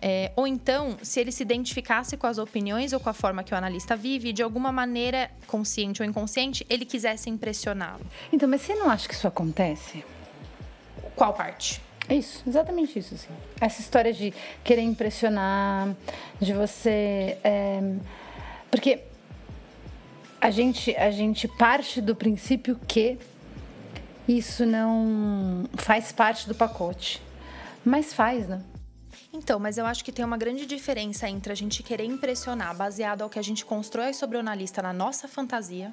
É, 0.00 0.30
ou 0.36 0.46
então, 0.46 0.96
se 1.02 1.18
ele 1.18 1.32
se 1.32 1.42
identificasse 1.42 2.16
com 2.16 2.28
as 2.28 2.38
opiniões 2.38 2.92
ou 2.92 3.00
com 3.00 3.10
a 3.10 3.12
forma 3.12 3.42
que 3.42 3.52
o 3.52 3.56
analista 3.56 3.96
vive, 3.96 4.32
de 4.32 4.44
alguma 4.44 4.70
maneira, 4.70 5.28
consciente 5.48 6.02
ou 6.02 6.08
inconsciente, 6.08 6.64
ele 6.70 6.84
quisesse 6.84 7.28
impressioná-lo. 7.28 8.06
Então, 8.32 8.48
mas 8.48 8.62
você 8.62 8.76
não 8.76 8.88
acha 8.88 9.08
que 9.08 9.14
isso 9.14 9.26
acontece? 9.26 10.04
Qual 11.20 11.34
parte? 11.34 11.82
É 12.08 12.14
isso, 12.14 12.42
exatamente 12.46 12.98
isso. 12.98 13.14
Assim. 13.14 13.28
Essa 13.60 13.82
história 13.82 14.10
de 14.10 14.32
querer 14.64 14.80
impressionar, 14.80 15.94
de 16.40 16.54
você. 16.54 17.36
É... 17.44 17.78
Porque 18.70 19.02
a 20.40 20.50
gente, 20.50 20.96
a 20.96 21.10
gente 21.10 21.46
parte 21.46 22.00
do 22.00 22.16
princípio 22.16 22.80
que 22.88 23.18
isso 24.26 24.64
não 24.64 25.66
faz 25.74 26.10
parte 26.10 26.48
do 26.48 26.54
pacote. 26.54 27.22
Mas 27.84 28.14
faz, 28.14 28.48
né? 28.48 28.62
Então, 29.30 29.60
mas 29.60 29.76
eu 29.76 29.84
acho 29.84 30.02
que 30.02 30.10
tem 30.10 30.24
uma 30.24 30.38
grande 30.38 30.64
diferença 30.64 31.28
entre 31.28 31.52
a 31.52 31.54
gente 31.54 31.82
querer 31.82 32.04
impressionar 32.04 32.74
baseado 32.74 33.20
ao 33.20 33.28
que 33.28 33.38
a 33.38 33.42
gente 33.42 33.62
constrói 33.62 34.14
sobre 34.14 34.38
o 34.38 34.40
analista 34.40 34.80
na 34.80 34.94
nossa 34.94 35.28
fantasia 35.28 35.92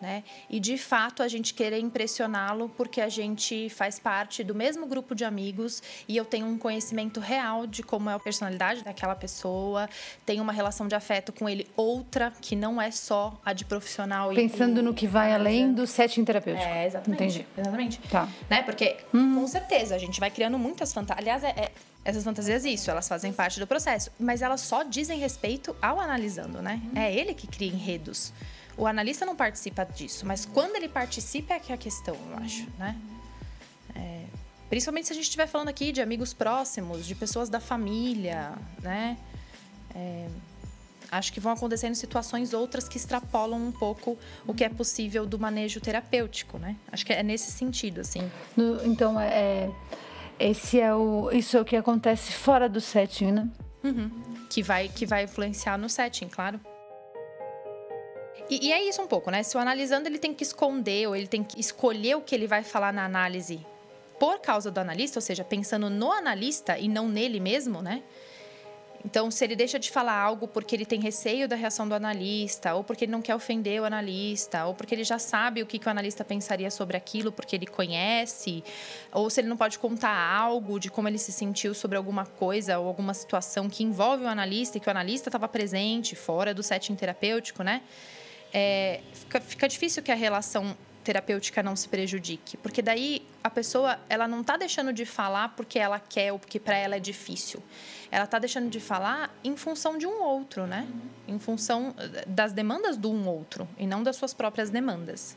né? 0.00 0.24
E 0.48 0.58
de 0.58 0.76
fato 0.78 1.22
a 1.22 1.28
gente 1.28 1.54
querer 1.54 1.78
impressioná-lo 1.78 2.68
porque 2.76 3.00
a 3.00 3.08
gente 3.08 3.68
faz 3.70 3.98
parte 3.98 4.42
do 4.42 4.54
mesmo 4.54 4.86
grupo 4.86 5.14
de 5.14 5.24
amigos 5.24 5.82
e 6.08 6.16
eu 6.16 6.24
tenho 6.24 6.46
um 6.46 6.58
conhecimento 6.58 7.20
real 7.20 7.66
de 7.66 7.82
como 7.82 8.10
é 8.10 8.14
a 8.14 8.18
personalidade 8.18 8.82
daquela 8.82 9.14
pessoa, 9.14 9.88
tenho 10.24 10.42
uma 10.42 10.52
relação 10.52 10.88
de 10.88 10.94
afeto 10.94 11.32
com 11.32 11.48
ele 11.48 11.66
outra 11.76 12.32
que 12.40 12.56
não 12.56 12.80
é 12.80 12.90
só 12.90 13.38
a 13.44 13.52
de 13.52 13.64
profissional 13.64 14.30
pensando 14.34 14.80
e, 14.80 14.82
no 14.82 14.94
que 14.94 15.06
vai 15.06 15.32
além 15.32 15.72
do 15.72 15.86
setting 15.86 16.24
terapêutico. 16.24 16.66
É, 16.66 16.86
exatamente. 16.86 17.22
Entendi. 17.22 17.46
Exatamente. 17.56 18.00
Tá. 18.10 18.28
Né? 18.48 18.62
Porque 18.62 18.96
hum. 19.14 19.34
com 19.34 19.46
certeza 19.46 19.94
a 19.94 19.98
gente 19.98 20.18
vai 20.20 20.30
criando 20.30 20.58
muitas 20.58 20.92
fantasias. 20.92 21.20
Aliás, 21.20 21.44
é, 21.44 21.48
é 21.48 21.70
essas 22.04 22.24
fantasias, 22.24 22.64
isso, 22.64 22.90
elas 22.90 23.06
fazem 23.06 23.32
parte 23.32 23.60
do 23.60 23.66
processo. 23.66 24.10
Mas 24.18 24.42
elas 24.42 24.62
só 24.62 24.82
dizem 24.82 25.18
respeito 25.18 25.76
ao 25.82 26.00
analisando, 26.00 26.62
né? 26.62 26.80
Hum. 26.84 26.98
É 26.98 27.14
ele 27.14 27.34
que 27.34 27.46
cria 27.46 27.68
enredos. 27.68 28.32
O 28.80 28.86
analista 28.86 29.26
não 29.26 29.36
participa 29.36 29.84
disso, 29.84 30.24
mas 30.24 30.46
quando 30.46 30.74
ele 30.74 30.88
participa 30.88 31.52
é 31.52 31.58
que 31.58 31.70
é 31.70 31.74
a 31.74 31.78
questão, 31.78 32.16
eu 32.30 32.38
acho, 32.38 32.66
né? 32.78 32.96
É, 33.94 34.24
principalmente 34.70 35.08
se 35.08 35.12
a 35.12 35.14
gente 35.14 35.24
estiver 35.24 35.46
falando 35.46 35.68
aqui 35.68 35.92
de 35.92 36.00
amigos 36.00 36.32
próximos, 36.32 37.06
de 37.06 37.14
pessoas 37.14 37.50
da 37.50 37.60
família, 37.60 38.54
né? 38.80 39.18
É, 39.94 40.26
acho 41.12 41.30
que 41.30 41.38
vão 41.38 41.52
acontecendo 41.52 41.94
situações 41.94 42.54
outras 42.54 42.88
que 42.88 42.96
extrapolam 42.96 43.60
um 43.60 43.70
pouco 43.70 44.18
o 44.46 44.54
que 44.54 44.64
é 44.64 44.70
possível 44.70 45.26
do 45.26 45.38
manejo 45.38 45.78
terapêutico, 45.78 46.56
né? 46.56 46.74
Acho 46.90 47.04
que 47.04 47.12
é 47.12 47.22
nesse 47.22 47.50
sentido, 47.50 48.00
assim. 48.00 48.32
No, 48.56 48.82
então, 48.86 49.20
é, 49.20 49.70
esse 50.38 50.80
é 50.80 50.94
o, 50.94 51.30
isso 51.30 51.54
é 51.54 51.60
o 51.60 51.66
que 51.66 51.76
acontece 51.76 52.32
fora 52.32 52.66
do 52.66 52.80
setting, 52.80 53.32
né? 53.32 53.48
Uhum. 53.84 54.10
Que, 54.48 54.62
vai, 54.62 54.88
que 54.88 55.04
vai 55.04 55.24
influenciar 55.24 55.76
no 55.76 55.90
setting, 55.90 56.28
claro. 56.28 56.58
E, 58.50 58.66
e, 58.66 58.72
é 58.72 58.82
isso 58.82 59.00
um 59.00 59.06
pouco, 59.06 59.30
né? 59.30 59.44
Se 59.44 59.56
o 59.56 59.60
analisando 59.60 60.08
ele 60.08 60.18
tem 60.18 60.34
que 60.34 60.42
esconder 60.42 61.06
ou 61.06 61.14
ele 61.14 61.28
tem 61.28 61.44
que 61.44 61.58
escolher 61.60 62.16
o 62.16 62.20
que 62.20 62.34
ele 62.34 62.48
vai 62.48 62.64
falar 62.64 62.92
na 62.92 63.04
análise 63.04 63.64
por 64.18 64.40
causa 64.40 64.72
do 64.72 64.78
analista, 64.78 65.18
ou 65.18 65.22
seja, 65.22 65.44
pensando 65.44 65.88
no 65.88 66.10
analista 66.10 66.76
e 66.76 66.88
não 66.88 67.08
nele 67.08 67.38
mesmo, 67.38 67.80
né? 67.80 68.02
Então, 69.04 69.30
se 69.30 69.42
ele 69.44 69.56
deixa 69.56 69.78
de 69.78 69.90
falar 69.90 70.12
algo 70.12 70.46
porque 70.46 70.76
ele 70.76 70.84
tem 70.84 71.00
receio 71.00 71.48
da 71.48 71.56
reação 71.56 71.88
do 71.88 71.94
analista, 71.94 72.74
ou 72.74 72.84
porque 72.84 73.04
ele 73.04 73.12
não 73.12 73.22
quer 73.22 73.34
ofender 73.34 73.80
o 73.80 73.84
analista, 73.86 74.66
ou 74.66 74.74
porque 74.74 74.94
ele 74.94 75.04
já 75.04 75.18
sabe 75.18 75.62
o 75.62 75.66
que, 75.66 75.78
que 75.78 75.86
o 75.86 75.90
analista 75.90 76.22
pensaria 76.22 76.70
sobre 76.70 76.98
aquilo 76.98 77.32
porque 77.32 77.56
ele 77.56 77.66
conhece, 77.66 78.62
ou 79.10 79.30
se 79.30 79.40
ele 79.40 79.48
não 79.48 79.56
pode 79.56 79.78
contar 79.78 80.14
algo 80.14 80.78
de 80.78 80.90
como 80.90 81.08
ele 81.08 81.16
se 81.16 81.32
sentiu 81.32 81.72
sobre 81.72 81.96
alguma 81.96 82.26
coisa 82.26 82.78
ou 82.78 82.88
alguma 82.88 83.14
situação 83.14 83.70
que 83.70 83.82
envolve 83.82 84.24
o 84.24 84.28
analista 84.28 84.76
e 84.76 84.80
que 84.80 84.88
o 84.88 84.90
analista 84.90 85.30
estava 85.30 85.48
presente 85.48 86.14
fora 86.14 86.52
do 86.52 86.62
setting 86.62 86.94
terapêutico, 86.94 87.62
né? 87.62 87.80
É, 88.52 89.00
fica, 89.12 89.40
fica 89.40 89.68
difícil 89.68 90.02
que 90.02 90.10
a 90.12 90.14
relação 90.14 90.76
terapêutica 91.02 91.62
não 91.62 91.74
se 91.74 91.88
prejudique, 91.88 92.56
porque 92.58 92.82
daí 92.82 93.26
a 93.42 93.48
pessoa 93.48 93.98
ela 94.08 94.28
não 94.28 94.42
está 94.42 94.56
deixando 94.56 94.92
de 94.92 95.04
falar 95.04 95.50
porque 95.56 95.78
ela 95.78 95.98
quer 95.98 96.32
ou 96.32 96.38
porque 96.38 96.60
para 96.60 96.76
ela 96.76 96.96
é 96.96 97.00
difícil. 97.00 97.62
Ela 98.10 98.24
está 98.24 98.38
deixando 98.38 98.68
de 98.68 98.80
falar 98.80 99.34
em 99.42 99.56
função 99.56 99.96
de 99.96 100.06
um 100.06 100.22
outro, 100.22 100.66
né? 100.66 100.86
Em 101.26 101.38
função 101.38 101.94
eh, 101.96 102.24
das 102.26 102.52
demandas 102.52 102.96
do 102.96 103.10
um 103.10 103.26
outro 103.28 103.68
e 103.78 103.86
não 103.86 104.02
das 104.02 104.16
suas 104.16 104.34
próprias 104.34 104.68
demandas. 104.68 105.36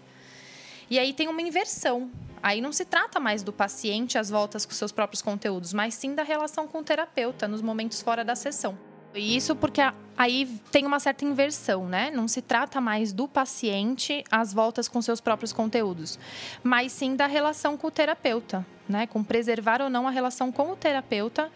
E 0.89 0.99
aí 0.99 1.13
tem 1.13 1.27
uma 1.27 1.41
inversão. 1.41 2.11
Aí 2.41 2.59
não 2.59 2.73
se 2.73 2.83
trata 2.83 3.19
mais 3.19 3.41
do 3.41 3.53
paciente 3.53 4.17
às 4.17 4.29
voltas 4.29 4.65
com 4.65 4.73
seus 4.73 4.91
próprios 4.91 5.21
conteúdos, 5.21 5.71
mas 5.71 5.93
sim 5.93 6.13
da 6.13 6.23
relação 6.23 6.67
com 6.67 6.79
o 6.79 6.83
terapeuta 6.83 7.47
nos 7.47 7.61
momentos 7.61 8.01
fora 8.01 8.25
da 8.25 8.35
sessão. 8.35 8.77
Isso 9.15 9.55
porque 9.55 9.81
aí 10.17 10.47
tem 10.71 10.85
uma 10.85 10.99
certa 10.99 11.23
inversão, 11.23 11.87
né? 11.87 12.09
Não 12.11 12.27
se 12.27 12.41
trata 12.41 12.81
mais 12.81 13.13
do 13.13 13.27
paciente 13.27 14.23
às 14.31 14.53
voltas 14.53 14.87
com 14.87 15.01
seus 15.01 15.21
próprios 15.21 15.53
conteúdos, 15.53 16.17
mas 16.63 16.91
sim 16.91 17.15
da 17.15 17.27
relação 17.27 17.77
com 17.77 17.87
o 17.87 17.91
terapeuta, 17.91 18.65
né? 18.89 19.05
Com 19.05 19.23
preservar 19.23 19.81
ou 19.81 19.89
não 19.89 20.07
a 20.07 20.11
relação 20.11 20.51
com 20.51 20.71
o 20.71 20.75
terapeuta, 20.75 21.51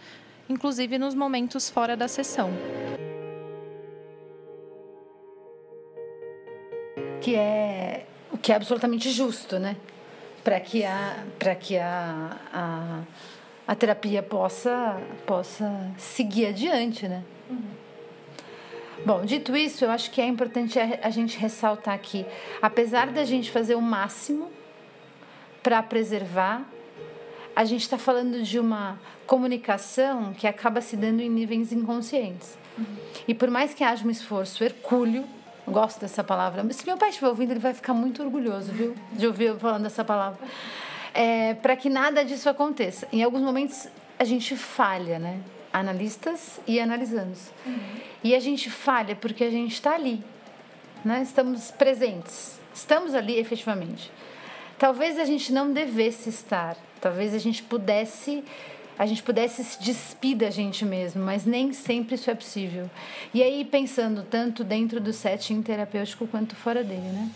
inclusive 0.47 0.97
nos 0.97 1.15
momentos 1.15 1.69
fora 1.69 1.97
da 1.97 2.07
sessão. 2.07 2.51
Que 7.21 7.35
é 7.35 8.05
o 8.31 8.37
que 8.37 8.51
é 8.51 8.55
absolutamente 8.55 9.09
justo, 9.09 9.57
né? 9.57 9.75
Para 10.43 10.59
que 10.59 10.85
a 10.85 11.25
para 11.39 11.55
que 11.55 11.77
a, 11.77 12.37
a, 12.53 13.01
a 13.67 13.75
terapia 13.75 14.21
possa 14.21 15.01
possa 15.25 15.91
seguir 15.97 16.45
adiante, 16.45 17.07
né? 17.07 17.23
Bom, 19.05 19.23
dito 19.23 19.55
isso, 19.55 19.85
eu 19.85 19.91
acho 19.91 20.11
que 20.11 20.19
é 20.19 20.25
importante 20.25 20.79
a 20.79 21.09
gente 21.09 21.37
ressaltar 21.37 21.93
aqui, 21.93 22.25
apesar 22.61 23.07
da 23.07 23.23
gente 23.23 23.51
fazer 23.51 23.75
o 23.75 23.81
máximo 23.81 24.51
para 25.61 25.81
preservar, 25.83 26.65
a 27.55 27.63
gente 27.63 27.81
está 27.81 27.97
falando 27.97 28.41
de 28.41 28.59
uma 28.59 28.99
comunicação 29.25 30.33
que 30.33 30.47
acaba 30.47 30.81
se 30.81 30.95
dando 30.95 31.21
em 31.21 31.29
níveis 31.29 31.71
inconscientes. 31.71 32.57
Uhum. 32.77 32.85
E 33.27 33.33
por 33.33 33.49
mais 33.49 33.73
que 33.73 33.83
haja 33.83 34.05
um 34.05 34.09
esforço 34.09 34.63
hercúleo, 34.63 35.25
gosto 35.67 35.99
dessa 35.99 36.23
palavra, 36.23 36.65
se 36.71 36.85
meu 36.85 36.97
pai 36.97 37.09
estiver 37.09 37.27
ouvindo, 37.27 37.51
ele 37.51 37.59
vai 37.59 37.73
ficar 37.73 37.93
muito 37.93 38.23
orgulhoso, 38.23 38.71
viu, 38.71 38.95
de 39.11 39.27
ouvir 39.27 39.45
eu 39.45 39.59
falando 39.59 39.85
essa 39.85 40.03
palavra. 40.03 40.39
É, 41.13 41.55
para 41.55 41.75
que 41.75 41.89
nada 41.89 42.23
disso 42.23 42.49
aconteça. 42.49 43.07
Em 43.11 43.23
alguns 43.23 43.41
momentos 43.41 43.87
a 44.19 44.23
gente 44.23 44.55
falha, 44.55 45.19
né? 45.19 45.39
Analistas 45.79 46.59
e 46.67 46.79
analisandos. 46.79 47.49
Uhum. 47.65 47.77
E 48.23 48.35
a 48.35 48.39
gente 48.39 48.69
falha 48.69 49.15
porque 49.15 49.43
a 49.43 49.49
gente 49.49 49.73
está 49.73 49.93
ali, 49.95 50.23
né? 51.03 51.21
estamos 51.21 51.71
presentes, 51.71 52.59
estamos 52.73 53.13
ali 53.13 53.37
efetivamente. 53.37 54.11
Talvez 54.77 55.17
a 55.17 55.25
gente 55.25 55.51
não 55.51 55.71
devesse 55.71 56.29
estar, 56.29 56.77
talvez 57.01 57.33
a 57.33 57.39
gente 57.39 57.63
pudesse 57.63 58.43
a 58.99 59.05
gente 59.05 59.21
pudesse 59.21 59.63
se 59.63 59.79
despir 59.79 60.35
da 60.35 60.49
gente 60.49 60.83
mesmo, 60.83 61.23
mas 61.23 61.45
nem 61.45 61.71
sempre 61.71 62.15
isso 62.15 62.31
é 62.31 62.33
possível. 62.33 62.89
E 63.31 63.43
aí 63.43 63.63
pensando 63.63 64.23
tanto 64.23 64.63
dentro 64.63 64.99
do 64.99 65.13
setting 65.13 65.61
terapêutico 65.61 66.25
quanto 66.25 66.55
fora 66.55 66.83
dele, 66.83 67.01
né? 67.01 67.29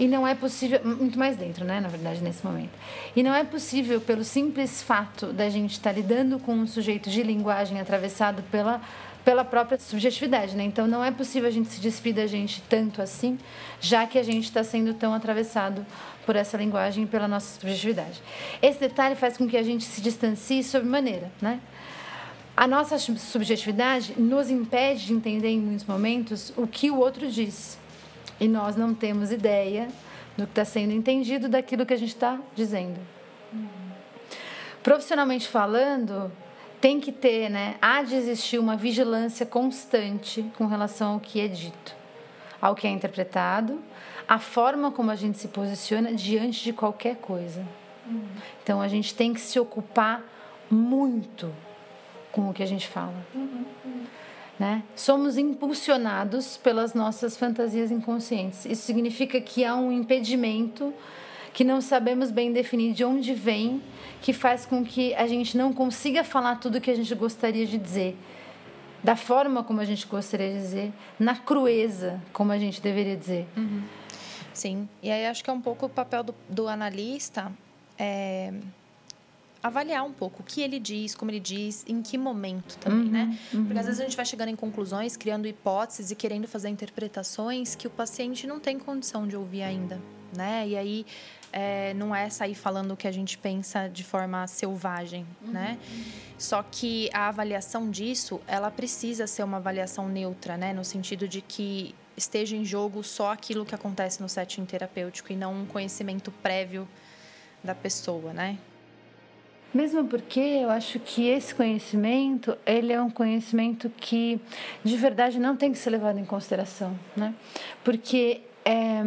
E 0.00 0.08
não 0.08 0.26
é 0.26 0.34
possível, 0.34 0.80
muito 0.82 1.18
mais 1.18 1.36
dentro, 1.36 1.62
né, 1.62 1.78
na 1.78 1.88
verdade, 1.88 2.22
nesse 2.22 2.42
momento. 2.42 2.70
E 3.14 3.22
não 3.22 3.34
é 3.34 3.44
possível, 3.44 4.00
pelo 4.00 4.24
simples 4.24 4.82
fato 4.82 5.26
da 5.26 5.50
gente 5.50 5.72
estar 5.72 5.92
lidando 5.92 6.38
com 6.38 6.54
um 6.54 6.66
sujeito 6.66 7.10
de 7.10 7.22
linguagem 7.22 7.78
atravessado 7.78 8.42
pela, 8.50 8.80
pela 9.22 9.44
própria 9.44 9.78
subjetividade, 9.78 10.56
né? 10.56 10.64
Então 10.64 10.86
não 10.86 11.04
é 11.04 11.10
possível 11.10 11.46
a 11.46 11.52
gente 11.52 11.68
se 11.68 11.82
despedir 11.82 12.22
da 12.22 12.26
gente 12.26 12.62
tanto 12.62 13.02
assim, 13.02 13.38
já 13.78 14.06
que 14.06 14.18
a 14.18 14.22
gente 14.22 14.44
está 14.44 14.64
sendo 14.64 14.94
tão 14.94 15.12
atravessado 15.12 15.84
por 16.24 16.34
essa 16.34 16.56
linguagem 16.56 17.04
e 17.04 17.06
pela 17.06 17.28
nossa 17.28 17.60
subjetividade. 17.60 18.22
Esse 18.62 18.80
detalhe 18.80 19.16
faz 19.16 19.36
com 19.36 19.46
que 19.46 19.56
a 19.58 19.62
gente 19.62 19.84
se 19.84 20.00
distancie 20.00 20.64
sob 20.64 20.86
maneira, 20.86 21.30
né? 21.42 21.60
A 22.56 22.66
nossa 22.66 22.98
subjetividade 22.98 24.14
nos 24.18 24.48
impede 24.48 25.08
de 25.08 25.12
entender 25.12 25.48
em 25.48 25.60
muitos 25.60 25.84
momentos 25.84 26.54
o 26.56 26.66
que 26.66 26.90
o 26.90 26.96
outro 26.96 27.30
diz 27.30 27.78
e 28.40 28.48
nós 28.48 28.74
não 28.74 28.94
temos 28.94 29.30
ideia 29.30 29.88
do 30.36 30.46
que 30.46 30.52
está 30.52 30.64
sendo 30.64 30.92
entendido 30.92 31.48
daquilo 31.48 31.84
que 31.84 31.92
a 31.92 31.98
gente 31.98 32.14
está 32.14 32.38
dizendo. 32.54 32.98
Profissionalmente 34.82 35.46
falando, 35.46 36.32
tem 36.80 36.98
que 36.98 37.12
ter, 37.12 37.50
né? 37.50 37.76
Há 37.82 38.02
de 38.02 38.14
existir 38.14 38.58
uma 38.58 38.76
vigilância 38.76 39.44
constante 39.44 40.42
com 40.56 40.66
relação 40.66 41.14
ao 41.14 41.20
que 41.20 41.40
é 41.40 41.46
dito, 41.46 41.94
ao 42.60 42.74
que 42.74 42.86
é 42.86 42.90
interpretado, 42.90 43.78
a 44.26 44.38
forma 44.38 44.90
como 44.90 45.10
a 45.10 45.16
gente 45.16 45.36
se 45.36 45.48
posiciona 45.48 46.14
diante 46.14 46.64
de 46.64 46.72
qualquer 46.72 47.16
coisa. 47.16 47.62
Então 48.62 48.80
a 48.80 48.88
gente 48.88 49.14
tem 49.14 49.34
que 49.34 49.40
se 49.40 49.60
ocupar 49.60 50.22
muito 50.70 51.52
com 52.32 52.48
o 52.48 52.54
que 52.54 52.62
a 52.62 52.66
gente 52.66 52.86
fala. 52.86 53.14
Uhum. 53.34 53.64
Né? 54.60 54.82
Somos 54.94 55.38
impulsionados 55.38 56.58
pelas 56.58 56.92
nossas 56.92 57.34
fantasias 57.34 57.90
inconscientes. 57.90 58.66
Isso 58.66 58.82
significa 58.82 59.40
que 59.40 59.64
há 59.64 59.74
um 59.74 59.90
impedimento 59.90 60.92
que 61.54 61.64
não 61.64 61.80
sabemos 61.80 62.30
bem 62.30 62.52
definir 62.52 62.92
de 62.92 63.02
onde 63.02 63.32
vem, 63.32 63.82
que 64.20 64.34
faz 64.34 64.66
com 64.66 64.84
que 64.84 65.14
a 65.14 65.26
gente 65.26 65.56
não 65.56 65.72
consiga 65.72 66.22
falar 66.22 66.56
tudo 66.56 66.76
o 66.76 66.80
que 66.80 66.90
a 66.90 66.94
gente 66.94 67.14
gostaria 67.14 67.64
de 67.64 67.78
dizer, 67.78 68.18
da 69.02 69.16
forma 69.16 69.64
como 69.64 69.80
a 69.80 69.84
gente 69.86 70.06
gostaria 70.06 70.52
de 70.52 70.58
dizer, 70.58 70.92
na 71.18 71.34
crueza 71.34 72.20
como 72.30 72.52
a 72.52 72.58
gente 72.58 72.82
deveria 72.82 73.16
dizer. 73.16 73.48
Uhum. 73.56 73.82
Sim, 74.52 74.86
e 75.02 75.10
aí 75.10 75.26
acho 75.26 75.42
que 75.42 75.48
é 75.48 75.52
um 75.54 75.60
pouco 75.62 75.86
o 75.86 75.88
papel 75.88 76.22
do, 76.22 76.34
do 76.50 76.68
analista. 76.68 77.50
É 77.98 78.52
avaliar 79.62 80.04
um 80.04 80.12
pouco 80.12 80.42
o 80.42 80.44
que 80.44 80.62
ele 80.62 80.78
diz, 80.78 81.14
como 81.14 81.30
ele 81.30 81.40
diz, 81.40 81.84
em 81.86 82.00
que 82.00 82.16
momento 82.16 82.78
também, 82.78 83.06
uhum, 83.06 83.10
né? 83.10 83.38
Uhum. 83.52 83.64
Porque 83.64 83.78
às 83.78 83.86
vezes 83.86 84.00
a 84.00 84.04
gente 84.04 84.16
vai 84.16 84.24
chegando 84.24 84.48
em 84.48 84.56
conclusões, 84.56 85.16
criando 85.16 85.46
hipóteses 85.46 86.10
e 86.10 86.14
querendo 86.14 86.48
fazer 86.48 86.68
interpretações 86.68 87.74
que 87.74 87.86
o 87.86 87.90
paciente 87.90 88.46
não 88.46 88.58
tem 88.58 88.78
condição 88.78 89.26
de 89.28 89.36
ouvir 89.36 89.62
ainda, 89.62 90.00
né? 90.34 90.66
E 90.66 90.76
aí 90.76 91.06
é, 91.52 91.92
não 91.94 92.14
é 92.14 92.30
sair 92.30 92.54
falando 92.54 92.92
o 92.92 92.96
que 92.96 93.06
a 93.06 93.12
gente 93.12 93.36
pensa 93.36 93.88
de 93.88 94.02
forma 94.02 94.46
selvagem, 94.46 95.26
uhum. 95.42 95.52
né? 95.52 95.78
Só 96.38 96.62
que 96.62 97.10
a 97.12 97.28
avaliação 97.28 97.90
disso, 97.90 98.40
ela 98.46 98.70
precisa 98.70 99.26
ser 99.26 99.42
uma 99.42 99.58
avaliação 99.58 100.08
neutra, 100.08 100.56
né? 100.56 100.72
No 100.72 100.84
sentido 100.84 101.28
de 101.28 101.42
que 101.42 101.94
esteja 102.16 102.56
em 102.56 102.64
jogo 102.64 103.02
só 103.02 103.32
aquilo 103.32 103.64
que 103.64 103.74
acontece 103.74 104.22
no 104.22 104.28
setting 104.28 104.64
terapêutico 104.64 105.32
e 105.32 105.36
não 105.36 105.54
um 105.54 105.66
conhecimento 105.66 106.30
prévio 106.30 106.88
da 107.62 107.74
pessoa, 107.74 108.32
né? 108.32 108.58
Mesmo 109.72 110.04
porque 110.06 110.40
eu 110.40 110.68
acho 110.68 110.98
que 110.98 111.28
esse 111.28 111.54
conhecimento, 111.54 112.58
ele 112.66 112.92
é 112.92 113.00
um 113.00 113.10
conhecimento 113.10 113.88
que 113.96 114.40
de 114.82 114.96
verdade 114.96 115.38
não 115.38 115.56
tem 115.56 115.70
que 115.70 115.78
ser 115.78 115.90
levado 115.90 116.18
em 116.18 116.24
consideração, 116.24 116.98
né? 117.16 117.32
Porque 117.84 118.40
é, 118.64 119.00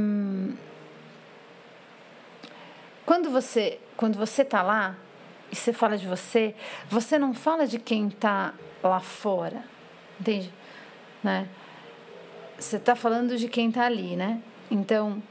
quando 3.05 3.30
você 3.30 3.80
quando 3.97 4.18
você 4.18 4.41
está 4.41 4.61
lá 4.61 4.95
e 5.51 5.55
você 5.55 5.72
fala 5.72 5.97
de 5.97 6.07
você, 6.07 6.55
você 6.89 7.20
não 7.20 7.34
fala 7.34 7.68
de 7.68 7.78
quem 7.78 8.07
está 8.07 8.53
lá 8.82 8.99
fora, 8.99 9.64
entende? 10.20 10.51
Né? 11.24 11.47
Você 12.57 12.78
está 12.78 12.95
falando 12.95 13.38
de 13.38 13.47
quem 13.47 13.70
está 13.70 13.86
ali, 13.86 14.16
né? 14.16 14.41
Então, 14.72 15.22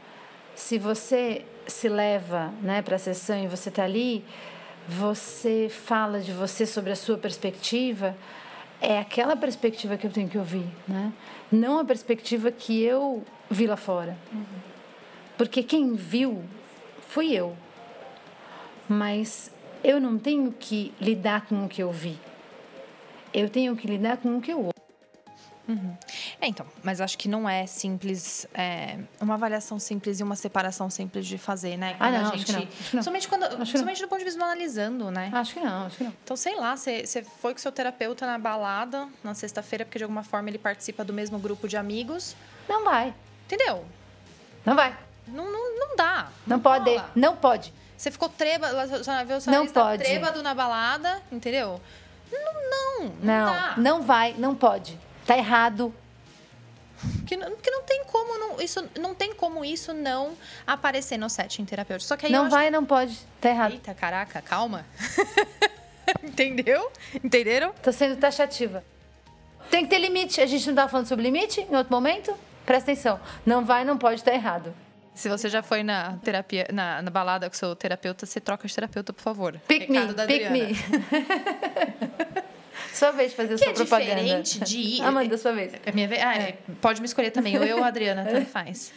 se 0.54 0.78
você 0.78 1.44
se 1.66 1.88
leva, 1.88 2.52
né, 2.62 2.82
para 2.82 2.96
a 2.96 2.98
sessão 2.98 3.42
e 3.42 3.48
você 3.48 3.68
está 3.68 3.84
ali 3.84 4.24
você 4.88 5.68
fala 5.70 6.20
de 6.20 6.32
você 6.32 6.66
sobre 6.66 6.92
a 6.92 6.96
sua 6.96 7.16
perspectiva, 7.16 8.16
é 8.80 8.98
aquela 8.98 9.36
perspectiva 9.36 9.96
que 9.96 10.06
eu 10.06 10.10
tenho 10.10 10.28
que 10.28 10.36
ouvir, 10.36 10.66
né? 10.88 11.12
Não 11.50 11.78
a 11.78 11.84
perspectiva 11.84 12.50
que 12.50 12.82
eu 12.82 13.22
vi 13.50 13.66
lá 13.66 13.76
fora. 13.76 14.16
Porque 15.36 15.62
quem 15.62 15.94
viu 15.94 16.42
fui 17.08 17.32
eu. 17.32 17.56
Mas 18.88 19.50
eu 19.84 20.00
não 20.00 20.18
tenho 20.18 20.52
que 20.52 20.92
lidar 21.00 21.46
com 21.46 21.64
o 21.64 21.68
que 21.68 21.82
eu 21.82 21.92
vi. 21.92 22.18
Eu 23.32 23.48
tenho 23.48 23.76
que 23.76 23.86
lidar 23.86 24.16
com 24.16 24.36
o 24.36 24.40
que 24.40 24.52
eu 24.52 24.58
ouço. 24.58 24.72
Uhum. 25.68 25.96
É, 26.42 26.48
então, 26.48 26.66
mas 26.82 27.00
acho 27.00 27.16
que 27.16 27.28
não 27.28 27.48
é 27.48 27.66
simples, 27.66 28.48
é, 28.52 28.98
uma 29.20 29.34
avaliação 29.34 29.78
simples 29.78 30.18
e 30.18 30.24
uma 30.24 30.34
separação 30.34 30.90
simples 30.90 31.24
de 31.24 31.38
fazer, 31.38 31.76
né? 31.76 31.94
Quando 31.94 32.14
ah, 32.16 32.18
não, 32.18 32.32
a 32.32 32.36
gente, 32.36 32.56
acho 32.56 32.66
que 32.66 32.96
não. 32.96 33.02
Somente, 33.04 33.28
quando, 33.28 33.64
somente 33.64 34.02
do 34.02 34.08
ponto 34.08 34.18
de 34.18 34.24
vista 34.24 34.40
do 34.40 34.44
analisando, 34.44 35.08
né? 35.08 35.30
Acho 35.32 35.54
que 35.54 35.60
não, 35.60 35.86
acho 35.86 35.98
que 35.98 36.02
não. 36.02 36.12
Então, 36.24 36.36
sei 36.36 36.56
lá, 36.56 36.76
você, 36.76 37.06
você 37.06 37.22
foi 37.22 37.52
com 37.52 37.60
seu 37.60 37.70
terapeuta 37.70 38.26
na 38.26 38.38
balada 38.38 39.08
na 39.22 39.34
sexta-feira, 39.34 39.84
porque 39.84 39.98
de 39.98 40.04
alguma 40.04 40.24
forma 40.24 40.48
ele 40.48 40.58
participa 40.58 41.04
do 41.04 41.12
mesmo 41.12 41.38
grupo 41.38 41.68
de 41.68 41.76
amigos. 41.76 42.34
Não 42.68 42.82
vai. 42.82 43.14
Entendeu? 43.46 43.84
Não 44.66 44.74
vai. 44.74 44.98
Não, 45.28 45.44
não, 45.44 45.78
não 45.78 45.94
dá. 45.96 46.26
Não, 46.44 46.56
não 46.56 46.60
pode. 46.60 46.90
Rola. 46.90 47.10
Não 47.14 47.36
pode. 47.36 47.72
Você 47.96 48.10
ficou 48.10 48.28
trêbado, 48.28 48.74
viu 49.28 49.36
o 49.36 49.50
não 49.52 49.68
pode. 49.68 50.02
trêbado 50.02 50.42
na 50.42 50.52
balada, 50.52 51.22
entendeu? 51.30 51.80
Não, 52.32 52.40
não. 52.42 53.12
Não, 53.22 53.46
não, 53.46 53.76
não 53.76 54.02
vai, 54.02 54.34
não 54.36 54.56
pode. 54.56 54.98
Tá 55.24 55.38
errado. 55.38 55.94
Que 57.26 57.36
não, 57.36 57.56
que 57.56 57.70
não 57.70 57.82
tem 57.82 58.04
como 58.04 58.38
não, 58.38 58.60
isso 58.60 58.88
não 58.98 59.14
tem 59.14 59.34
como 59.34 59.64
isso 59.64 59.92
não 59.92 60.36
aparecer 60.66 61.16
no 61.16 61.28
setting 61.28 61.64
terapêutico. 61.64 62.08
Só 62.08 62.16
que 62.16 62.26
aí 62.26 62.32
não 62.32 62.48
vai, 62.48 62.66
acho... 62.66 62.72
não 62.72 62.84
pode. 62.84 63.18
Tá 63.40 63.48
errado. 63.48 63.72
Eita, 63.72 63.94
caraca, 63.94 64.40
calma. 64.42 64.84
Entendeu? 66.22 66.90
Entenderam? 67.22 67.72
Tô 67.82 67.92
sendo 67.92 68.16
taxativa. 68.16 68.84
Tem 69.70 69.84
que 69.84 69.90
ter 69.90 69.98
limite. 69.98 70.40
A 70.40 70.46
gente 70.46 70.66
não 70.68 70.74
tava 70.74 70.88
falando 70.88 71.06
sobre 71.06 71.24
limite 71.24 71.60
em 71.60 71.76
outro 71.76 71.92
momento? 71.92 72.34
Presta 72.66 72.92
atenção. 72.92 73.20
Não 73.44 73.64
vai, 73.64 73.84
não 73.84 73.96
pode 73.96 74.20
estar 74.20 74.30
tá 74.30 74.36
errado. 74.36 74.74
Se 75.14 75.28
você 75.28 75.48
já 75.48 75.62
foi 75.62 75.82
na 75.82 76.16
terapia, 76.18 76.66
na, 76.72 77.02
na, 77.02 77.10
balada 77.10 77.48
com 77.48 77.54
seu 77.54 77.76
terapeuta, 77.76 78.24
você 78.24 78.40
troca 78.40 78.66
de 78.66 78.74
terapeuta, 78.74 79.12
por 79.12 79.22
favor. 79.22 79.60
Pick 79.68 79.90
Recado 79.90 80.16
me, 80.16 80.26
pick 80.26 80.50
me. 80.50 80.76
sua 82.96 83.10
vez 83.10 83.30
de 83.30 83.36
fazer 83.36 83.54
que 83.54 83.58
sua 83.58 83.70
é 83.70 83.74
propaganda. 83.74 84.22
diferente 84.22 84.60
de 84.60 84.78
ir... 84.78 85.02
Amanda, 85.04 85.38
sua 85.38 85.52
vez. 85.52 85.72
É 85.84 85.92
minha 85.92 86.08
vez? 86.08 86.22
Ah, 86.22 86.36
é. 86.36 86.58
pode 86.80 87.00
me 87.00 87.06
escolher 87.06 87.30
também. 87.30 87.56
Ou 87.58 87.64
eu 87.64 87.78
ou 87.78 87.84
a 87.84 87.88
Adriana, 87.88 88.24
tanto 88.24 88.46
faz. 88.50 88.92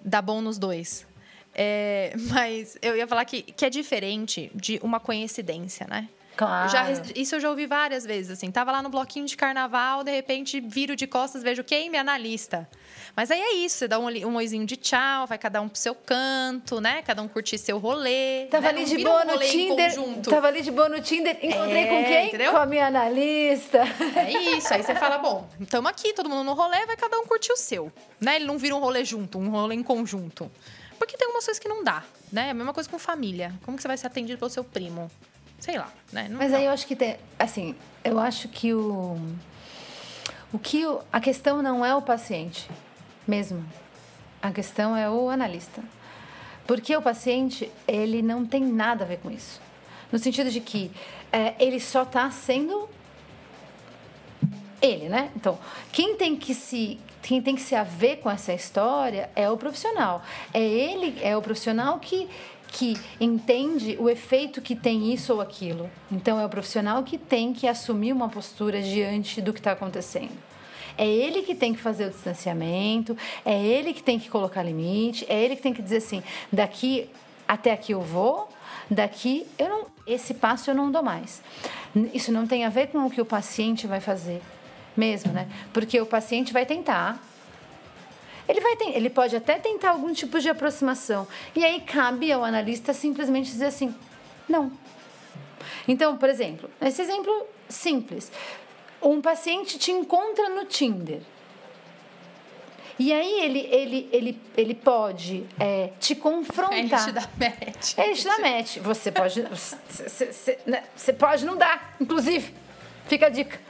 Dá 0.00 0.22
bom 0.22 0.40
nos 0.40 0.58
dois. 0.58 1.06
É, 1.54 2.12
mas 2.30 2.78
eu 2.80 2.96
ia 2.96 3.06
falar 3.06 3.24
que, 3.24 3.42
que 3.42 3.64
é 3.64 3.70
diferente 3.70 4.50
de 4.54 4.78
uma 4.82 5.00
coincidência, 5.00 5.86
né? 5.88 6.08
Claro. 6.38 6.70
Já, 6.70 6.84
isso 7.16 7.34
eu 7.34 7.40
já 7.40 7.50
ouvi 7.50 7.66
várias 7.66 8.06
vezes, 8.06 8.30
assim. 8.30 8.48
Tava 8.48 8.70
lá 8.70 8.80
no 8.80 8.88
bloquinho 8.88 9.26
de 9.26 9.36
carnaval, 9.36 10.04
de 10.04 10.12
repente 10.12 10.60
viro 10.60 10.94
de 10.94 11.04
costas, 11.04 11.42
vejo 11.42 11.64
quem? 11.64 11.90
Minha 11.90 12.02
analista. 12.02 12.68
Mas 13.16 13.32
aí 13.32 13.40
é 13.40 13.54
isso, 13.54 13.78
você 13.78 13.88
dá 13.88 13.98
um, 13.98 14.06
um 14.06 14.36
oizinho 14.36 14.64
de 14.64 14.76
tchau, 14.76 15.26
vai 15.26 15.36
cada 15.36 15.60
um 15.60 15.68
pro 15.68 15.76
seu 15.76 15.96
canto, 15.96 16.80
né? 16.80 17.02
Cada 17.02 17.20
um 17.22 17.26
curtir 17.26 17.58
seu 17.58 17.78
rolê. 17.78 18.46
Tava 18.52 18.72
né? 18.72 18.78
ali 18.78 18.84
de 18.84 19.02
boa 19.02 19.24
um 19.24 19.26
no 19.26 19.38
Tinder. 19.40 19.92
Tava 20.30 20.46
ali 20.46 20.62
de 20.62 20.70
boa 20.70 20.88
no 20.88 21.02
Tinder, 21.02 21.36
encontrei 21.42 21.82
é, 21.82 21.86
com 21.86 22.04
quem? 22.04 22.26
Entendeu? 22.28 22.52
Com 22.52 22.58
a 22.58 22.66
minha 22.66 22.86
analista. 22.86 23.80
É 24.14 24.30
isso, 24.56 24.72
aí 24.72 24.84
você 24.84 24.94
fala, 24.94 25.18
bom, 25.18 25.44
estamos 25.60 25.90
aqui, 25.90 26.12
todo 26.12 26.28
mundo 26.28 26.44
no 26.44 26.54
rolê, 26.54 26.86
vai 26.86 26.96
cada 26.96 27.18
um 27.18 27.26
curtir 27.26 27.50
o 27.50 27.56
seu. 27.56 27.90
Né? 28.20 28.36
Ele 28.36 28.44
não 28.44 28.58
vira 28.58 28.76
um 28.76 28.78
rolê 28.78 29.04
junto, 29.04 29.38
um 29.38 29.50
rolê 29.50 29.74
em 29.74 29.82
conjunto. 29.82 30.48
Porque 31.00 31.16
tem 31.16 31.26
algumas 31.26 31.44
coisas 31.44 31.58
que 31.58 31.68
não 31.68 31.82
dá, 31.82 32.04
né? 32.32 32.48
É 32.48 32.50
a 32.50 32.54
mesma 32.54 32.72
coisa 32.72 32.88
com 32.88 32.96
família. 32.96 33.52
Como 33.64 33.76
que 33.76 33.82
você 33.82 33.88
vai 33.88 33.96
ser 33.96 34.06
atendido 34.06 34.38
pelo 34.38 34.50
seu 34.50 34.62
primo? 34.62 35.10
Sei 35.58 35.78
lá, 35.78 35.92
né? 36.12 36.28
Não 36.28 36.38
Mas 36.38 36.52
aí 36.52 36.64
eu 36.64 36.72
acho 36.72 36.86
que 36.86 36.96
tem, 36.96 37.16
assim, 37.38 37.74
eu 38.04 38.18
acho 38.18 38.48
que 38.48 38.72
o 38.72 39.18
o 40.52 40.58
que 40.58 40.86
o, 40.86 41.00
a 41.12 41.20
questão 41.20 41.60
não 41.62 41.84
é 41.84 41.94
o 41.94 42.00
paciente 42.00 42.68
mesmo. 43.26 43.64
A 44.40 44.50
questão 44.50 44.96
é 44.96 45.08
o 45.10 45.28
analista. 45.28 45.82
Porque 46.66 46.96
o 46.96 47.02
paciente, 47.02 47.70
ele 47.86 48.22
não 48.22 48.46
tem 48.46 48.62
nada 48.64 49.04
a 49.04 49.06
ver 49.06 49.18
com 49.18 49.30
isso. 49.30 49.60
No 50.10 50.18
sentido 50.18 50.50
de 50.50 50.60
que 50.60 50.90
é, 51.30 51.54
ele 51.58 51.78
só 51.78 52.02
está 52.02 52.30
sendo 52.30 52.88
ele, 54.80 55.08
né? 55.08 55.30
Então, 55.36 55.58
quem 55.92 56.16
tem 56.16 56.36
que 56.36 56.54
se 56.54 56.98
quem 57.20 57.42
tem 57.42 57.54
que 57.54 57.60
se 57.60 57.74
haver 57.74 58.20
com 58.20 58.30
essa 58.30 58.54
história 58.54 59.28
é 59.36 59.50
o 59.50 59.56
profissional. 59.56 60.22
É 60.54 60.62
ele, 60.62 61.18
é 61.20 61.36
o 61.36 61.42
profissional 61.42 61.98
que 61.98 62.26
que 62.70 62.96
entende 63.20 63.96
o 63.98 64.08
efeito 64.08 64.60
que 64.60 64.76
tem 64.76 65.12
isso 65.12 65.32
ou 65.32 65.40
aquilo. 65.40 65.90
Então, 66.10 66.38
é 66.38 66.44
o 66.44 66.48
profissional 66.48 67.02
que 67.02 67.18
tem 67.18 67.52
que 67.52 67.66
assumir 67.66 68.12
uma 68.12 68.28
postura 68.28 68.80
diante 68.80 69.40
do 69.40 69.52
que 69.52 69.60
está 69.60 69.72
acontecendo. 69.72 70.48
É 70.96 71.06
ele 71.06 71.42
que 71.42 71.54
tem 71.54 71.72
que 71.72 71.80
fazer 71.80 72.06
o 72.06 72.10
distanciamento, 72.10 73.16
é 73.44 73.56
ele 73.56 73.94
que 73.94 74.02
tem 74.02 74.18
que 74.18 74.28
colocar 74.28 74.64
limite, 74.64 75.24
é 75.28 75.40
ele 75.40 75.54
que 75.54 75.62
tem 75.62 75.72
que 75.72 75.80
dizer 75.80 75.98
assim: 75.98 76.22
daqui 76.52 77.08
até 77.46 77.70
aqui 77.72 77.92
eu 77.92 78.00
vou, 78.00 78.48
daqui 78.90 79.46
eu 79.56 79.68
não, 79.68 79.86
esse 80.04 80.34
passo 80.34 80.70
eu 80.70 80.74
não 80.74 80.90
dou 80.90 81.02
mais. 81.02 81.40
Isso 82.12 82.32
não 82.32 82.46
tem 82.46 82.64
a 82.64 82.68
ver 82.68 82.88
com 82.88 83.06
o 83.06 83.10
que 83.10 83.20
o 83.20 83.24
paciente 83.24 83.86
vai 83.86 84.00
fazer, 84.00 84.42
mesmo, 84.96 85.32
né? 85.32 85.48
Porque 85.72 86.00
o 86.00 86.06
paciente 86.06 86.52
vai 86.52 86.66
tentar, 86.66 87.22
ele, 88.48 88.60
vai 88.60 88.76
ele 88.94 89.10
pode 89.10 89.36
até 89.36 89.58
tentar 89.58 89.90
algum 89.90 90.12
tipo 90.12 90.40
de 90.40 90.48
aproximação. 90.48 91.28
E 91.54 91.64
aí 91.64 91.80
cabe 91.80 92.32
ao 92.32 92.42
analista 92.42 92.92
simplesmente 92.94 93.50
dizer 93.50 93.66
assim: 93.66 93.94
não. 94.48 94.72
Então, 95.86 96.16
por 96.16 96.28
exemplo, 96.28 96.70
esse 96.80 97.02
exemplo 97.02 97.46
simples. 97.68 98.32
Um 99.00 99.20
paciente 99.20 99.78
te 99.78 99.92
encontra 99.92 100.48
no 100.48 100.64
Tinder. 100.64 101.20
E 102.98 103.12
aí 103.12 103.42
ele, 103.42 103.60
ele, 103.70 104.08
ele, 104.10 104.42
ele 104.56 104.74
pode 104.74 105.46
é, 105.58 105.90
te 106.00 106.16
confrontar. 106.16 106.78
Ele 106.78 106.88
te 106.88 107.12
dá 107.12 107.28
match. 107.38 107.96
Ele 107.96 108.14
te 108.14 108.24
dá 108.24 108.38
match. 108.40 108.78
Você 108.78 109.12
pode. 109.12 109.42
Você, 109.42 109.76
você, 110.08 110.58
né, 110.66 110.82
você 110.96 111.12
pode 111.12 111.44
não 111.44 111.56
dar, 111.56 111.94
inclusive. 112.00 112.52
Fica 113.06 113.26
a 113.26 113.28
dica. 113.28 113.60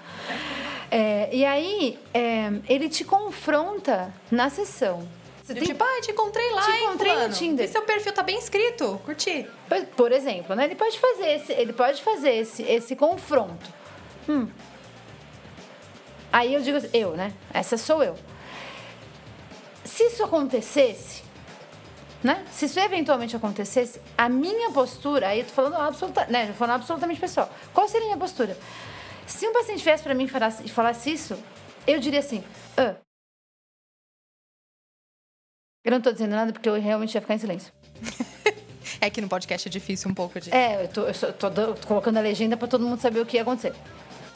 É, 0.90 1.28
e 1.32 1.44
aí, 1.44 1.98
é, 2.14 2.50
ele 2.68 2.88
te 2.88 3.04
confronta 3.04 4.12
na 4.30 4.48
sessão. 4.48 5.06
Você 5.42 5.54
tem... 5.54 5.64
Tipo, 5.64 5.82
ah, 5.82 6.00
te 6.02 6.10
encontrei 6.10 6.50
lá, 6.52 6.62
te 6.62 6.70
encontrei 6.82 7.16
no 7.16 7.32
Tinder. 7.32 7.64
E 7.64 7.68
seu 7.68 7.82
perfil 7.82 8.12
tá 8.12 8.22
bem 8.22 8.38
escrito, 8.38 9.00
curti. 9.04 9.48
Por, 9.68 9.86
por, 9.86 10.12
exemplo, 10.12 10.54
né? 10.54 10.64
Ele 10.64 10.74
pode 10.74 10.98
fazer 10.98 11.26
esse, 11.36 11.52
ele 11.52 11.72
pode 11.72 12.02
fazer 12.02 12.30
esse, 12.30 12.62
esse 12.62 12.94
confronto. 12.94 13.72
Hum. 14.28 14.48
Aí 16.30 16.52
eu 16.52 16.60
digo, 16.60 16.78
eu, 16.92 17.16
né? 17.16 17.32
Essa 17.52 17.78
sou 17.78 18.02
eu. 18.02 18.14
Se 19.84 20.04
isso 20.04 20.22
acontecesse, 20.22 21.22
né? 22.22 22.44
Se 22.52 22.66
isso 22.66 22.78
eventualmente 22.78 23.34
acontecesse, 23.34 24.00
a 24.16 24.28
minha 24.28 24.70
postura, 24.70 25.28
aí 25.28 25.40
eu 25.40 25.46
tô 25.46 25.52
falando 25.52 25.76
absoluta, 25.76 26.26
né? 26.26 26.48
tô 26.48 26.54
falando 26.54 26.74
absolutamente 26.74 27.20
pessoal. 27.20 27.50
Qual 27.72 27.88
seria 27.88 28.04
a 28.04 28.08
minha 28.08 28.18
postura? 28.18 28.56
Se 29.28 29.46
um 29.46 29.52
paciente 29.52 29.84
viesse 29.84 30.02
para 30.02 30.14
mim 30.14 30.24
e 30.24 30.28
falasse, 30.28 30.66
falasse, 30.68 31.12
isso, 31.12 31.38
eu 31.86 32.00
diria 32.00 32.20
assim: 32.20 32.42
ah. 32.76 32.96
Eu 35.84 35.92
não 35.92 36.00
tô 36.00 36.10
dizendo 36.10 36.30
nada 36.30 36.52
porque 36.52 36.68
eu 36.68 36.80
realmente 36.80 37.14
ia 37.14 37.20
ficar 37.20 37.34
em 37.34 37.38
silêncio. 37.38 37.72
é 39.00 39.08
que 39.08 39.20
no 39.20 39.28
podcast 39.28 39.68
é 39.68 39.70
difícil 39.70 40.10
um 40.10 40.14
pouco 40.14 40.40
de. 40.40 40.52
É, 40.52 40.84
eu 40.84 40.88
tô, 40.88 41.02
eu 41.02 41.32
tô, 41.34 41.50
tô 41.50 41.86
colocando 41.86 42.16
a 42.16 42.20
legenda 42.20 42.56
para 42.56 42.66
todo 42.66 42.84
mundo 42.84 43.00
saber 43.00 43.20
o 43.20 43.26
que 43.26 43.36
ia 43.36 43.42
acontecer. 43.42 43.74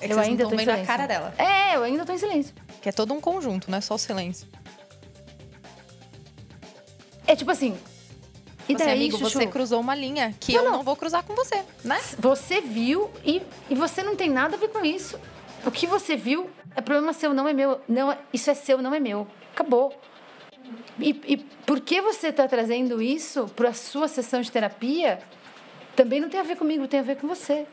É 0.00 0.12
eu 0.12 0.18
ainda 0.18 0.44
tô 0.44 0.50
vendo 0.50 0.68
a 0.68 0.84
cara 0.84 1.06
dela. 1.06 1.34
É, 1.38 1.76
eu 1.76 1.82
ainda 1.82 2.04
tô 2.04 2.12
em 2.12 2.18
silêncio. 2.18 2.54
Que 2.80 2.88
é 2.88 2.92
todo 2.92 3.14
um 3.14 3.20
conjunto, 3.20 3.70
não 3.70 3.78
é 3.78 3.80
só 3.80 3.94
o 3.94 3.98
silêncio. 3.98 4.48
É 7.26 7.36
tipo 7.36 7.50
assim, 7.50 7.78
e 8.68 8.74
você, 8.74 8.84
daí, 8.84 8.94
amigo, 8.94 9.18
Chuchu? 9.18 9.30
você 9.30 9.46
cruzou 9.46 9.80
uma 9.80 9.94
linha 9.94 10.34
que 10.38 10.52
não, 10.52 10.58
eu 10.58 10.64
não. 10.64 10.76
não 10.78 10.82
vou 10.82 10.96
cruzar 10.96 11.22
com 11.22 11.34
você, 11.34 11.62
né? 11.84 12.00
Você 12.18 12.60
viu 12.60 13.10
e, 13.24 13.42
e 13.68 13.74
você 13.74 14.02
não 14.02 14.14
tem 14.14 14.30
nada 14.30 14.56
a 14.56 14.58
ver 14.58 14.68
com 14.68 14.84
isso. 14.84 15.18
O 15.64 15.70
que 15.70 15.86
você 15.86 16.16
viu 16.16 16.50
é 16.74 16.80
problema 16.80 17.12
seu, 17.12 17.34
não 17.34 17.46
é 17.48 17.52
meu. 17.52 17.80
Não, 17.88 18.16
isso 18.32 18.50
é 18.50 18.54
seu, 18.54 18.78
não 18.78 18.94
é 18.94 19.00
meu. 19.00 19.26
Acabou. 19.52 19.94
E, 20.98 21.10
e 21.26 21.36
por 21.66 21.80
que 21.80 22.00
você 22.00 22.28
está 22.28 22.46
trazendo 22.46 23.02
isso 23.02 23.46
para 23.56 23.70
a 23.70 23.74
sua 23.74 24.08
sessão 24.08 24.40
de 24.40 24.50
terapia? 24.50 25.20
Também 25.94 26.20
não 26.20 26.28
tem 26.28 26.40
a 26.40 26.42
ver 26.42 26.56
comigo, 26.56 26.86
tem 26.88 27.00
a 27.00 27.02
ver 27.02 27.16
com 27.16 27.26
você. 27.26 27.66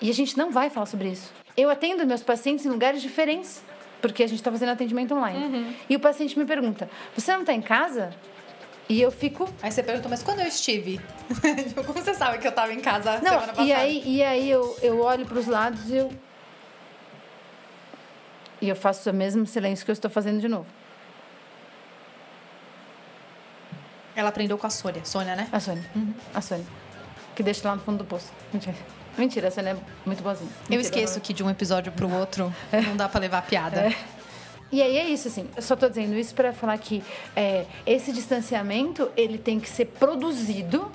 E 0.00 0.10
a 0.10 0.14
gente 0.14 0.36
não 0.38 0.50
vai 0.50 0.70
falar 0.70 0.86
sobre 0.86 1.08
isso. 1.10 1.32
Eu 1.56 1.70
atendo 1.70 2.06
meus 2.06 2.22
pacientes 2.22 2.64
em 2.64 2.68
lugares 2.68 3.02
diferentes, 3.02 3.62
porque 4.00 4.22
a 4.22 4.26
gente 4.26 4.38
está 4.38 4.50
fazendo 4.50 4.70
atendimento 4.70 5.14
online. 5.14 5.44
Uhum. 5.44 5.74
E 5.88 5.96
o 5.96 6.00
paciente 6.00 6.38
me 6.38 6.44
pergunta: 6.44 6.88
Você 7.14 7.32
não 7.32 7.40
está 7.40 7.52
em 7.52 7.60
casa? 7.60 8.14
E 8.88 9.02
eu 9.02 9.10
fico. 9.10 9.48
Aí 9.62 9.70
você 9.70 9.82
perguntou, 9.82 10.10
mas 10.10 10.22
quando 10.22 10.40
eu 10.40 10.46
estive? 10.46 10.98
Como 11.86 11.92
você 11.92 12.14
sabe 12.14 12.38
que 12.38 12.46
eu 12.46 12.50
estava 12.50 12.72
em 12.72 12.80
casa 12.80 13.18
Não, 13.18 13.32
semana 13.32 13.46
passada? 13.48 13.68
E 13.68 13.72
aí, 13.72 14.02
e 14.04 14.22
aí 14.22 14.50
eu, 14.50 14.76
eu 14.80 15.00
olho 15.00 15.26
para 15.26 15.38
os 15.38 15.46
lados 15.46 15.90
e 15.90 15.96
eu. 15.96 16.12
E 18.60 18.68
eu 18.68 18.74
faço 18.74 19.10
o 19.10 19.12
mesmo 19.12 19.46
silêncio 19.46 19.84
que 19.84 19.90
eu 19.90 19.92
estou 19.92 20.10
fazendo 20.10 20.40
de 20.40 20.48
novo. 20.48 20.66
Ela 24.16 24.30
aprendeu 24.30 24.58
com 24.58 24.66
a 24.66 24.70
Sônia. 24.70 25.04
Sônia, 25.04 25.36
né? 25.36 25.48
A 25.52 25.60
Sônia. 25.60 25.84
Uhum. 25.94 26.12
A 26.34 26.40
Sônia. 26.40 26.66
Que 27.36 27.42
deixa 27.42 27.68
lá 27.68 27.76
no 27.76 27.82
fundo 27.82 27.98
do 27.98 28.04
poço. 28.04 28.32
Mentira. 28.52 28.74
Mentira, 29.16 29.48
a 29.48 29.50
Sônia 29.50 29.70
é 29.70 29.76
muito 30.04 30.22
boazinha. 30.22 30.50
Mentira, 30.62 30.74
eu 30.74 30.80
esqueço 30.80 31.20
que 31.20 31.32
de 31.32 31.44
um 31.44 31.50
episódio 31.50 31.92
para 31.92 32.04
o 32.04 32.12
outro 32.12 32.52
é. 32.72 32.80
não 32.80 32.96
dá 32.96 33.08
para 33.08 33.20
levar 33.20 33.42
piada. 33.42 33.80
É. 33.80 34.17
E 34.70 34.82
aí 34.82 34.98
é 34.98 35.08
isso, 35.08 35.28
assim. 35.28 35.48
Eu 35.56 35.62
só 35.62 35.74
estou 35.74 35.88
dizendo 35.88 36.14
isso 36.14 36.34
para 36.34 36.52
falar 36.52 36.76
que 36.78 37.02
é, 37.34 37.66
esse 37.86 38.12
distanciamento 38.12 39.10
ele 39.16 39.38
tem 39.38 39.58
que 39.58 39.68
ser 39.68 39.86
produzido 39.86 40.90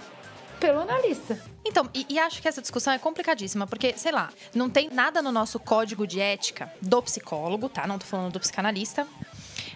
pelo 0.60 0.80
analista. 0.80 1.38
Então, 1.66 1.90
e, 1.94 2.06
e, 2.10 2.20
acho 2.20 2.42
que 2.42 2.48
essa 2.48 2.62
discussão 2.62 2.94
é 2.94 3.00
complicadíssima, 3.00 3.66
porque, 3.66 3.98
sei 3.98 4.12
lá, 4.12 4.30
não 4.54 4.70
tem 4.70 4.90
nada 4.90 5.22
no 5.22 5.32
nosso 5.32 5.60
código 5.60 6.06
de 6.06 6.20
ética 6.20 6.72
do 6.82 7.02
psicólogo, 7.02 7.68
tá? 7.68 7.88
Não 7.88 7.98
tô 7.98 8.06
falando 8.06 8.34
do 8.34 8.40
psicanalista. 8.40 9.08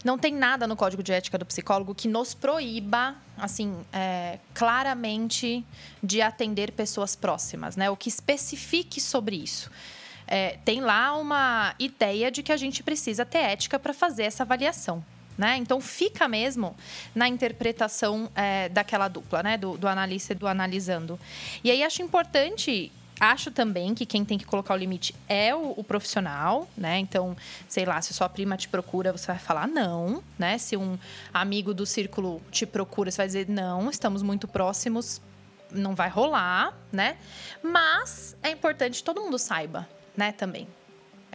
Não 0.04 0.18
tem 0.18 0.34
nada 0.34 0.68
no 0.68 0.76
código 0.76 1.02
de 1.02 1.12
ética 1.12 1.38
do 1.38 1.46
psicólogo 1.46 1.96
que 1.96 2.08
nos 2.08 2.34
proíba, 2.34 3.16
assim, 3.38 3.76
é, 3.92 4.38
claramente 4.54 5.66
de 6.02 6.22
atender 6.22 6.72
pessoas 6.72 7.16
próximas, 7.16 7.76
né? 7.76 7.90
O 7.90 7.98
que 7.98 8.08
especifique 8.08 9.02
sobre 9.02 9.36
isso 9.36 9.72
é, 10.28 10.58
tem 10.64 10.82
lá 10.82 11.16
uma 11.18 11.74
ideia 11.80 12.30
de 12.30 12.44
que 12.44 12.52
a 12.52 12.58
gente 12.58 12.84
precisa 12.84 13.26
ter 13.26 13.40
ética 13.40 13.80
para 13.80 13.94
fazer 13.94 14.24
essa 14.24 14.44
avaliação. 14.44 15.04
Né? 15.38 15.56
Então 15.58 15.80
fica 15.80 16.28
mesmo 16.28 16.76
na 17.14 17.28
interpretação 17.28 18.30
é, 18.36 18.70
daquela 18.70 19.08
dupla, 19.08 19.44
né? 19.44 19.56
Do, 19.56 19.78
do 19.78 19.88
analista 19.88 20.34
e 20.34 20.36
do 20.36 20.48
analisando. 20.48 21.20
E 21.64 21.70
aí 21.70 21.84
acho 21.84 22.02
importante 22.02 22.92
Acho 23.20 23.50
também 23.50 23.96
que 23.96 24.06
quem 24.06 24.24
tem 24.24 24.38
que 24.38 24.46
colocar 24.46 24.76
o 24.76 24.78
limite 24.78 25.16
é 25.28 25.54
o, 25.56 25.74
o, 25.76 25.84
profissional, 25.84 26.68
né? 26.78 27.00
Então, 27.00 27.36
sei 27.68 27.84
lá, 27.84 28.00
se 28.00 28.14
sua 28.14 28.30
prima 28.30 28.56
te 28.56 28.70
procura, 28.70 29.12
você 29.12 29.26
vai 29.28 29.40
falar 29.40 29.68
não, 29.68 30.24
né? 30.38 30.58
Se 30.60 30.78
um 30.78 31.00
amigo 31.34 31.74
do 31.74 31.84
círculo 31.84 32.40
te 32.52 32.66
procura, 32.66 33.10
você 33.10 33.18
vai 33.18 33.26
dizer 33.26 33.50
não, 33.50 33.90
estamos 33.90 34.22
muito 34.22 34.48
próximos, 34.48 35.20
não 35.72 35.96
vai 35.96 36.10
rolar, 36.10 36.78
né? 36.92 37.18
Mas 37.64 38.36
é 38.44 38.52
importante 38.52 39.00
que 39.00 39.04
todo 39.04 39.20
mundo 39.20 39.40
saiba, 39.40 39.90
né, 40.18 40.34
também. 40.34 40.68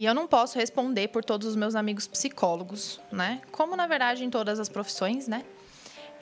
E 0.01 0.05
eu 0.05 0.13
não 0.13 0.27
posso 0.27 0.59
responder 0.59 1.07
por 1.07 1.23
todos 1.23 1.47
os 1.47 1.55
meus 1.55 1.75
amigos 1.75 2.05
psicólogos, 2.07 2.99
né? 3.11 3.41
Como 3.51 3.75
na 3.75 3.87
verdade 3.87 4.25
em 4.25 4.29
todas 4.29 4.59
as 4.59 4.67
profissões, 4.67 5.27
né? 5.27 5.45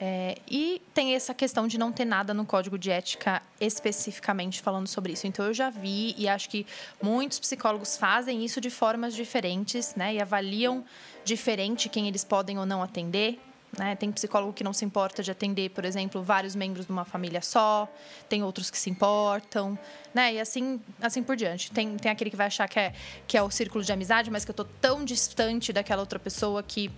É, 0.04 0.36
e 0.50 0.82
tem 0.92 1.14
essa 1.14 1.32
questão 1.32 1.68
de 1.68 1.78
não 1.78 1.92
ter 1.92 2.04
nada 2.04 2.34
no 2.34 2.44
código 2.44 2.76
de 2.76 2.90
ética 2.90 3.40
especificamente 3.60 4.60
falando 4.60 4.88
sobre 4.88 5.12
isso. 5.12 5.26
Então 5.26 5.46
eu 5.46 5.54
já 5.54 5.70
vi 5.70 6.14
e 6.18 6.28
acho 6.28 6.50
que 6.50 6.66
muitos 7.00 7.38
psicólogos 7.38 7.96
fazem 7.96 8.44
isso 8.44 8.60
de 8.60 8.68
formas 8.68 9.14
diferentes, 9.14 9.94
né? 9.94 10.14
E 10.14 10.20
avaliam 10.20 10.84
diferente 11.24 11.88
quem 11.88 12.08
eles 12.08 12.24
podem 12.24 12.58
ou 12.58 12.66
não 12.66 12.82
atender. 12.82 13.38
Né? 13.76 13.96
Tem 13.96 14.12
psicólogo 14.12 14.52
que 14.52 14.62
não 14.62 14.72
se 14.74 14.84
importa 14.84 15.22
de 15.22 15.30
atender, 15.30 15.70
por 15.70 15.84
exemplo, 15.84 16.22
vários 16.22 16.54
membros 16.54 16.84
de 16.84 16.92
uma 16.92 17.06
família 17.06 17.40
só. 17.40 17.88
Tem 18.28 18.42
outros 18.42 18.70
que 18.70 18.78
se 18.78 18.90
importam, 18.90 19.78
né? 20.12 20.34
E 20.34 20.40
assim, 20.40 20.78
assim 21.00 21.22
por 21.22 21.36
diante. 21.36 21.72
Tem, 21.72 21.96
tem 21.96 22.10
aquele 22.10 22.28
que 22.28 22.36
vai 22.36 22.48
achar 22.48 22.68
que 22.68 22.78
é, 22.78 22.92
que 23.26 23.36
é 23.36 23.42
o 23.42 23.50
círculo 23.50 23.82
de 23.82 23.90
amizade, 23.90 24.30
mas 24.30 24.44
que 24.44 24.50
eu 24.50 24.54
tô 24.54 24.64
tão 24.64 25.02
distante 25.04 25.72
daquela 25.72 26.02
outra 26.02 26.18
pessoa 26.18 26.62
que 26.62 26.90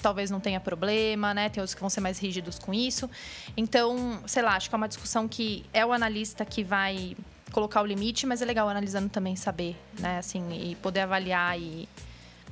talvez 0.00 0.30
não 0.30 0.40
tenha 0.40 0.58
problema, 0.58 1.34
né? 1.34 1.50
Tem 1.50 1.60
outros 1.60 1.74
que 1.74 1.80
vão 1.80 1.90
ser 1.90 2.00
mais 2.00 2.18
rígidos 2.18 2.58
com 2.58 2.72
isso. 2.72 3.10
Então, 3.54 4.20
sei 4.26 4.42
lá, 4.42 4.56
acho 4.56 4.70
que 4.70 4.74
é 4.74 4.78
uma 4.78 4.88
discussão 4.88 5.28
que 5.28 5.66
é 5.72 5.84
o 5.84 5.92
analista 5.92 6.46
que 6.46 6.64
vai 6.64 7.14
colocar 7.52 7.82
o 7.82 7.86
limite, 7.86 8.26
mas 8.26 8.40
é 8.40 8.44
legal 8.46 8.68
analisando 8.68 9.10
também 9.10 9.36
saber, 9.36 9.76
né? 9.98 10.18
Assim, 10.18 10.70
e 10.70 10.74
poder 10.76 11.00
avaliar 11.00 11.58
e 11.60 11.86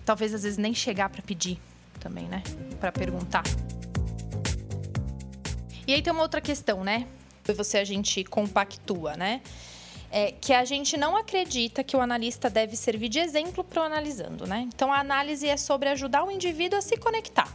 talvez 0.04 0.34
às 0.34 0.42
vezes 0.42 0.58
nem 0.58 0.74
chegar 0.74 1.08
para 1.08 1.22
pedir 1.22 1.58
também, 1.98 2.28
né? 2.28 2.42
Para 2.78 2.92
perguntar. 2.92 3.42
E 5.90 5.94
aí 5.94 6.02
tem 6.02 6.12
uma 6.12 6.22
outra 6.22 6.40
questão, 6.40 6.84
né? 6.84 7.04
Você 7.56 7.78
a 7.78 7.84
gente 7.84 8.22
compactua, 8.22 9.16
né? 9.16 9.40
é, 10.10 10.32
que 10.32 10.52
a 10.52 10.64
gente 10.64 10.96
não 10.96 11.16
acredita 11.16 11.84
que 11.84 11.96
o 11.96 12.00
analista 12.00 12.50
deve 12.50 12.76
servir 12.76 13.08
de 13.08 13.18
exemplo 13.18 13.62
para 13.62 13.82
o 13.82 13.84
analisando, 13.84 14.46
né? 14.46 14.68
Então 14.74 14.92
a 14.92 14.98
análise 14.98 15.48
é 15.48 15.56
sobre 15.56 15.88
ajudar 15.88 16.24
o 16.24 16.30
indivíduo 16.30 16.78
a 16.78 16.82
se 16.82 16.96
conectar 16.96 17.48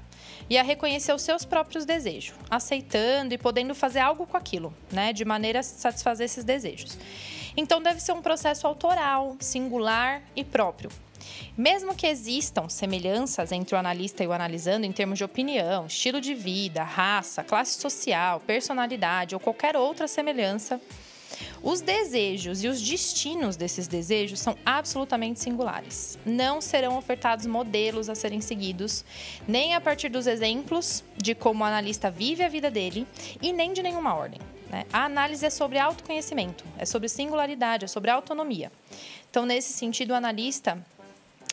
e 0.50 0.58
a 0.58 0.64
reconhecer 0.64 1.14
os 1.14 1.22
seus 1.22 1.44
próprios 1.44 1.86
desejos, 1.86 2.36
aceitando 2.50 3.34
e 3.34 3.38
podendo 3.38 3.76
fazer 3.76 4.00
algo 4.00 4.26
com 4.26 4.38
aquilo, 4.38 4.74
né? 4.92 5.12
De 5.12 5.26
maneira 5.26 5.60
a 5.60 5.64
satisfazer 5.64 6.26
esses 6.26 6.44
desejos. 6.44 6.98
Então 7.58 7.82
deve 7.82 8.00
ser 8.00 8.14
um 8.14 8.22
processo 8.22 8.68
autoral, 8.68 9.36
singular 9.40 10.22
e 10.36 10.44
próprio. 10.44 10.90
Mesmo 11.58 11.96
que 11.96 12.08
existam 12.08 12.68
semelhanças 12.70 13.52
entre 13.52 13.76
o 13.76 13.78
analista 13.78 14.24
e 14.24 14.28
o 14.28 14.34
analisando 14.34 14.86
em 14.86 14.92
termos 14.92 15.18
de 15.18 15.24
opinião, 15.24 15.86
estilo 15.86 16.20
de 16.20 16.34
vida, 16.34 16.84
raça, 16.84 17.44
classe 17.44 17.80
social, 17.80 18.40
personalidade 18.42 19.36
ou 19.36 19.40
qualquer 19.40 19.78
outra 19.78 20.08
semelhança, 20.08 20.80
os 21.62 21.82
desejos 21.82 22.64
e 22.64 22.68
os 22.68 22.82
destinos 22.82 23.56
desses 23.56 23.88
desejos 23.88 24.40
são 24.40 24.56
absolutamente 24.66 25.40
singulares. 25.40 26.18
Não 26.26 26.62
serão 26.62 26.98
ofertados 26.98 27.46
modelos 27.46 28.10
a 28.10 28.16
serem 28.16 28.42
seguidos, 28.42 29.04
nem 29.48 29.74
a 29.74 29.82
partir 29.82 30.10
dos 30.10 30.28
exemplos 30.28 31.04
de 31.18 31.34
como 31.34 31.64
o 31.64 31.68
analista 31.68 32.10
vive 32.10 32.44
a 32.44 32.50
vida 32.50 32.70
dele 32.70 33.08
e 33.42 33.52
nem 33.52 33.74
de 33.74 33.82
nenhuma 33.82 34.14
ordem. 34.14 34.40
Né? 34.70 34.86
A 34.92 35.06
análise 35.06 35.46
é 35.46 35.50
sobre 35.50 35.78
autoconhecimento, 35.78 36.64
é 36.78 36.86
sobre 36.86 37.10
singularidade, 37.10 37.86
é 37.86 37.88
sobre 37.88 38.12
autonomia. 38.12 38.72
Então, 39.30 39.46
nesse 39.46 39.74
sentido, 39.74 40.12
o 40.12 40.16
analista 40.16 40.82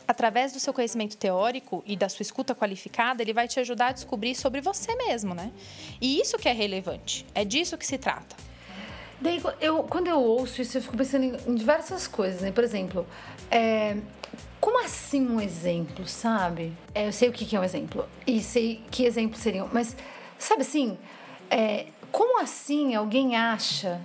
através 0.07 0.53
do 0.53 0.59
seu 0.59 0.73
conhecimento 0.73 1.17
teórico 1.17 1.83
e 1.85 1.95
da 1.95 2.09
sua 2.09 2.23
escuta 2.23 2.53
qualificada, 2.53 3.21
ele 3.21 3.33
vai 3.33 3.47
te 3.47 3.59
ajudar 3.59 3.87
a 3.87 3.91
descobrir 3.91 4.35
sobre 4.35 4.61
você 4.61 4.95
mesmo, 4.95 5.33
né? 5.33 5.51
E 6.01 6.19
isso 6.19 6.37
que 6.37 6.49
é 6.49 6.53
relevante, 6.53 7.25
é 7.33 7.45
disso 7.45 7.77
que 7.77 7.85
se 7.85 7.97
trata. 7.97 8.35
Daí, 9.21 9.41
eu, 9.61 9.83
quando 9.83 10.07
eu 10.07 10.19
ouço 10.21 10.61
isso, 10.61 10.77
eu 10.77 10.81
fico 10.81 10.97
pensando 10.97 11.23
em, 11.23 11.51
em 11.51 11.55
diversas 11.55 12.07
coisas, 12.07 12.41
né? 12.41 12.51
Por 12.51 12.63
exemplo, 12.63 13.07
é, 13.49 13.95
como 14.59 14.83
assim 14.83 15.27
um 15.27 15.39
exemplo, 15.39 16.07
sabe? 16.07 16.73
É, 16.93 17.07
eu 17.07 17.13
sei 17.13 17.29
o 17.29 17.31
que, 17.31 17.55
é 17.55 17.59
um 17.59 17.63
exemplo 17.63 18.07
e 18.25 18.41
sei 18.41 18.81
que 18.91 19.05
exemplos 19.05 19.41
seriam, 19.41 19.69
mas 19.71 19.95
sabe 20.37 20.61
assim, 20.61 20.97
é, 21.49 21.87
como 22.11 22.41
assim 22.41 22.95
alguém 22.95 23.35
acha 23.35 24.01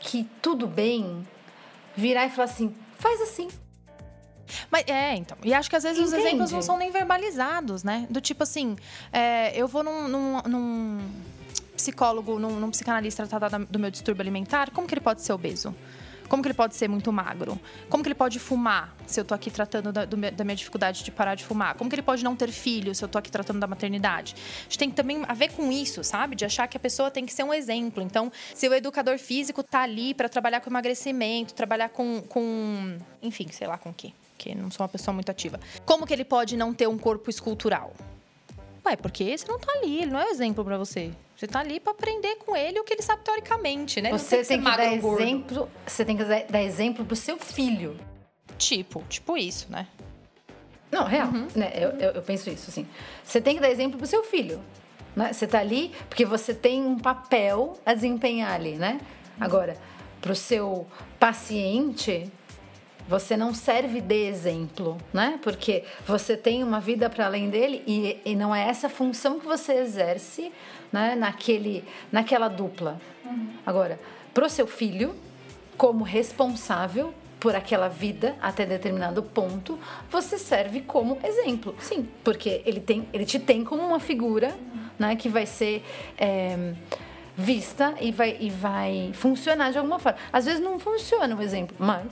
que 0.00 0.28
tudo 0.42 0.66
bem 0.66 1.26
virar 1.96 2.26
e 2.26 2.30
falar 2.30 2.44
assim, 2.44 2.74
faz 2.98 3.20
assim? 3.20 3.48
Mas, 4.70 4.84
é, 4.86 5.14
então. 5.14 5.36
E 5.42 5.52
acho 5.52 5.68
que 5.68 5.76
às 5.76 5.82
vezes 5.82 5.98
Entende? 5.98 6.16
os 6.16 6.26
exemplos 6.26 6.52
não 6.52 6.62
são 6.62 6.76
nem 6.76 6.90
verbalizados, 6.90 7.82
né? 7.82 8.06
Do 8.10 8.20
tipo 8.20 8.42
assim, 8.42 8.76
é, 9.12 9.56
eu 9.58 9.66
vou 9.66 9.82
num, 9.82 10.08
num, 10.08 10.42
num 10.42 11.00
psicólogo, 11.76 12.38
num, 12.38 12.60
num 12.60 12.70
psicanalista 12.70 13.26
tratar 13.26 13.58
do 13.58 13.78
meu 13.78 13.90
distúrbio 13.90 14.22
alimentar, 14.22 14.70
como 14.70 14.86
que 14.86 14.94
ele 14.94 15.00
pode 15.00 15.22
ser 15.22 15.32
obeso? 15.32 15.74
Como 16.28 16.42
que 16.42 16.48
ele 16.48 16.54
pode 16.54 16.74
ser 16.74 16.88
muito 16.88 17.12
magro? 17.12 17.60
Como 17.88 18.02
que 18.02 18.08
ele 18.08 18.14
pode 18.14 18.38
fumar, 18.38 18.94
se 19.06 19.20
eu 19.20 19.24
tô 19.24 19.34
aqui 19.34 19.50
tratando 19.50 19.92
da, 19.92 20.04
do, 20.04 20.16
da, 20.16 20.44
minha 20.44 20.56
dificuldade 20.56 21.04
de 21.04 21.10
parar 21.10 21.34
de 21.34 21.44
fumar? 21.44 21.74
Como 21.74 21.90
que 21.90 21.94
ele 21.94 22.02
pode 22.02 22.24
não 22.24 22.34
ter 22.34 22.50
filho, 22.50 22.94
se 22.94 23.04
eu 23.04 23.08
tô 23.08 23.18
aqui 23.18 23.30
tratando 23.30 23.60
da 23.60 23.66
maternidade? 23.66 24.34
A 24.34 24.62
gente 24.64 24.78
tem 24.78 24.90
também 24.90 25.22
a 25.28 25.34
ver 25.34 25.52
com 25.52 25.70
isso, 25.70 26.02
sabe? 26.02 26.34
De 26.34 26.44
achar 26.44 26.66
que 26.66 26.76
a 26.76 26.80
pessoa 26.80 27.10
tem 27.10 27.26
que 27.26 27.32
ser 27.32 27.42
um 27.42 27.52
exemplo. 27.52 28.02
Então, 28.02 28.32
se 28.54 28.66
o 28.68 28.74
educador 28.74 29.18
físico 29.18 29.62
tá 29.62 29.82
ali 29.82 30.14
para 30.14 30.28
trabalhar 30.28 30.60
com 30.60 30.70
emagrecimento, 30.70 31.52
trabalhar 31.54 31.90
com, 31.90 32.22
com... 32.22 32.96
Enfim, 33.22 33.48
sei 33.52 33.66
lá 33.66 33.76
com 33.76 33.90
o 33.90 33.94
quê. 33.94 34.12
Porque 34.44 34.54
não 34.54 34.70
sou 34.70 34.84
uma 34.84 34.88
pessoa 34.90 35.14
muito 35.14 35.30
ativa. 35.30 35.58
Como 35.86 36.06
que 36.06 36.12
ele 36.12 36.24
pode 36.24 36.54
não 36.54 36.74
ter 36.74 36.86
um 36.86 36.98
corpo 36.98 37.30
escultural? 37.30 37.94
Ué, 38.84 38.94
porque 38.94 39.36
você 39.36 39.46
não 39.48 39.58
tá 39.58 39.72
ali, 39.78 40.02
ele 40.02 40.10
não 40.10 40.20
é 40.20 40.28
exemplo 40.28 40.62
para 40.62 40.76
você. 40.76 41.10
Você 41.34 41.46
tá 41.46 41.60
ali 41.60 41.80
para 41.80 41.92
aprender 41.92 42.36
com 42.36 42.54
ele 42.54 42.78
o 42.78 42.84
que 42.84 42.92
ele 42.92 43.00
sabe 43.00 43.24
teoricamente, 43.24 44.02
né? 44.02 44.10
Você 44.10 44.44
tem, 44.44 44.60
tem 44.60 44.62
que, 44.62 44.76
dar 44.76 44.92
exemplo, 44.92 45.68
você 45.86 46.04
tem 46.04 46.16
que 46.16 46.24
dar 46.24 46.62
exemplo 46.62 47.06
pro 47.06 47.16
seu 47.16 47.38
filho. 47.38 47.98
Tipo, 48.58 49.02
tipo 49.08 49.34
isso, 49.34 49.66
né? 49.70 49.86
Não, 50.92 51.04
real. 51.04 51.28
Uhum. 51.28 51.48
Né? 51.56 51.72
Eu, 51.74 51.90
eu, 51.92 52.10
eu, 52.10 52.22
penso 52.22 52.50
isso, 52.50 52.68
assim. 52.68 52.86
Você 53.24 53.40
tem 53.40 53.54
que 53.54 53.62
dar 53.62 53.70
exemplo 53.70 53.96
pro 53.96 54.06
seu 54.06 54.22
filho. 54.24 54.60
Né? 55.16 55.32
Você 55.32 55.46
tá 55.46 55.60
ali 55.60 55.90
porque 56.10 56.26
você 56.26 56.52
tem 56.52 56.84
um 56.84 56.98
papel 56.98 57.78
a 57.86 57.94
desempenhar 57.94 58.52
ali, 58.52 58.76
né? 58.76 59.00
Agora, 59.40 59.76
pro 60.20 60.34
seu 60.34 60.86
paciente, 61.18 62.30
você 63.08 63.36
não 63.36 63.52
serve 63.52 64.00
de 64.00 64.26
exemplo, 64.26 64.96
né? 65.12 65.38
Porque 65.42 65.84
você 66.06 66.36
tem 66.36 66.62
uma 66.62 66.80
vida 66.80 67.10
para 67.10 67.26
além 67.26 67.50
dele 67.50 67.82
e, 67.86 68.20
e, 68.24 68.34
não 68.34 68.54
é 68.54 68.68
essa 68.68 68.88
função 68.88 69.38
que 69.38 69.46
você 69.46 69.74
exerce, 69.74 70.50
né? 70.92 71.14
Naquele, 71.14 71.84
naquela 72.10 72.48
dupla. 72.48 73.00
Uhum. 73.24 73.48
Agora, 73.66 74.00
pro 74.32 74.48
seu 74.48 74.66
filho, 74.66 75.14
como 75.76 76.02
responsável 76.02 77.12
por 77.38 77.54
aquela 77.54 77.88
vida 77.88 78.34
até 78.40 78.64
determinado 78.64 79.22
ponto, 79.22 79.78
você 80.10 80.38
serve 80.38 80.80
como 80.80 81.18
exemplo. 81.22 81.74
Sim, 81.78 82.08
porque 82.22 82.62
ele 82.64 82.80
tem, 82.80 83.06
ele 83.12 83.26
te 83.26 83.38
tem 83.38 83.62
como 83.62 83.82
uma 83.82 84.00
figura, 84.00 84.48
uhum. 84.48 84.88
né? 84.98 85.16
Que 85.16 85.28
vai 85.28 85.44
ser 85.44 85.84
é, 86.16 86.72
vista 87.36 87.94
e 88.00 88.10
vai, 88.10 88.36
e 88.40 88.48
vai 88.48 89.10
funcionar 89.12 89.72
de 89.72 89.78
alguma 89.78 89.98
forma. 89.98 90.18
Às 90.32 90.46
vezes 90.46 90.60
não 90.60 90.78
funciona 90.78 91.36
o 91.36 91.42
exemplo, 91.42 91.76
mas 91.78 92.06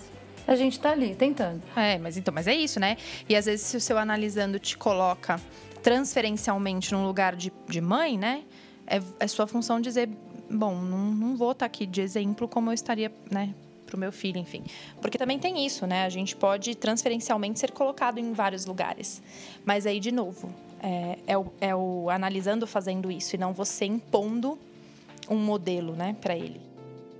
a 0.47 0.57
gente 0.57 0.75
está 0.75 0.91
ali 0.91 1.15
tentando. 1.15 1.63
É, 1.77 1.99
mas 1.99 2.17
então, 2.17 2.33
mas 2.33 2.47
é 2.47 2.55
isso, 2.55 2.81
né? 2.81 2.97
E 3.29 3.37
às 3.37 3.47
vezes 3.47 3.67
se 3.67 3.77
o 3.77 3.81
seu 3.81 3.99
analisando 3.99 4.59
te 4.59 4.77
coloca 4.77 5.41
transferencialmente 5.83 6.93
num 6.93 7.05
lugar 7.05 7.37
de, 7.37 7.53
de 7.69 7.81
mãe, 7.81 8.19
né? 8.19 8.43
É, 8.87 9.01
é 9.21 9.27
sua 9.27 9.47
função 9.47 9.81
dizer, 9.81 10.09
bom, 10.51 10.75
não, 10.77 10.99
não 11.13 11.37
vou 11.37 11.53
estar 11.53 11.61
tá 11.61 11.67
aqui 11.67 11.87
de 11.87 12.01
exemplo 12.01 12.49
como 12.49 12.71
eu 12.71 12.75
estaria, 12.75 13.13
né? 13.31 13.55
Para 13.87 13.97
o 13.97 13.99
meu 13.99 14.13
filho, 14.13 14.39
enfim. 14.39 14.65
Porque 15.01 15.19
também 15.19 15.39
tem 15.39 15.65
isso, 15.67 15.87
né? 15.87 16.05
A 16.05 16.09
gente 16.09 16.35
pode 16.35 16.75
transferencialmente 16.75 17.59
ser 17.59 17.73
colocado 17.73 18.19
em 18.19 18.33
vários 18.33 18.65
lugares. 18.65 19.23
Mas 19.65 19.87
aí, 19.87 20.01
de 20.01 20.11
novo, 20.11 20.53
é, 20.83 21.19
é, 21.27 21.39
o, 21.39 21.47
é 21.61 21.75
o 21.75 22.11
analisando 22.11 22.67
fazendo 22.67 23.11
isso 23.11 23.37
e 23.37 23.39
não 23.39 23.53
você 23.53 23.85
impondo 23.85 24.59
um 25.29 25.37
modelo, 25.37 25.95
né, 25.95 26.17
para 26.21 26.37
ele. 26.37 26.72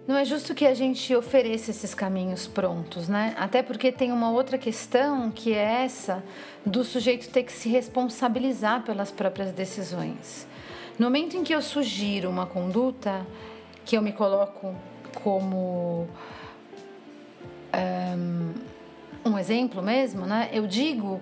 Não 0.07 0.17
é 0.17 0.25
justo 0.25 0.53
que 0.53 0.67
a 0.67 0.75
gente 0.75 1.15
ofereça 1.15 1.71
esses 1.71 1.95
caminhos 1.95 2.49
prontos, 2.49 3.09
né? 3.09 3.35
Até 3.39 3.63
porque 3.63 3.93
tem 3.93 4.11
uma 4.11 4.31
outra 4.31 4.59
questão 4.59 5.31
que 5.31 5.53
é 5.53 5.85
essa 5.85 6.25
do 6.67 6.83
sujeito 6.83 7.29
ter 7.29 7.45
que 7.45 7.53
se 7.53 7.69
responsabilizar 7.69 8.83
pelas 8.83 9.13
próprias 9.13 9.53
decisões. 9.53 10.47
No 10.99 11.07
momento 11.07 11.37
em 11.37 11.45
que 11.45 11.55
eu 11.55 11.63
sugiro 11.63 12.29
uma 12.29 12.47
conduta, 12.47 13.25
que 13.85 13.97
eu 13.97 14.03
me 14.03 14.13
coloco 14.13 14.75
como 15.23 16.09
um, 17.73 19.31
um 19.31 19.39
exemplo 19.39 19.81
mesmo, 19.81 20.27
né? 20.27 20.51
Eu 20.53 20.67
digo 20.67 21.21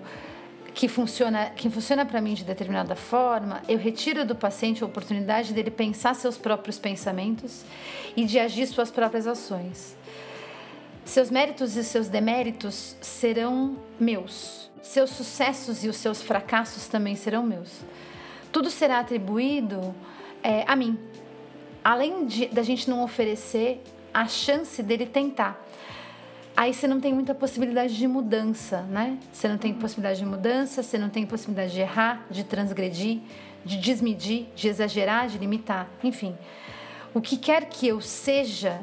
que 0.73 0.87
funciona, 0.87 1.49
que 1.49 1.69
funciona 1.69 2.05
para 2.05 2.21
mim 2.21 2.33
de 2.33 2.43
determinada 2.43 2.95
forma, 2.95 3.61
eu 3.67 3.77
retiro 3.77 4.25
do 4.25 4.35
paciente 4.35 4.83
a 4.83 4.85
oportunidade 4.85 5.53
dele 5.53 5.71
pensar 5.71 6.15
seus 6.15 6.37
próprios 6.37 6.79
pensamentos 6.79 7.63
e 8.15 8.25
de 8.25 8.39
agir 8.39 8.65
suas 8.67 8.89
próprias 8.89 9.27
ações. 9.27 9.95
Seus 11.03 11.29
méritos 11.29 11.75
e 11.75 11.83
seus 11.83 12.07
deméritos 12.07 12.95
serão 13.01 13.75
meus. 13.99 14.69
Seus 14.81 15.09
sucessos 15.09 15.83
e 15.83 15.89
os 15.89 15.97
seus 15.97 16.21
fracassos 16.21 16.87
também 16.87 17.15
serão 17.15 17.43
meus. 17.43 17.81
Tudo 18.51 18.69
será 18.69 18.99
atribuído 18.99 19.93
é, 20.41 20.63
a 20.67 20.75
mim. 20.75 20.97
Além 21.83 22.25
de, 22.25 22.47
da 22.47 22.63
gente 22.63 22.89
não 22.89 23.03
oferecer 23.03 23.81
a 24.13 24.27
chance 24.27 24.81
dele 24.83 25.05
tentar. 25.05 25.59
Aí 26.55 26.73
você 26.73 26.87
não 26.87 26.99
tem 26.99 27.13
muita 27.13 27.33
possibilidade 27.33 27.97
de 27.97 28.07
mudança, 28.07 28.81
né? 28.83 29.17
Você 29.31 29.47
não 29.47 29.57
tem 29.57 29.73
possibilidade 29.73 30.19
de 30.19 30.25
mudança, 30.25 30.83
você 30.83 30.97
não 30.97 31.09
tem 31.09 31.25
possibilidade 31.25 31.73
de 31.73 31.79
errar, 31.79 32.25
de 32.29 32.43
transgredir, 32.43 33.19
de 33.63 33.77
desmedir, 33.77 34.47
de 34.55 34.67
exagerar, 34.67 35.27
de 35.27 35.37
limitar, 35.37 35.87
enfim. 36.03 36.35
O 37.13 37.21
que 37.21 37.37
quer 37.37 37.65
que 37.65 37.87
eu 37.87 38.01
seja, 38.01 38.81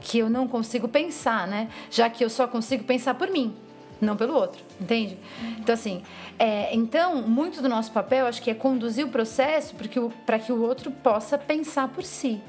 que 0.00 0.18
eu 0.18 0.30
não 0.30 0.48
consigo 0.48 0.88
pensar, 0.88 1.46
né? 1.46 1.68
Já 1.90 2.08
que 2.08 2.24
eu 2.24 2.30
só 2.30 2.46
consigo 2.46 2.84
pensar 2.84 3.14
por 3.14 3.30
mim, 3.30 3.54
não 4.00 4.16
pelo 4.16 4.34
outro, 4.34 4.62
entende? 4.80 5.18
Então, 5.58 5.74
assim, 5.74 6.02
é, 6.38 6.74
então, 6.74 7.22
muito 7.22 7.62
do 7.62 7.68
nosso 7.68 7.92
papel, 7.92 8.26
acho 8.26 8.42
que 8.42 8.50
é 8.50 8.54
conduzir 8.54 9.06
o 9.06 9.10
processo 9.10 9.74
para 10.26 10.38
que 10.38 10.52
o 10.52 10.62
outro 10.62 10.90
possa 10.90 11.38
pensar 11.38 11.88
por 11.88 12.04
si. 12.04 12.40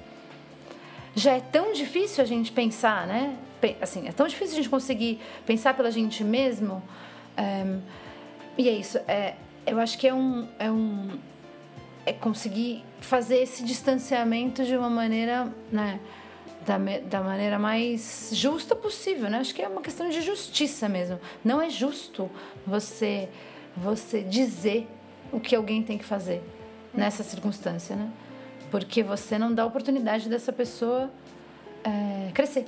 Já 1.16 1.34
é 1.34 1.40
tão 1.40 1.74
difícil 1.74 2.24
a 2.24 2.28
gente 2.28 2.52
pensar, 2.52 3.06
né? 3.06 3.38
Assim, 3.82 4.08
é 4.08 4.12
tão 4.12 4.28
difícil 4.28 4.54
a 4.54 4.58
gente 4.58 4.70
conseguir 4.70 5.20
pensar 5.46 5.74
pela 5.76 5.92
gente 5.92 6.24
mesmo. 6.24 6.82
É, 7.38 7.80
e 8.58 8.70
é 8.70 8.72
isso. 8.72 8.98
É, 9.08 9.36
eu 9.66 9.80
acho 9.80 9.98
que 9.98 10.08
é 10.08 10.14
um, 10.14 10.48
é 10.60 10.70
um, 10.72 11.18
é 12.06 12.14
conseguir 12.14 12.84
fazer 13.02 13.38
esse 13.38 13.64
distanciamento 13.64 14.64
de 14.64 14.76
uma 14.76 14.90
maneira, 14.90 15.52
né, 15.72 16.00
da, 16.66 16.78
da 17.10 17.22
maneira 17.22 17.60
mais 17.60 18.30
justa 18.34 18.76
possível, 18.76 19.30
né? 19.30 19.40
Acho 19.40 19.54
que 19.54 19.62
é 19.62 19.68
uma 19.68 19.82
questão 19.82 20.10
de 20.10 20.22
justiça 20.22 20.88
mesmo. 20.88 21.20
Não 21.44 21.62
é 21.62 21.70
justo 21.70 22.30
você 22.66 23.30
você 23.76 24.22
dizer 24.22 24.88
o 25.32 25.40
que 25.40 25.56
alguém 25.56 25.82
tem 25.82 25.98
que 25.98 26.06
fazer 26.06 26.44
nessa 26.94 27.24
circunstância, 27.24 27.96
né? 27.96 28.10
Porque 28.70 29.02
você 29.02 29.38
não 29.38 29.54
dá 29.54 29.66
oportunidade 29.66 30.30
dessa 30.30 30.54
pessoa 30.54 31.12
é, 31.84 32.32
crescer. 32.34 32.68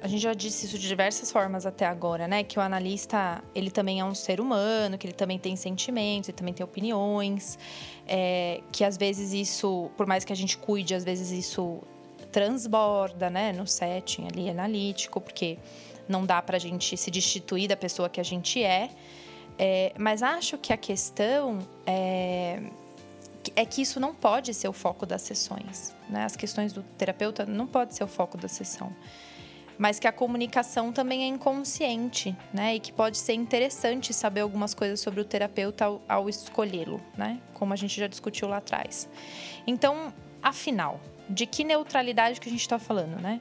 A 0.00 0.06
gente 0.06 0.22
já 0.22 0.32
disse 0.32 0.66
isso 0.66 0.78
de 0.78 0.86
diversas 0.86 1.30
formas 1.32 1.66
até 1.66 1.84
agora, 1.84 2.28
né? 2.28 2.44
Que 2.44 2.58
o 2.58 2.62
analista, 2.62 3.42
ele 3.52 3.70
também 3.70 3.98
é 3.98 4.04
um 4.04 4.14
ser 4.14 4.40
humano, 4.40 4.96
que 4.96 5.06
ele 5.06 5.14
também 5.14 5.38
tem 5.38 5.56
sentimentos, 5.56 6.28
ele 6.28 6.38
também 6.38 6.54
tem 6.54 6.62
opiniões, 6.62 7.58
é, 8.06 8.60
que 8.70 8.84
às 8.84 8.96
vezes 8.96 9.32
isso, 9.32 9.90
por 9.96 10.06
mais 10.06 10.24
que 10.24 10.32
a 10.32 10.36
gente 10.36 10.56
cuide, 10.56 10.94
às 10.94 11.02
vezes 11.02 11.32
isso 11.32 11.80
transborda, 12.30 13.28
né? 13.28 13.52
No 13.52 13.66
setting 13.66 14.28
ali 14.28 14.48
analítico, 14.48 15.20
porque 15.20 15.58
não 16.08 16.24
dá 16.24 16.40
pra 16.40 16.58
gente 16.58 16.96
se 16.96 17.10
destituir 17.10 17.68
da 17.68 17.76
pessoa 17.76 18.08
que 18.08 18.20
a 18.20 18.24
gente 18.24 18.62
é. 18.62 18.90
é 19.58 19.92
mas 19.98 20.22
acho 20.22 20.56
que 20.58 20.72
a 20.72 20.76
questão 20.76 21.58
é, 21.84 22.62
é 23.56 23.64
que 23.66 23.82
isso 23.82 23.98
não 23.98 24.14
pode 24.14 24.54
ser 24.54 24.68
o 24.68 24.72
foco 24.72 25.04
das 25.04 25.22
sessões, 25.22 25.92
né? 26.08 26.24
As 26.24 26.36
questões 26.36 26.72
do 26.72 26.84
terapeuta 26.96 27.44
não 27.44 27.66
pode 27.66 27.96
ser 27.96 28.04
o 28.04 28.08
foco 28.08 28.38
da 28.38 28.46
sessão 28.46 28.94
mas 29.78 30.00
que 30.00 30.08
a 30.08 30.12
comunicação 30.12 30.92
também 30.92 31.22
é 31.22 31.26
inconsciente, 31.26 32.36
né? 32.52 32.74
E 32.74 32.80
que 32.80 32.92
pode 32.92 33.16
ser 33.16 33.34
interessante 33.34 34.12
saber 34.12 34.40
algumas 34.40 34.74
coisas 34.74 34.98
sobre 34.98 35.20
o 35.20 35.24
terapeuta 35.24 35.84
ao, 35.84 36.02
ao 36.08 36.28
escolhê-lo, 36.28 37.00
né? 37.16 37.40
Como 37.54 37.72
a 37.72 37.76
gente 37.76 37.98
já 37.98 38.08
discutiu 38.08 38.48
lá 38.48 38.56
atrás. 38.56 39.08
Então, 39.66 40.12
afinal, 40.42 41.00
de 41.30 41.46
que 41.46 41.62
neutralidade 41.62 42.40
que 42.40 42.48
a 42.48 42.52
gente 42.52 42.60
está 42.60 42.78
falando, 42.78 43.20
né? 43.20 43.40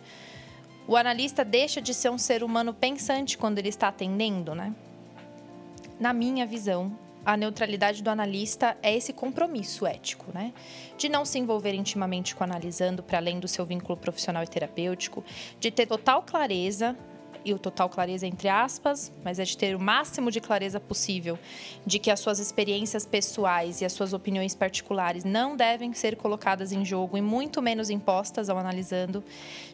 O 0.87 0.95
analista 0.95 1.43
deixa 1.43 1.81
de 1.81 1.93
ser 1.93 2.11
um 2.11 2.17
ser 2.17 2.43
humano 2.43 2.73
pensante 2.73 3.37
quando 3.37 3.57
ele 3.57 3.69
está 3.69 3.87
atendendo, 3.87 4.53
né? 4.53 4.73
Na 5.99 6.13
minha 6.13 6.45
visão, 6.45 6.95
a 7.27 7.35
neutralidade 7.35 8.01
do 8.01 8.09
analista 8.09 8.77
é 8.81 8.95
esse 8.95 9.11
compromisso 9.11 9.85
ético, 9.85 10.31
né? 10.33 10.53
De 10.97 11.09
não 11.09 11.25
se 11.25 11.37
envolver 11.37 11.73
intimamente 11.73 12.33
com 12.33 12.39
o 12.41 12.45
analisando 12.45 13.03
para 13.03 13.17
além 13.17 13.37
do 13.37 13.49
seu 13.49 13.65
vínculo 13.65 13.97
profissional 13.97 14.43
e 14.43 14.47
terapêutico, 14.47 15.25
de 15.59 15.69
ter 15.69 15.87
total 15.87 16.23
clareza 16.23 16.95
e 17.43 17.53
o 17.53 17.59
total 17.59 17.89
clareza 17.89 18.25
entre 18.25 18.47
aspas, 18.47 19.11
mas 19.25 19.39
é 19.39 19.43
de 19.43 19.57
ter 19.57 19.75
o 19.75 19.79
máximo 19.79 20.31
de 20.31 20.39
clareza 20.39 20.79
possível 20.79 21.37
de 21.85 21.99
que 21.99 22.09
as 22.09 22.21
suas 22.21 22.39
experiências 22.39 23.05
pessoais 23.05 23.81
e 23.81 23.85
as 23.85 23.91
suas 23.91 24.13
opiniões 24.13 24.55
particulares 24.55 25.25
não 25.25 25.57
devem 25.57 25.91
ser 25.91 26.15
colocadas 26.15 26.71
em 26.71 26.85
jogo 26.85 27.17
e 27.17 27.21
muito 27.21 27.61
menos 27.61 27.89
impostas 27.89 28.49
ao 28.49 28.57
analisando, 28.57 29.21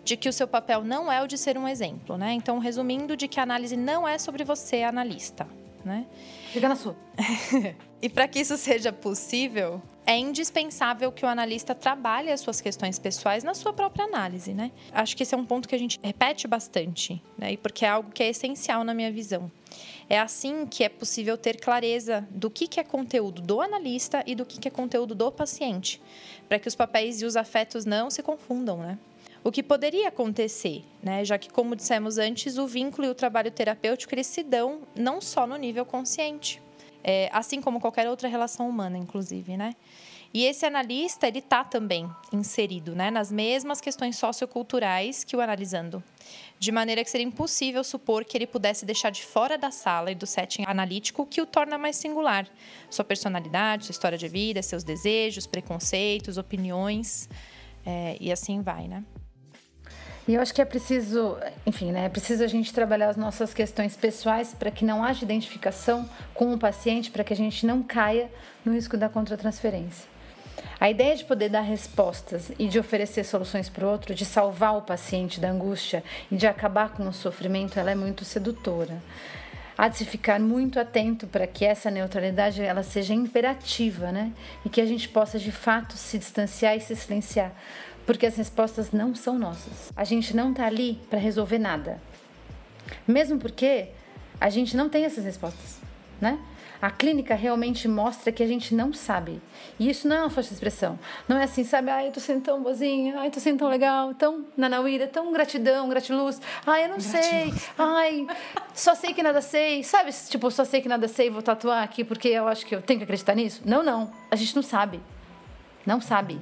de 0.03 0.17
que 0.17 0.27
o 0.27 0.33
seu 0.33 0.47
papel 0.47 0.83
não 0.83 1.11
é 1.11 1.21
o 1.21 1.27
de 1.27 1.37
ser 1.37 1.55
um 1.55 1.67
exemplo, 1.67 2.17
né? 2.17 2.33
Então, 2.33 2.57
resumindo, 2.57 3.15
de 3.15 3.27
que 3.27 3.39
a 3.39 3.43
análise 3.43 3.77
não 3.77 4.07
é 4.07 4.17
sobre 4.17 4.43
você, 4.43 4.81
analista, 4.81 5.47
né? 5.85 6.07
Fica 6.53 6.69
na 6.69 6.75
sua. 6.75 6.95
e 7.99 8.07
para 8.07 8.27
que 8.27 8.39
isso 8.39 8.55
seja 8.57 8.93
possível, 8.93 9.81
é 10.05 10.15
indispensável 10.15 11.11
que 11.11 11.25
o 11.25 11.27
analista 11.27 11.73
trabalhe 11.73 12.31
as 12.31 12.41
suas 12.41 12.61
questões 12.61 12.99
pessoais 12.99 13.43
na 13.43 13.55
sua 13.55 13.73
própria 13.73 14.05
análise, 14.05 14.53
né? 14.53 14.71
Acho 14.91 15.17
que 15.17 15.23
esse 15.23 15.33
é 15.33 15.37
um 15.37 15.45
ponto 15.45 15.67
que 15.67 15.73
a 15.73 15.79
gente 15.79 15.99
repete 16.03 16.47
bastante, 16.47 17.19
né? 17.39 17.57
Porque 17.57 17.83
é 17.83 17.89
algo 17.89 18.11
que 18.11 18.21
é 18.21 18.29
essencial 18.29 18.83
na 18.83 18.93
minha 18.93 19.11
visão. 19.11 19.51
É 20.07 20.19
assim 20.19 20.67
que 20.67 20.83
é 20.83 20.89
possível 20.89 21.35
ter 21.39 21.59
clareza 21.59 22.27
do 22.29 22.51
que, 22.51 22.67
que 22.67 22.79
é 22.79 22.83
conteúdo 22.83 23.41
do 23.41 23.59
analista 23.59 24.23
e 24.27 24.35
do 24.35 24.45
que, 24.45 24.59
que 24.59 24.67
é 24.67 24.71
conteúdo 24.71 25.15
do 25.15 25.31
paciente, 25.31 25.99
para 26.47 26.59
que 26.59 26.67
os 26.67 26.75
papéis 26.75 27.21
e 27.21 27.25
os 27.25 27.35
afetos 27.35 27.85
não 27.85 28.09
se 28.09 28.21
confundam, 28.21 28.77
né? 28.77 28.97
O 29.43 29.51
que 29.51 29.61
poderia 29.61 30.07
acontecer, 30.07 30.83
né? 31.01 31.25
Já 31.25 31.37
que, 31.37 31.49
como 31.49 31.75
dissemos 31.75 32.17
antes, 32.17 32.57
o 32.57 32.65
vínculo 32.65 33.07
e 33.07 33.09
o 33.09 33.15
trabalho 33.15 33.51
terapêutico 33.51 34.13
eles 34.13 34.27
se 34.27 34.41
dão 34.41 34.81
não 34.95 35.19
só 35.19 35.45
no 35.45 35.57
nível 35.57 35.85
consciente, 35.85 36.61
é, 37.03 37.29
assim 37.33 37.59
como 37.59 37.81
qualquer 37.81 38.09
outra 38.09 38.29
relação 38.29 38.69
humana, 38.69 38.97
inclusive, 38.97 39.57
né? 39.57 39.75
E 40.33 40.45
esse 40.45 40.65
analista, 40.65 41.27
ele 41.27 41.39
está 41.39 41.63
também 41.63 42.09
inserido 42.31 42.95
né, 42.95 43.11
nas 43.11 43.31
mesmas 43.31 43.79
questões 43.79 44.17
socioculturais 44.17 45.23
que 45.23 45.35
o 45.35 45.41
analisando, 45.41 46.03
de 46.59 46.71
maneira 46.71 47.03
que 47.03 47.09
seria 47.09 47.25
impossível 47.25 47.83
supor 47.83 48.23
que 48.23 48.37
ele 48.37 48.47
pudesse 48.47 48.85
deixar 48.85 49.09
de 49.09 49.23
fora 49.23 49.57
da 49.57 49.71
sala 49.71 50.11
e 50.11 50.15
do 50.15 50.25
setting 50.25 50.63
analítico 50.65 51.25
que 51.25 51.41
o 51.41 51.45
torna 51.45 51.77
mais 51.77 51.95
singular. 51.95 52.47
Sua 52.89 53.03
personalidade, 53.03 53.85
sua 53.85 53.91
história 53.91 54.17
de 54.17 54.27
vida, 54.27 54.61
seus 54.61 54.83
desejos, 54.83 55.45
preconceitos, 55.45 56.37
opiniões, 56.37 57.27
é, 57.85 58.17
e 58.19 58.31
assim 58.31 58.61
vai, 58.61 58.87
né? 58.87 59.03
E 60.25 60.35
eu 60.35 60.41
acho 60.41 60.53
que 60.53 60.61
é 60.61 60.65
preciso, 60.65 61.37
enfim, 61.65 61.91
né? 61.91 62.05
É 62.05 62.09
preciso 62.09 62.45
a 62.45 62.47
gente 62.47 62.73
trabalhar 62.73 63.09
as 63.09 63.17
nossas 63.17 63.53
questões 63.53 63.97
pessoais 63.97 64.53
para 64.53 64.71
que 64.71 64.85
não 64.85 65.03
haja 65.03 65.25
identificação 65.25 66.09
com 66.33 66.53
o 66.53 66.57
paciente, 66.57 67.11
para 67.11 67.25
que 67.25 67.33
a 67.33 67.35
gente 67.35 67.65
não 67.65 67.83
caia 67.83 68.31
no 68.63 68.71
risco 68.71 68.95
da 68.95 69.09
contratransferência. 69.09 70.12
A 70.79 70.89
ideia 70.89 71.15
de 71.15 71.23
poder 71.23 71.49
dar 71.49 71.61
respostas 71.61 72.51
e 72.59 72.67
de 72.67 72.79
oferecer 72.79 73.23
soluções 73.23 73.69
para 73.69 73.85
o 73.85 73.89
outro, 73.89 74.13
de 74.13 74.25
salvar 74.25 74.77
o 74.77 74.81
paciente 74.81 75.39
da 75.39 75.49
angústia 75.49 76.03
e 76.31 76.35
de 76.35 76.45
acabar 76.45 76.89
com 76.89 77.07
o 77.07 77.13
sofrimento, 77.13 77.79
ela 77.79 77.91
é 77.91 77.95
muito 77.95 78.25
sedutora. 78.25 79.01
Há 79.77 79.87
de 79.87 79.97
se 79.97 80.05
ficar 80.05 80.39
muito 80.39 80.79
atento 80.79 81.25
para 81.25 81.47
que 81.47 81.65
essa 81.65 81.89
neutralidade 81.89 82.61
ela 82.61 82.83
seja 82.83 83.13
imperativa, 83.13 84.11
né? 84.11 84.31
E 84.63 84.69
que 84.69 84.79
a 84.79 84.85
gente 84.85 85.09
possa 85.09 85.39
de 85.39 85.51
fato 85.51 85.93
se 85.93 86.19
distanciar 86.19 86.77
e 86.77 86.81
se 86.81 86.95
silenciar 86.95 87.51
porque 88.05 88.25
as 88.25 88.35
respostas 88.35 88.91
não 88.91 89.15
são 89.15 89.37
nossas. 89.37 89.91
A 89.95 90.03
gente 90.03 90.35
não 90.35 90.51
está 90.51 90.65
ali 90.65 90.99
para 91.09 91.19
resolver 91.19 91.59
nada. 91.59 92.01
Mesmo 93.07 93.39
porque 93.39 93.89
a 94.39 94.49
gente 94.49 94.75
não 94.75 94.89
tem 94.89 95.05
essas 95.05 95.23
respostas, 95.23 95.77
né? 96.19 96.37
A 96.83 96.91
clínica 96.91 97.33
realmente 97.33 97.87
mostra 97.87 98.29
que 98.29 98.43
a 98.43 98.45
gente 98.45 98.75
não 98.75 98.91
sabe. 98.91 99.41
E 99.79 99.89
isso 99.89 100.05
não 100.05 100.17
é 100.17 100.19
uma 100.19 100.29
força 100.29 100.49
de 100.49 100.55
expressão. 100.55 100.99
Não 101.29 101.37
é 101.37 101.45
assim, 101.45 101.63
sabe? 101.63 101.89
Ai, 101.89 102.09
eu 102.09 102.11
tô 102.11 102.19
sendo 102.19 102.41
tão 102.41 102.61
boazinha. 102.61 103.21
Ai, 103.21 103.31
tô 103.31 103.39
sendo 103.39 103.59
tão 103.59 103.69
legal. 103.69 104.13
Tão 104.15 104.45
nanauíra. 104.57 105.07
Tão 105.07 105.31
gratidão, 105.31 105.87
gratiluz. 105.87 106.41
Ai, 106.67 106.83
eu 106.83 106.89
não 106.89 106.97
gratiluz. 106.97 107.25
sei. 107.25 107.53
Ai, 107.77 108.27
só 108.73 108.95
sei 108.95 109.13
que 109.13 109.23
nada 109.23 109.41
sei. 109.41 109.81
Sabe? 109.81 110.11
Tipo, 110.29 110.51
só 110.51 110.65
sei 110.65 110.81
que 110.81 110.89
nada 110.89 111.07
sei. 111.07 111.29
Vou 111.29 111.41
tatuar 111.41 111.81
aqui 111.81 112.03
porque 112.03 112.27
eu 112.27 112.49
acho 112.49 112.65
que 112.65 112.75
eu 112.75 112.81
tenho 112.81 112.99
que 112.99 113.05
acreditar 113.05 113.33
nisso. 113.33 113.61
Não, 113.63 113.81
não. 113.81 114.11
A 114.29 114.35
gente 114.35 114.53
não 114.53 114.61
sabe. 114.61 114.99
Não 115.85 116.01
sabe 116.01 116.37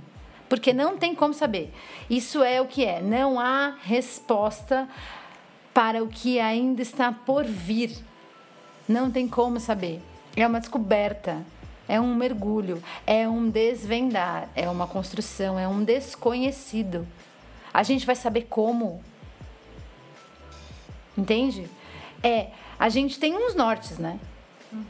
porque 0.49 0.73
não 0.73 0.97
tem 0.97 1.13
como 1.13 1.35
saber. 1.35 1.71
Isso 2.09 2.41
é 2.41 2.59
o 2.59 2.65
que 2.65 2.83
é, 2.83 2.99
não 2.99 3.39
há 3.39 3.75
resposta 3.83 4.89
para 5.71 6.03
o 6.03 6.07
que 6.07 6.39
ainda 6.39 6.81
está 6.81 7.11
por 7.11 7.45
vir. 7.45 7.95
Não 8.89 9.11
tem 9.11 9.27
como 9.27 9.59
saber. 9.59 10.01
É 10.35 10.47
uma 10.47 10.59
descoberta, 10.59 11.43
é 11.87 11.99
um 11.99 12.15
mergulho, 12.15 12.81
é 13.05 13.27
um 13.27 13.49
desvendar, 13.49 14.49
é 14.55 14.69
uma 14.69 14.87
construção, 14.87 15.59
é 15.59 15.67
um 15.67 15.83
desconhecido. 15.83 17.07
A 17.73 17.83
gente 17.83 18.05
vai 18.05 18.15
saber 18.15 18.43
como. 18.49 19.03
Entende? 21.17 21.69
É, 22.23 22.47
a 22.79 22.87
gente 22.89 23.19
tem 23.19 23.35
uns 23.35 23.55
nortes, 23.55 23.97
né? 23.97 24.19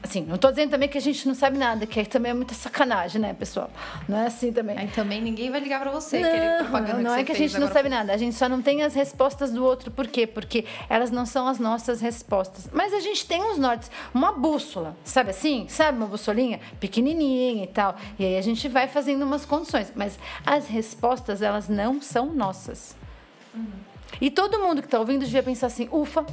Assim, 0.03 0.21
não 0.21 0.37
tô 0.37 0.49
dizendo 0.51 0.69
também 0.69 0.87
que 0.87 0.97
a 0.97 1.01
gente 1.01 1.27
não 1.27 1.33
sabe 1.33 1.57
nada, 1.57 1.87
que 1.87 1.99
aí 1.99 2.05
também 2.05 2.31
é 2.31 2.33
muita 2.35 2.53
sacanagem, 2.53 3.19
né, 3.19 3.33
pessoal? 3.33 3.69
Não 4.07 4.17
é 4.17 4.27
assim 4.27 4.51
também. 4.51 4.77
Aí 4.77 4.87
também 4.87 5.19
ninguém 5.19 5.49
vai 5.49 5.59
ligar 5.59 5.81
pra 5.81 5.89
você. 5.89 6.19
Não, 6.19 6.81
não, 6.81 7.01
não 7.01 7.15
é 7.15 7.23
que 7.23 7.31
a 7.31 7.35
gente 7.35 7.57
não 7.57 7.67
sabe 7.67 7.89
nada. 7.89 8.13
A 8.13 8.17
gente 8.17 8.35
só 8.35 8.47
não 8.47 8.61
tem 8.61 8.83
as 8.83 8.93
respostas 8.93 9.51
do 9.51 9.63
outro. 9.63 9.89
Por 9.89 10.07
quê? 10.07 10.27
Porque 10.27 10.65
elas 10.87 11.09
não 11.09 11.25
são 11.25 11.47
as 11.47 11.57
nossas 11.57 11.99
respostas. 11.99 12.69
Mas 12.71 12.93
a 12.93 12.99
gente 12.99 13.25
tem 13.25 13.43
uns 13.43 13.57
nortes, 13.57 13.89
uma 14.13 14.31
bússola, 14.31 14.95
sabe 15.03 15.31
assim? 15.31 15.65
Sabe 15.67 15.97
uma 15.97 16.07
bussolinha? 16.07 16.59
Pequenininha 16.79 17.63
e 17.63 17.67
tal. 17.67 17.95
E 18.19 18.25
aí 18.25 18.37
a 18.37 18.41
gente 18.41 18.67
vai 18.67 18.87
fazendo 18.87 19.23
umas 19.23 19.45
condições. 19.45 19.91
Mas 19.95 20.19
as 20.45 20.67
respostas, 20.67 21.41
elas 21.41 21.67
não 21.67 21.99
são 21.99 22.27
nossas. 22.27 22.95
Uhum. 23.53 23.65
E 24.19 24.29
todo 24.29 24.59
mundo 24.59 24.81
que 24.81 24.87
tá 24.87 24.99
ouvindo 24.99 25.25
devia 25.25 25.41
pensar 25.41 25.67
assim, 25.67 25.89
ufa. 25.91 26.25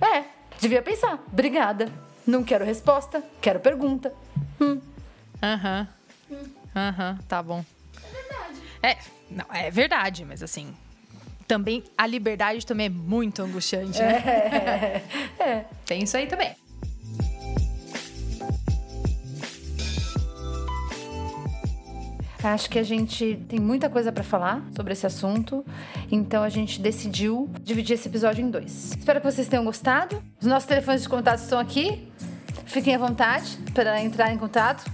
É, 0.00 0.37
Devia 0.60 0.82
pensar. 0.82 1.22
Obrigada. 1.32 1.90
Não 2.26 2.44
quero 2.44 2.64
resposta, 2.64 3.22
quero 3.40 3.60
pergunta. 3.60 4.12
Hum. 4.60 4.80
Aham. 5.42 5.88
Uhum. 6.30 6.58
Aham, 6.76 7.12
uhum, 7.12 7.18
tá 7.26 7.42
bom. 7.42 7.64
É 7.96 8.08
verdade. 8.10 8.60
É, 8.82 8.98
não, 9.30 9.46
é 9.52 9.70
verdade, 9.70 10.24
mas 10.24 10.42
assim, 10.42 10.74
também 11.46 11.82
a 11.96 12.06
liberdade 12.06 12.66
também 12.66 12.86
é 12.86 12.90
muito 12.90 13.42
angustiante, 13.42 13.98
né? 13.98 15.02
É, 15.38 15.42
é. 15.42 15.64
Tem 15.86 16.02
isso 16.02 16.16
aí 16.16 16.26
também. 16.26 16.54
Acho 22.42 22.70
que 22.70 22.78
a 22.78 22.82
gente 22.82 23.38
tem 23.48 23.58
muita 23.58 23.90
coisa 23.90 24.12
para 24.12 24.22
falar 24.22 24.62
sobre 24.74 24.92
esse 24.92 25.04
assunto, 25.04 25.64
então 26.10 26.42
a 26.42 26.48
gente 26.48 26.80
decidiu 26.80 27.50
dividir 27.62 27.94
esse 27.94 28.08
episódio 28.08 28.44
em 28.44 28.50
dois. 28.50 28.92
Espero 28.96 29.20
que 29.20 29.30
vocês 29.30 29.48
tenham 29.48 29.64
gostado. 29.64 30.22
Os 30.40 30.46
nossos 30.46 30.68
telefones 30.68 31.02
de 31.02 31.08
contato 31.08 31.40
estão 31.40 31.58
aqui. 31.58 32.08
Fiquem 32.64 32.94
à 32.94 32.98
vontade 32.98 33.58
para 33.74 34.00
entrar 34.00 34.32
em 34.32 34.38
contato. 34.38 34.88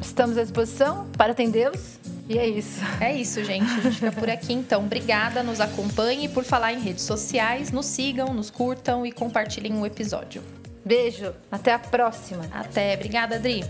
Estamos 0.00 0.38
à 0.38 0.42
disposição 0.42 1.06
para 1.16 1.32
atendê-los. 1.32 1.98
E 2.28 2.38
é 2.38 2.46
isso. 2.46 2.80
É 3.00 3.14
isso, 3.14 3.42
gente. 3.42 3.64
A 3.64 3.80
gente 3.80 3.96
fica 3.96 4.12
por 4.12 4.30
aqui 4.30 4.52
então. 4.52 4.84
Obrigada, 4.84 5.42
nos 5.42 5.60
acompanhe. 5.60 6.28
Por 6.28 6.44
falar 6.44 6.72
em 6.72 6.80
redes 6.80 7.04
sociais, 7.04 7.70
nos 7.70 7.86
sigam, 7.86 8.32
nos 8.32 8.50
curtam 8.50 9.04
e 9.04 9.12
compartilhem 9.12 9.78
o 9.78 9.84
episódio. 9.84 10.42
Beijo, 10.84 11.34
até 11.50 11.72
a 11.72 11.78
próxima. 11.78 12.44
Até. 12.52 12.94
Obrigada, 12.94 13.36
Adri. 13.36 13.64